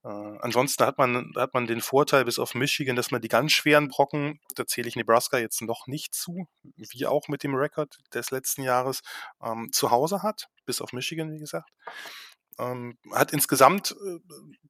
äh, 0.05 0.39
ansonsten 0.41 0.85
hat 0.85 0.99
man, 0.99 1.33
hat 1.37 1.55
man 1.55 1.67
den 1.67 1.81
Vorteil 1.81 2.27
bis 2.27 2.39
auf 2.39 2.55
Michigan, 2.55 2.95
dass 2.95 3.11
man 3.11 3.23
die 3.23 3.29
ganz 3.29 3.53
schweren 3.53 3.89
Brocken, 3.89 4.39
da 4.55 4.67
zähle 4.67 4.89
ich 4.89 4.97
Nebraska 4.97 5.39
jetzt 5.39 5.63
noch 5.63 5.87
nicht 5.87 6.15
zu, 6.15 6.47
wie 6.77 7.07
auch 7.07 7.29
mit 7.29 7.43
dem 7.43 7.55
Rekord 7.55 7.99
des 8.13 8.31
letzten 8.31 8.63
Jahres, 8.63 9.01
ähm, 9.43 9.71
zu 9.73 9.91
Hause 9.91 10.23
hat, 10.23 10.49
bis 10.67 10.83
auf 10.83 10.93
Michigan, 10.93 11.33
wie 11.33 11.39
gesagt. 11.39 11.71
Ähm, 12.59 12.99
hat 13.13 13.33
insgesamt, 13.33 13.93
äh, 13.93 14.19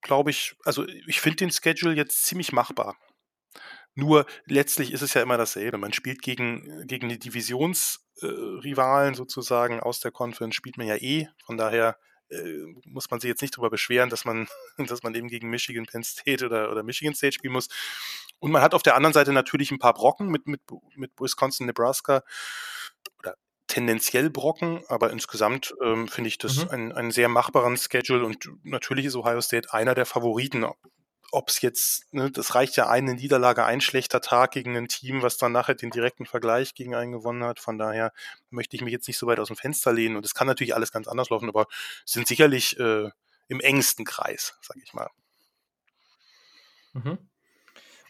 glaube 0.00 0.30
ich, 0.30 0.54
also 0.64 0.86
ich 0.86 1.20
finde 1.20 1.36
den 1.36 1.50
Schedule 1.50 1.94
jetzt 1.94 2.24
ziemlich 2.24 2.52
machbar. 2.52 2.96
Nur 3.95 4.26
letztlich 4.47 4.92
ist 4.92 5.03
es 5.03 5.14
ja 5.14 5.22
immer 5.22 5.36
dasselbe. 5.36 5.78
Man 5.78 5.92
spielt 5.92 6.22
gegen, 6.22 6.86
gegen 6.86 7.09
die 7.09 7.18
Divisionsrivalen 7.18 9.14
äh, 9.14 9.16
sozusagen 9.16 9.80
aus 9.80 10.01
der 10.01 10.11
Conference, 10.11 10.55
spielt 10.55 10.78
man 10.78 10.86
ja 10.86 10.97
eh. 10.97 11.28
Von 11.45 11.57
daher 11.57 11.97
äh, 12.30 12.74
muss 12.86 13.11
man 13.11 13.20
sich 13.20 13.28
jetzt 13.28 13.42
nicht 13.42 13.55
darüber 13.55 13.70
beschweren, 13.70 14.11
dass 14.11 14.24
man, 14.24 14.49
dass 14.78 15.03
man 15.03 15.14
eben 15.14 15.28
gegen 15.28 15.49
Michigan, 15.49 15.86
Penn 15.86 16.03
State 16.03 16.45
oder, 16.45 16.70
oder 16.70 16.82
Michigan 16.82 17.14
State 17.14 17.34
spielen 17.34 17.53
muss. 17.53 17.68
Und 18.40 18.51
man 18.51 18.62
hat 18.62 18.74
auf 18.74 18.82
der 18.82 18.97
anderen 18.97 19.14
Seite 19.14 19.32
natürlich 19.32 19.70
ein 19.70 19.78
paar 19.78 19.95
Brocken 19.95 20.28
mit, 20.28 20.47
mit, 20.47 20.61
mit 20.97 21.12
Wisconsin, 21.18 21.66
Nebraska 21.66 22.22
oder 23.18 23.36
tendenziell 23.68 24.28
Brocken, 24.28 24.82
aber 24.88 25.11
insgesamt 25.11 25.74
ähm, 25.82 26.09
finde 26.09 26.28
ich 26.28 26.38
das 26.38 26.64
mhm. 26.64 26.70
einen, 26.70 26.92
einen 26.92 27.11
sehr 27.11 27.28
machbaren 27.28 27.76
Schedule 27.76 28.24
und 28.24 28.51
natürlich 28.62 29.07
ist 29.07 29.16
Ohio 29.16 29.40
State 29.40 29.72
einer 29.72 29.95
der 29.95 30.05
Favoriten 30.05 30.66
ob 31.32 31.48
es 31.48 31.60
jetzt, 31.60 32.12
ne, 32.12 32.30
das 32.30 32.54
reicht 32.54 32.76
ja 32.76 32.88
eine 32.88 33.14
Niederlage, 33.14 33.64
ein 33.64 33.80
schlechter 33.80 34.20
Tag 34.20 34.52
gegen 34.52 34.76
ein 34.76 34.88
Team, 34.88 35.22
was 35.22 35.36
dann 35.36 35.52
nachher 35.52 35.74
den 35.74 35.90
direkten 35.90 36.26
Vergleich 36.26 36.74
gegen 36.74 36.94
einen 36.94 37.12
gewonnen 37.12 37.44
hat. 37.44 37.58
Von 37.60 37.78
daher 37.78 38.12
möchte 38.50 38.76
ich 38.76 38.82
mich 38.82 38.92
jetzt 38.92 39.08
nicht 39.08 39.18
so 39.18 39.26
weit 39.26 39.38
aus 39.38 39.48
dem 39.48 39.56
Fenster 39.56 39.92
lehnen. 39.92 40.16
Und 40.16 40.24
es 40.24 40.34
kann 40.34 40.46
natürlich 40.46 40.74
alles 40.74 40.92
ganz 40.92 41.08
anders 41.08 41.30
laufen, 41.30 41.48
aber 41.48 41.66
sind 42.04 42.28
sicherlich 42.28 42.78
äh, 42.78 43.10
im 43.48 43.60
engsten 43.60 44.04
Kreis, 44.04 44.58
sage 44.62 44.80
ich 44.84 44.94
mal. 44.94 45.10
Mhm. 46.92 47.18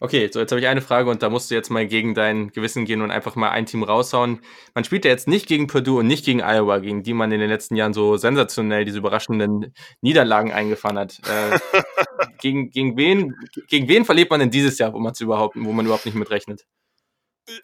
Okay, 0.05 0.29
so 0.31 0.39
jetzt 0.39 0.51
habe 0.51 0.61
ich 0.61 0.67
eine 0.67 0.81
Frage 0.81 1.09
und 1.09 1.23
da 1.23 1.31
musst 1.31 1.49
du 1.49 1.55
jetzt 1.55 1.71
mal 1.71 1.87
gegen 1.87 2.13
dein 2.13 2.51
Gewissen 2.51 2.85
gehen 2.85 3.01
und 3.01 3.09
einfach 3.09 3.35
mal 3.35 3.49
ein 3.49 3.65
Team 3.65 3.81
raushauen. 3.81 4.39
Man 4.75 4.83
spielt 4.83 5.03
ja 5.03 5.09
jetzt 5.09 5.27
nicht 5.27 5.47
gegen 5.47 5.65
Purdue 5.65 6.01
und 6.01 6.05
nicht 6.05 6.23
gegen 6.23 6.43
Iowa, 6.43 6.77
gegen 6.77 7.01
die 7.01 7.15
man 7.15 7.31
in 7.31 7.39
den 7.39 7.49
letzten 7.49 7.75
Jahren 7.75 7.91
so 7.91 8.15
sensationell 8.15 8.85
diese 8.85 8.99
überraschenden 8.99 9.73
Niederlagen 10.01 10.51
eingefahren 10.51 10.99
hat. 10.99 11.19
Äh, 11.27 11.57
gegen, 12.39 12.69
gegen, 12.69 12.95
wen, 12.97 13.33
gegen 13.67 13.87
wen 13.87 14.05
verliert 14.05 14.29
man 14.29 14.41
denn 14.41 14.51
dieses 14.51 14.77
Jahr, 14.77 14.93
wo 14.93 14.99
man 14.99 15.11
überhaupt, 15.19 15.55
wo 15.55 15.71
man 15.71 15.87
überhaupt 15.87 16.05
nicht 16.05 16.13
mit 16.13 16.29
rechnet? 16.29 16.67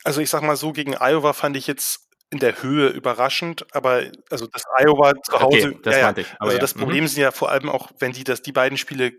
Also 0.03 0.19
ich 0.19 0.31
sag 0.31 0.41
mal 0.41 0.55
so, 0.55 0.71
gegen 0.71 0.95
Iowa 0.99 1.33
fand 1.33 1.55
ich 1.57 1.67
jetzt 1.67 2.07
in 2.31 2.39
der 2.39 2.63
Höhe 2.63 2.87
überraschend, 2.87 3.67
aber 3.75 4.01
also 4.31 4.47
das 4.47 4.63
Iowa 4.79 5.13
zu 5.21 5.39
Hause, 5.39 5.67
okay, 5.67 5.79
das 5.83 5.95
ja, 5.95 6.11
ja. 6.11 6.25
also 6.39 6.55
ja. 6.55 6.59
das 6.59 6.73
Problem 6.73 7.03
mhm. 7.03 7.07
sind 7.07 7.21
ja 7.21 7.29
vor 7.29 7.51
allem 7.51 7.69
auch, 7.69 7.91
wenn 7.99 8.13
die 8.13 8.23
das 8.23 8.41
die 8.41 8.51
beiden 8.51 8.79
Spiele 8.79 9.13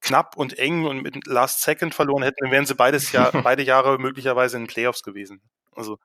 knapp 0.00 0.36
und 0.36 0.58
eng 0.58 0.84
und 0.84 1.02
mit 1.02 1.26
Last 1.26 1.62
Second 1.62 1.94
verloren 1.94 2.22
hätten, 2.22 2.38
dann 2.42 2.50
wären 2.50 2.66
sie 2.66 2.74
beides 2.74 3.12
Jahr, 3.12 3.32
beide 3.42 3.62
Jahre 3.62 3.98
möglicherweise 3.98 4.56
in 4.56 4.64
den 4.64 4.68
Playoffs 4.68 5.02
gewesen. 5.02 5.40
Also 5.74 5.98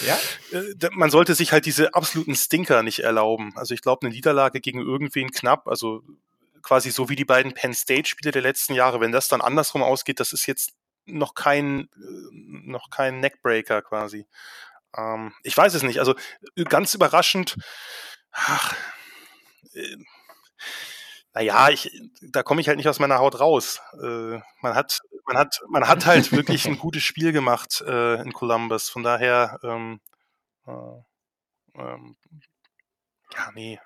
ja? 0.00 0.18
Äh, 0.52 0.90
man 0.92 1.10
sollte 1.10 1.34
sich 1.34 1.52
halt 1.52 1.66
diese 1.66 1.94
absoluten 1.94 2.36
Stinker 2.36 2.82
nicht 2.82 3.00
erlauben. 3.00 3.52
Also 3.56 3.74
ich 3.74 3.82
glaube, 3.82 4.06
eine 4.06 4.14
Niederlage 4.14 4.60
gegen 4.60 4.80
irgendwen 4.80 5.30
knapp, 5.30 5.66
also 5.66 6.02
quasi 6.62 6.90
so 6.90 7.08
wie 7.08 7.16
die 7.16 7.24
beiden 7.24 7.54
Penn 7.54 7.74
State-Spiele 7.74 8.32
der 8.32 8.42
letzten 8.42 8.74
Jahre, 8.74 9.00
wenn 9.00 9.12
das 9.12 9.28
dann 9.28 9.40
andersrum 9.40 9.82
ausgeht, 9.82 10.20
das 10.20 10.32
ist 10.32 10.46
jetzt 10.46 10.72
noch 11.06 11.34
kein, 11.34 11.88
äh, 11.96 12.30
noch 12.32 12.90
kein 12.90 13.20
Neckbreaker 13.20 13.82
quasi. 13.82 14.26
Ähm, 14.96 15.32
ich 15.42 15.56
weiß 15.56 15.74
es 15.74 15.82
nicht. 15.82 15.98
Also 15.98 16.14
ganz 16.68 16.94
überraschend, 16.94 17.56
ach, 18.32 18.74
äh, 19.74 19.96
naja, 21.38 21.68
ich, 21.68 21.88
da 22.20 22.42
komme 22.42 22.60
ich 22.60 22.66
halt 22.66 22.78
nicht 22.78 22.88
aus 22.88 22.98
meiner 22.98 23.20
Haut 23.20 23.38
raus. 23.38 23.80
Äh, 24.02 24.40
man 24.60 24.74
hat, 24.74 24.98
man 25.24 25.38
hat, 25.38 25.60
man 25.68 25.86
hat 25.86 26.04
halt 26.04 26.32
wirklich 26.32 26.66
ein 26.66 26.78
gutes 26.78 27.04
Spiel 27.04 27.30
gemacht 27.30 27.80
äh, 27.86 28.20
in 28.20 28.32
Columbus. 28.32 28.88
Von 28.88 29.04
daher, 29.04 29.60
ähm, 29.62 30.00
äh, 30.66 31.80
ähm, 31.80 32.16
ja, 33.36 33.50
nee. 33.54 33.78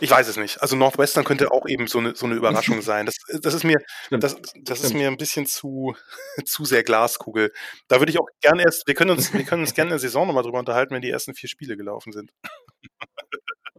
Ich 0.00 0.10
weiß 0.10 0.28
es 0.28 0.36
nicht. 0.36 0.60
Also 0.60 0.76
Northwestern 0.76 1.24
könnte 1.24 1.52
auch 1.52 1.66
eben 1.66 1.86
so 1.86 2.00
eine, 2.00 2.14
so 2.14 2.26
eine 2.26 2.34
Überraschung 2.34 2.82
sein. 2.82 3.06
Das, 3.06 3.16
das 3.40 3.54
ist 3.54 3.64
mir, 3.64 3.78
das, 4.10 4.36
das 4.62 4.80
ist 4.82 4.92
mir 4.92 5.08
ein 5.08 5.16
bisschen 5.16 5.46
zu, 5.46 5.96
zu 6.44 6.66
sehr 6.66 6.82
Glaskugel. 6.82 7.50
Da 7.86 7.98
würde 7.98 8.12
ich 8.12 8.20
auch 8.20 8.28
gerne 8.42 8.64
erst, 8.64 8.86
wir 8.86 8.94
können 8.94 9.12
uns, 9.12 9.32
wir 9.32 9.44
können 9.44 9.62
uns 9.62 9.72
gerne 9.72 9.88
in 9.88 9.92
der 9.92 10.00
Saison 10.00 10.26
nochmal 10.26 10.42
drüber 10.42 10.58
unterhalten, 10.58 10.94
wenn 10.94 11.02
die 11.02 11.10
ersten 11.10 11.32
vier 11.32 11.48
Spiele 11.48 11.78
gelaufen 11.78 12.12
sind. 12.12 12.30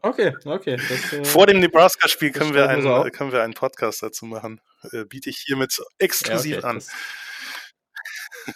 Okay, 0.02 0.34
okay. 0.46 0.78
Das, 0.78 1.14
äh, 1.14 1.24
Vor 1.26 1.48
dem 1.48 1.60
Nebraska-Spiel 1.60 2.32
können, 2.32 2.54
wir 2.54 2.70
einen, 2.70 3.12
können 3.12 3.32
wir 3.32 3.44
einen 3.44 3.54
Podcast 3.54 4.02
dazu 4.04 4.26
machen. 4.26 4.62
Äh, 4.92 5.06
biete 5.06 5.30
ich 5.30 5.40
hiermit 5.46 5.78
exklusiv 5.98 6.52
ja, 6.52 6.58
okay, 6.60 6.68
an. 6.68 6.84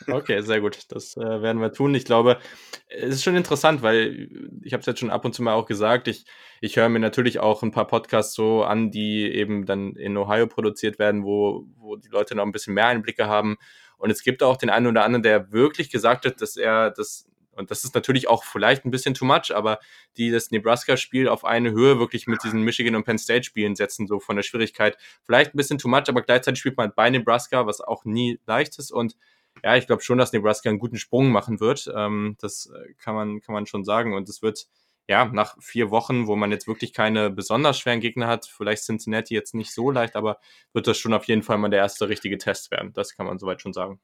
Okay, 0.08 0.42
sehr 0.42 0.62
gut. 0.62 0.80
Das 0.90 1.18
äh, 1.18 1.42
werden 1.42 1.62
wir 1.62 1.72
tun. 1.72 1.94
Ich 1.96 2.06
glaube, 2.06 2.40
es 2.88 3.16
ist 3.16 3.24
schon 3.24 3.36
interessant, 3.36 3.82
weil 3.82 4.30
ich 4.64 4.74
habe 4.74 4.82
es 4.82 4.88
jetzt 4.88 5.00
schon 5.00 5.10
ab 5.10 5.26
und 5.26 5.34
zu 5.34 5.44
mal 5.44 5.54
auch 5.54 5.66
gesagt, 5.66 6.08
ich, 6.08 6.26
ich 6.62 6.78
höre 6.78 6.90
mir 6.90 7.00
natürlich 7.00 7.40
auch 7.40 7.64
ein 7.64 7.72
paar 7.72 7.88
Podcasts 7.88 8.34
so 8.34 8.64
an, 8.64 8.92
die 8.92 9.32
eben 9.32 9.66
dann 9.66 9.96
in 9.96 10.18
Ohio 10.18 10.48
produziert 10.48 11.00
werden, 11.00 11.24
wo, 11.24 11.66
wo 11.76 11.96
die 11.96 12.10
Leute 12.10 12.36
noch 12.36 12.44
ein 12.44 12.52
bisschen 12.52 12.74
mehr 12.74 12.88
Einblicke 12.88 13.28
haben. 13.28 13.58
Und 13.98 14.10
es 14.10 14.24
gibt 14.24 14.44
auch 14.44 14.58
den 14.58 14.70
einen 14.70 14.88
oder 14.88 15.04
anderen, 15.04 15.24
der 15.24 15.52
wirklich 15.52 15.90
gesagt 15.90 16.26
hat, 16.26 16.42
dass 16.42 16.58
er 16.58 16.92
das 16.92 17.28
und 17.56 17.72
das 17.72 17.84
ist 17.84 17.96
natürlich 17.96 18.28
auch 18.28 18.44
vielleicht 18.44 18.86
ein 18.86 18.92
bisschen 18.92 19.14
too 19.14 19.26
much, 19.26 19.54
aber 19.54 19.80
die 20.18 20.32
das 20.32 20.52
Nebraska-Spiel 20.52 21.28
auf 21.28 21.46
eine 21.46 21.72
Höhe 21.72 22.00
wirklich 22.00 22.28
mit 22.28 22.44
diesen 22.44 22.64
Michigan 22.64 22.96
und 22.96 23.04
Penn 23.04 23.18
State-Spielen 23.18 23.76
setzen, 23.76 24.08
so 24.08 24.20
von 24.20 24.36
der 24.36 24.44
Schwierigkeit. 24.44 24.98
Vielleicht 25.24 25.54
ein 25.54 25.58
bisschen 25.58 25.78
too 25.78 25.88
much, 25.88 26.10
aber 26.10 26.22
gleichzeitig 26.22 26.60
spielt 26.60 26.78
man 26.78 26.92
bei 26.96 27.10
Nebraska, 27.10 27.66
was 27.66 27.82
auch 27.82 28.06
nie 28.06 28.40
leicht 28.46 28.78
ist. 28.80 28.92
Und 28.92 29.16
ja, 29.64 29.76
ich 29.76 29.88
glaube 29.88 30.02
schon, 30.02 30.18
dass 30.18 30.34
Nebraska 30.34 30.70
einen 30.70 30.80
guten 30.80 30.98
Sprung 30.98 31.30
machen 31.30 31.60
wird. 31.60 31.92
Ähm, 31.96 32.38
das 32.40 32.72
äh, 32.74 32.94
kann 32.96 33.16
man, 33.16 33.42
kann 33.42 33.54
man 33.54 33.66
schon 33.66 33.84
sagen. 33.84 34.14
Und 34.14 34.28
es 34.30 34.42
wird 34.42 34.68
ja, 35.08 35.26
nach 35.26 35.58
vier 35.62 35.92
Wochen, 35.92 36.28
wo 36.28 36.36
man 36.36 36.52
jetzt 36.52 36.68
wirklich 36.68 36.94
keine 36.94 37.30
besonders 37.30 37.78
schweren 37.78 38.00
Gegner 38.00 38.28
hat, 38.28 38.46
vielleicht 38.46 38.84
Cincinnati 38.84 39.34
jetzt 39.34 39.54
nicht 39.54 39.74
so 39.74 39.92
leicht, 39.92 40.16
aber 40.16 40.40
wird 40.72 40.88
das 40.88 40.98
schon 40.98 41.14
auf 41.14 41.26
jeden 41.26 41.44
Fall 41.44 41.58
mal 41.58 41.70
der 41.70 41.80
erste 41.80 42.08
richtige 42.08 42.38
Test 42.38 42.72
werden. 42.72 42.94
Das 42.94 43.16
kann 43.16 43.26
man 43.26 43.38
soweit 43.38 43.62
schon 43.62 43.74
sagen. 43.74 44.00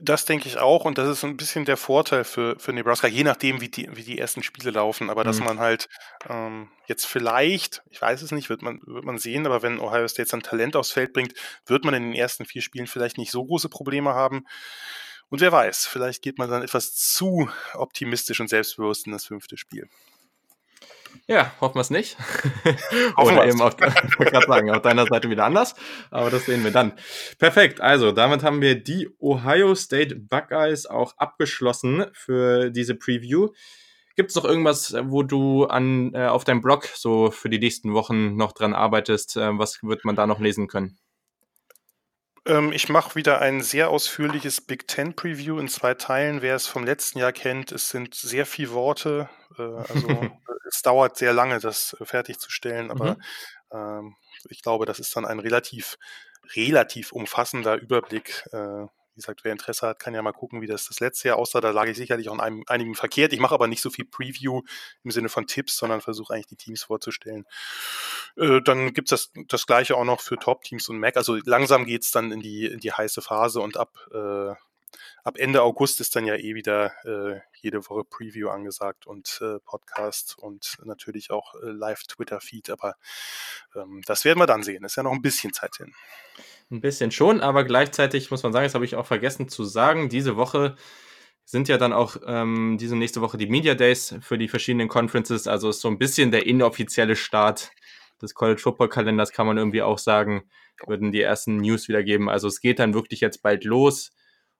Das 0.00 0.24
denke 0.24 0.48
ich 0.48 0.58
auch 0.58 0.84
und 0.84 0.98
das 0.98 1.08
ist 1.08 1.24
ein 1.24 1.36
bisschen 1.36 1.64
der 1.64 1.76
Vorteil 1.76 2.24
für, 2.24 2.58
für 2.58 2.72
Nebraska, 2.72 3.06
je 3.06 3.22
nachdem, 3.22 3.60
wie 3.60 3.68
die, 3.68 3.88
wie 3.96 4.02
die 4.02 4.18
ersten 4.18 4.42
Spiele 4.42 4.72
laufen. 4.72 5.08
Aber 5.08 5.22
mhm. 5.22 5.26
dass 5.26 5.38
man 5.38 5.60
halt 5.60 5.88
ähm, 6.28 6.68
jetzt 6.86 7.06
vielleicht, 7.06 7.82
ich 7.90 8.02
weiß 8.02 8.22
es 8.22 8.32
nicht, 8.32 8.48
wird 8.48 8.62
man, 8.62 8.80
wird 8.84 9.04
man 9.04 9.18
sehen, 9.18 9.46
aber 9.46 9.62
wenn 9.62 9.78
Ohio 9.78 10.08
State 10.08 10.28
sein 10.28 10.42
Talent 10.42 10.74
aufs 10.74 10.90
Feld 10.90 11.12
bringt, 11.12 11.34
wird 11.66 11.84
man 11.84 11.94
in 11.94 12.02
den 12.02 12.14
ersten 12.14 12.44
vier 12.44 12.62
Spielen 12.62 12.88
vielleicht 12.88 13.18
nicht 13.18 13.30
so 13.30 13.44
große 13.44 13.68
Probleme 13.68 14.14
haben. 14.14 14.46
Und 15.30 15.40
wer 15.40 15.52
weiß, 15.52 15.86
vielleicht 15.86 16.22
geht 16.22 16.38
man 16.38 16.50
dann 16.50 16.62
etwas 16.62 16.94
zu 16.96 17.48
optimistisch 17.74 18.40
und 18.40 18.48
selbstbewusst 18.48 19.06
in 19.06 19.12
das 19.12 19.26
fünfte 19.26 19.56
Spiel. 19.56 19.88
Ja, 21.26 21.52
hoffen 21.60 21.76
wir 21.76 21.82
es 21.82 21.90
nicht. 21.90 22.16
Oder 23.16 23.46
eben 23.46 23.60
auf, 23.60 23.76
gerade 23.76 24.46
sagen, 24.46 24.70
auf 24.70 24.82
deiner 24.82 25.06
Seite 25.06 25.28
wieder 25.28 25.44
anders. 25.44 25.74
Aber 26.10 26.30
das 26.30 26.46
sehen 26.46 26.64
wir 26.64 26.70
dann. 26.70 26.92
Perfekt. 27.38 27.80
Also, 27.80 28.12
damit 28.12 28.42
haben 28.42 28.62
wir 28.62 28.82
die 28.82 29.08
Ohio 29.18 29.74
State 29.74 30.16
Buckeyes 30.16 30.86
auch 30.86 31.16
abgeschlossen 31.18 32.06
für 32.12 32.70
diese 32.70 32.94
Preview. 32.94 33.50
Gibt 34.16 34.30
es 34.30 34.36
noch 34.36 34.44
irgendwas, 34.44 34.96
wo 35.02 35.22
du 35.22 35.66
an, 35.66 36.12
äh, 36.14 36.26
auf 36.26 36.44
deinem 36.44 36.60
Blog 36.60 36.86
so 36.94 37.30
für 37.30 37.48
die 37.48 37.58
nächsten 37.60 37.94
Wochen 37.94 38.34
noch 38.36 38.52
dran 38.52 38.74
arbeitest? 38.74 39.36
Äh, 39.36 39.58
was 39.58 39.82
wird 39.82 40.04
man 40.04 40.16
da 40.16 40.26
noch 40.26 40.40
lesen 40.40 40.66
können? 40.66 40.98
Ähm, 42.48 42.72
ich 42.72 42.88
mache 42.88 43.14
wieder 43.14 43.40
ein 43.40 43.60
sehr 43.60 43.90
ausführliches 43.90 44.62
Big 44.62 44.88
Ten 44.88 45.14
Preview 45.14 45.58
in 45.58 45.68
zwei 45.68 45.92
Teilen. 45.94 46.40
Wer 46.40 46.56
es 46.56 46.66
vom 46.66 46.84
letzten 46.84 47.18
Jahr 47.18 47.32
kennt, 47.32 47.72
es 47.72 47.90
sind 47.90 48.14
sehr 48.14 48.46
viele 48.46 48.72
Worte. 48.72 49.28
Äh, 49.58 49.62
also 49.62 50.08
es 50.68 50.82
dauert 50.82 51.18
sehr 51.18 51.34
lange, 51.34 51.60
das 51.60 51.94
fertigzustellen, 52.02 52.90
aber 52.90 53.16
mhm. 53.16 53.22
ähm, 53.72 54.16
ich 54.48 54.62
glaube, 54.62 54.86
das 54.86 54.98
ist 54.98 55.14
dann 55.14 55.26
ein 55.26 55.40
relativ, 55.40 55.98
relativ 56.56 57.12
umfassender 57.12 57.76
Überblick. 57.76 58.44
Äh, 58.52 58.86
gesagt, 59.18 59.44
wer 59.44 59.52
Interesse 59.52 59.86
hat, 59.86 59.98
kann 59.98 60.14
ja 60.14 60.22
mal 60.22 60.32
gucken, 60.32 60.60
wie 60.60 60.66
das 60.66 60.86
das 60.88 61.00
letzte 61.00 61.28
Jahr 61.28 61.36
aussah. 61.36 61.60
Da 61.60 61.70
lag 61.70 61.86
ich 61.86 61.96
sicherlich 61.96 62.28
auch 62.28 62.34
in 62.34 62.40
einem, 62.40 62.64
einigen 62.66 62.94
verkehrt. 62.94 63.32
Ich 63.32 63.40
mache 63.40 63.54
aber 63.54 63.66
nicht 63.66 63.82
so 63.82 63.90
viel 63.90 64.04
Preview 64.04 64.62
im 65.04 65.10
Sinne 65.10 65.28
von 65.28 65.46
Tipps, 65.46 65.76
sondern 65.76 66.00
versuche 66.00 66.34
eigentlich 66.34 66.46
die 66.46 66.56
Teams 66.56 66.84
vorzustellen. 66.84 67.44
Äh, 68.36 68.60
dann 68.62 68.94
gibt 68.94 69.12
es 69.12 69.30
das, 69.32 69.44
das 69.48 69.66
gleiche 69.66 69.96
auch 69.96 70.04
noch 70.04 70.20
für 70.20 70.38
Top-Teams 70.38 70.88
und 70.88 70.98
Mac. 70.98 71.16
Also 71.16 71.36
langsam 71.44 71.84
geht 71.84 72.04
es 72.04 72.10
dann 72.10 72.32
in 72.32 72.40
die, 72.40 72.66
in 72.66 72.80
die 72.80 72.92
heiße 72.92 73.22
Phase 73.22 73.60
und 73.60 73.76
ab, 73.76 73.94
äh, 74.12 74.54
ab 75.24 75.38
Ende 75.38 75.62
August 75.62 76.00
ist 76.00 76.16
dann 76.16 76.26
ja 76.26 76.36
eh 76.36 76.54
wieder 76.54 76.92
äh, 77.04 77.40
jede 77.60 77.88
Woche 77.88 78.04
Preview 78.04 78.48
angesagt 78.48 79.06
und 79.06 79.40
äh, 79.42 79.58
Podcast 79.60 80.36
und 80.38 80.76
natürlich 80.84 81.30
auch 81.30 81.54
äh, 81.54 81.70
Live-Twitter-Feed. 81.70 82.70
Aber 82.70 82.94
ähm, 83.74 84.02
das 84.06 84.24
werden 84.24 84.38
wir 84.38 84.46
dann 84.46 84.62
sehen. 84.62 84.84
Ist 84.84 84.96
ja 84.96 85.02
noch 85.02 85.12
ein 85.12 85.22
bisschen 85.22 85.52
Zeit 85.52 85.76
hin. 85.76 85.92
Ein 86.70 86.80
bisschen 86.80 87.10
schon, 87.10 87.40
aber 87.40 87.64
gleichzeitig 87.64 88.30
muss 88.30 88.42
man 88.42 88.52
sagen, 88.52 88.64
das 88.64 88.74
habe 88.74 88.84
ich 88.84 88.94
auch 88.94 89.06
vergessen 89.06 89.48
zu 89.48 89.64
sagen, 89.64 90.10
diese 90.10 90.36
Woche 90.36 90.76
sind 91.44 91.66
ja 91.68 91.78
dann 91.78 91.94
auch 91.94 92.16
ähm, 92.26 92.76
diese 92.78 92.94
nächste 92.94 93.22
Woche 93.22 93.38
die 93.38 93.46
Media 93.46 93.74
Days 93.74 94.14
für 94.20 94.36
die 94.36 94.48
verschiedenen 94.48 94.88
Conferences. 94.88 95.46
Also 95.46 95.70
ist 95.70 95.80
so 95.80 95.88
ein 95.88 95.98
bisschen 95.98 96.30
der 96.30 96.46
inoffizielle 96.46 97.16
Start 97.16 97.70
des 98.20 98.34
College 98.34 98.60
Football 98.60 98.90
Kalenders, 98.90 99.32
kann 99.32 99.46
man 99.46 99.56
irgendwie 99.56 99.80
auch 99.80 99.96
sagen, 99.96 100.42
würden 100.86 101.10
die 101.10 101.22
ersten 101.22 101.56
News 101.56 101.88
wieder 101.88 102.02
geben. 102.02 102.28
Also 102.28 102.48
es 102.48 102.60
geht 102.60 102.78
dann 102.78 102.92
wirklich 102.92 103.20
jetzt 103.20 103.42
bald 103.42 103.64
los. 103.64 104.12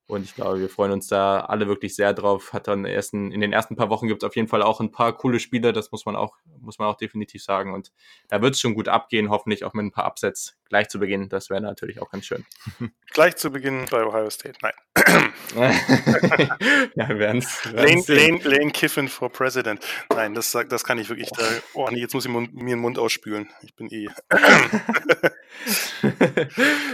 Und 0.08 0.24
ich 0.24 0.34
glaube, 0.34 0.58
wir 0.58 0.70
freuen 0.70 0.92
uns 0.92 1.06
da 1.06 1.40
alle 1.40 1.68
wirklich 1.68 1.94
sehr 1.94 2.14
drauf. 2.14 2.54
Hat 2.54 2.66
dann 2.66 2.86
ersten, 2.86 3.30
in 3.30 3.42
den 3.42 3.52
ersten 3.52 3.76
paar 3.76 3.90
Wochen 3.90 4.08
gibt 4.08 4.22
es 4.22 4.26
auf 4.26 4.36
jeden 4.36 4.48
Fall 4.48 4.62
auch 4.62 4.80
ein 4.80 4.90
paar 4.90 5.14
coole 5.14 5.38
Spiele, 5.38 5.74
das 5.74 5.92
muss 5.92 6.06
man 6.06 6.16
auch, 6.16 6.34
muss 6.60 6.78
man 6.78 6.88
auch 6.88 6.96
definitiv 6.96 7.44
sagen. 7.44 7.74
Und 7.74 7.92
da 8.28 8.40
wird 8.40 8.54
es 8.54 8.60
schon 8.60 8.74
gut 8.74 8.88
abgehen, 8.88 9.28
hoffentlich 9.28 9.64
auch 9.64 9.74
mit 9.74 9.84
ein 9.84 9.92
paar 9.92 10.06
Upsets 10.06 10.56
gleich 10.70 10.88
zu 10.88 10.98
Beginn. 10.98 11.28
Das 11.28 11.50
wäre 11.50 11.60
natürlich 11.60 12.00
auch 12.00 12.10
ganz 12.10 12.24
schön. 12.24 12.46
Gleich 13.12 13.36
zu 13.36 13.50
Beginn 13.50 13.86
bei 13.90 14.04
Ohio 14.04 14.30
State, 14.30 14.58
nein. 14.62 14.72
ja, 16.94 17.08
wir 17.08 17.18
werden 17.18 17.38
es. 17.38 17.64
Lane, 17.64 18.02
Lane, 18.06 18.40
Lane 18.44 18.70
Kiffin 18.70 19.08
for 19.08 19.30
President. 19.30 19.84
Nein, 20.10 20.34
das, 20.34 20.56
das 20.68 20.84
kann 20.84 20.98
ich 20.98 21.08
wirklich. 21.08 21.30
Da, 21.30 21.44
oh 21.74 21.88
nee, 21.90 22.00
jetzt 22.00 22.14
muss 22.14 22.26
ich 22.26 22.30
mir 22.30 22.46
den 22.48 22.78
Mund 22.78 22.98
ausspülen. 22.98 23.48
Ich 23.62 23.74
bin 23.74 23.90
eh. 23.90 24.08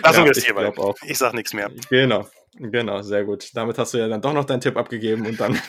Lassen 0.03 0.21
ja, 0.21 0.25
wir 0.25 0.31
es 0.31 0.45
hierbei. 0.45 0.73
Ich 1.03 1.19
sag 1.19 1.35
nichts 1.35 1.53
mehr. 1.53 1.71
Genau. 1.91 2.29
Genau, 2.57 3.03
sehr 3.03 3.25
gut. 3.25 3.51
Damit 3.55 3.79
hast 3.79 3.95
du 3.95 3.99
ja 3.99 4.09
dann 4.09 4.23
doch 4.23 4.33
noch 4.33 4.45
deinen 4.45 4.61
Tipp 4.61 4.77
abgegeben 4.77 5.27
und 5.27 5.41
dann. 5.41 5.59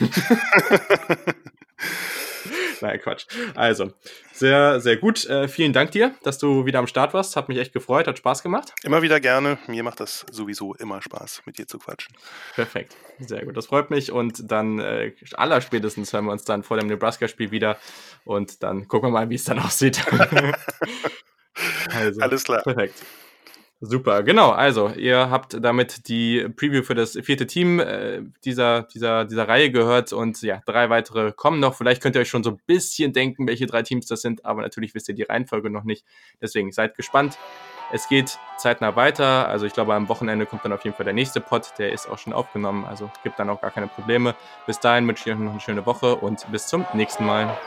Nein, 2.82 3.00
Quatsch. 3.00 3.26
Also, 3.56 3.92
sehr, 4.34 4.80
sehr 4.80 4.98
gut. 4.98 5.26
Äh, 5.26 5.48
vielen 5.48 5.74
Dank 5.74 5.92
dir, 5.92 6.14
dass 6.24 6.38
du 6.38 6.66
wieder 6.66 6.80
am 6.80 6.88
Start 6.88 7.14
warst. 7.14 7.36
Hat 7.36 7.50
mich 7.50 7.58
echt 7.58 7.74
gefreut, 7.74 8.08
hat 8.08 8.18
Spaß 8.18 8.44
gemacht. 8.44 8.74
Immer 8.84 9.02
wieder 9.02 9.20
gerne. 9.20 9.58
Mir 9.68 9.84
macht 9.84 10.00
das 10.00 10.26
sowieso 10.32 10.74
immer 10.76 11.02
Spaß, 11.02 11.44
mit 11.46 11.58
dir 11.58 11.68
zu 11.68 11.80
quatschen. 11.80 12.16
Perfekt. 12.54 12.96
Sehr 13.20 13.46
gut. 13.46 13.56
Das 13.58 13.68
freut 13.68 13.90
mich. 13.90 14.12
Und 14.12 14.52
dann 14.52 14.80
äh, 14.80 15.14
allerspätestens 15.34 16.14
hören 16.14 16.26
wir 16.26 16.32
uns 16.32 16.44
dann 16.44 16.64
vor 16.64 16.78
dem 16.78 16.88
Nebraska-Spiel 16.88 17.52
wieder. 17.52 17.78
Und 18.24 18.64
dann 18.64 18.88
gucken 18.88 19.10
wir 19.10 19.14
mal, 19.14 19.30
wie 19.30 19.36
es 19.36 19.46
dann 19.46 19.60
aussieht. 19.66 20.02
also, 21.92 22.22
Alles 22.22 22.44
klar. 22.44 22.62
Perfekt. 22.64 23.02
Super, 23.82 24.24
genau. 24.24 24.52
Also, 24.52 24.90
ihr 24.90 25.30
habt 25.30 25.58
damit 25.62 26.08
die 26.08 26.48
Preview 26.56 26.82
für 26.82 26.96
das 26.96 27.12
vierte 27.22 27.46
Team 27.46 27.80
äh, 27.80 28.22
dieser, 28.46 28.84
dieser, 28.84 29.26
dieser 29.26 29.50
Reihe 29.50 29.70
gehört 29.70 30.14
und 30.14 30.42
ja, 30.42 30.62
drei 30.66 30.90
weitere 30.90 31.34
kommen 31.34 31.60
noch. 31.60 31.76
Vielleicht 31.76 32.02
könnt 32.02 32.16
ihr 32.16 32.22
euch 32.22 32.30
schon 32.30 32.44
so 32.44 32.52
ein 32.52 32.60
bisschen 32.66 33.12
denken, 33.12 33.48
welche 33.48 33.66
drei 33.66 33.82
Teams 33.82 34.06
das 34.06 34.22
sind, 34.22 34.46
aber 34.46 34.62
natürlich 34.62 34.96
wisst 34.96 35.10
ihr 35.10 35.16
die 35.16 35.24
Reihenfolge 35.24 35.70
noch 35.70 35.84
nicht. 35.84 36.06
Deswegen 36.42 36.72
seid 36.72 36.96
gespannt. 36.96 37.38
Es 37.92 38.08
geht 38.08 38.40
zeitnah 38.58 38.96
weiter. 38.96 39.50
Also, 39.50 39.66
ich 39.66 39.74
glaube, 39.74 39.94
am 39.94 40.08
Wochenende 40.08 40.46
kommt 40.46 40.64
dann 40.64 40.74
auf 40.74 40.86
jeden 40.86 40.96
Fall 40.96 41.04
der 41.04 41.14
nächste 41.14 41.42
Pod. 41.42 41.74
Der 41.78 41.92
ist 41.92 42.10
auch 42.10 42.18
schon 42.18 42.32
aufgenommen. 42.32 42.86
Also, 42.86 43.12
gibt 43.24 43.38
dann 43.40 43.50
auch 43.50 43.60
gar 43.60 43.72
keine 43.72 43.88
Probleme. 43.88 44.36
Bis 44.66 44.80
dahin 44.80 45.06
wünsche 45.06 45.30
ich 45.30 45.36
euch 45.36 45.40
noch 45.40 45.52
eine 45.52 45.60
schöne 45.60 45.86
Woche 45.86 46.16
und 46.16 46.50
bis 46.50 46.68
zum 46.68 46.86
nächsten 46.94 47.26
Mal. 47.26 47.58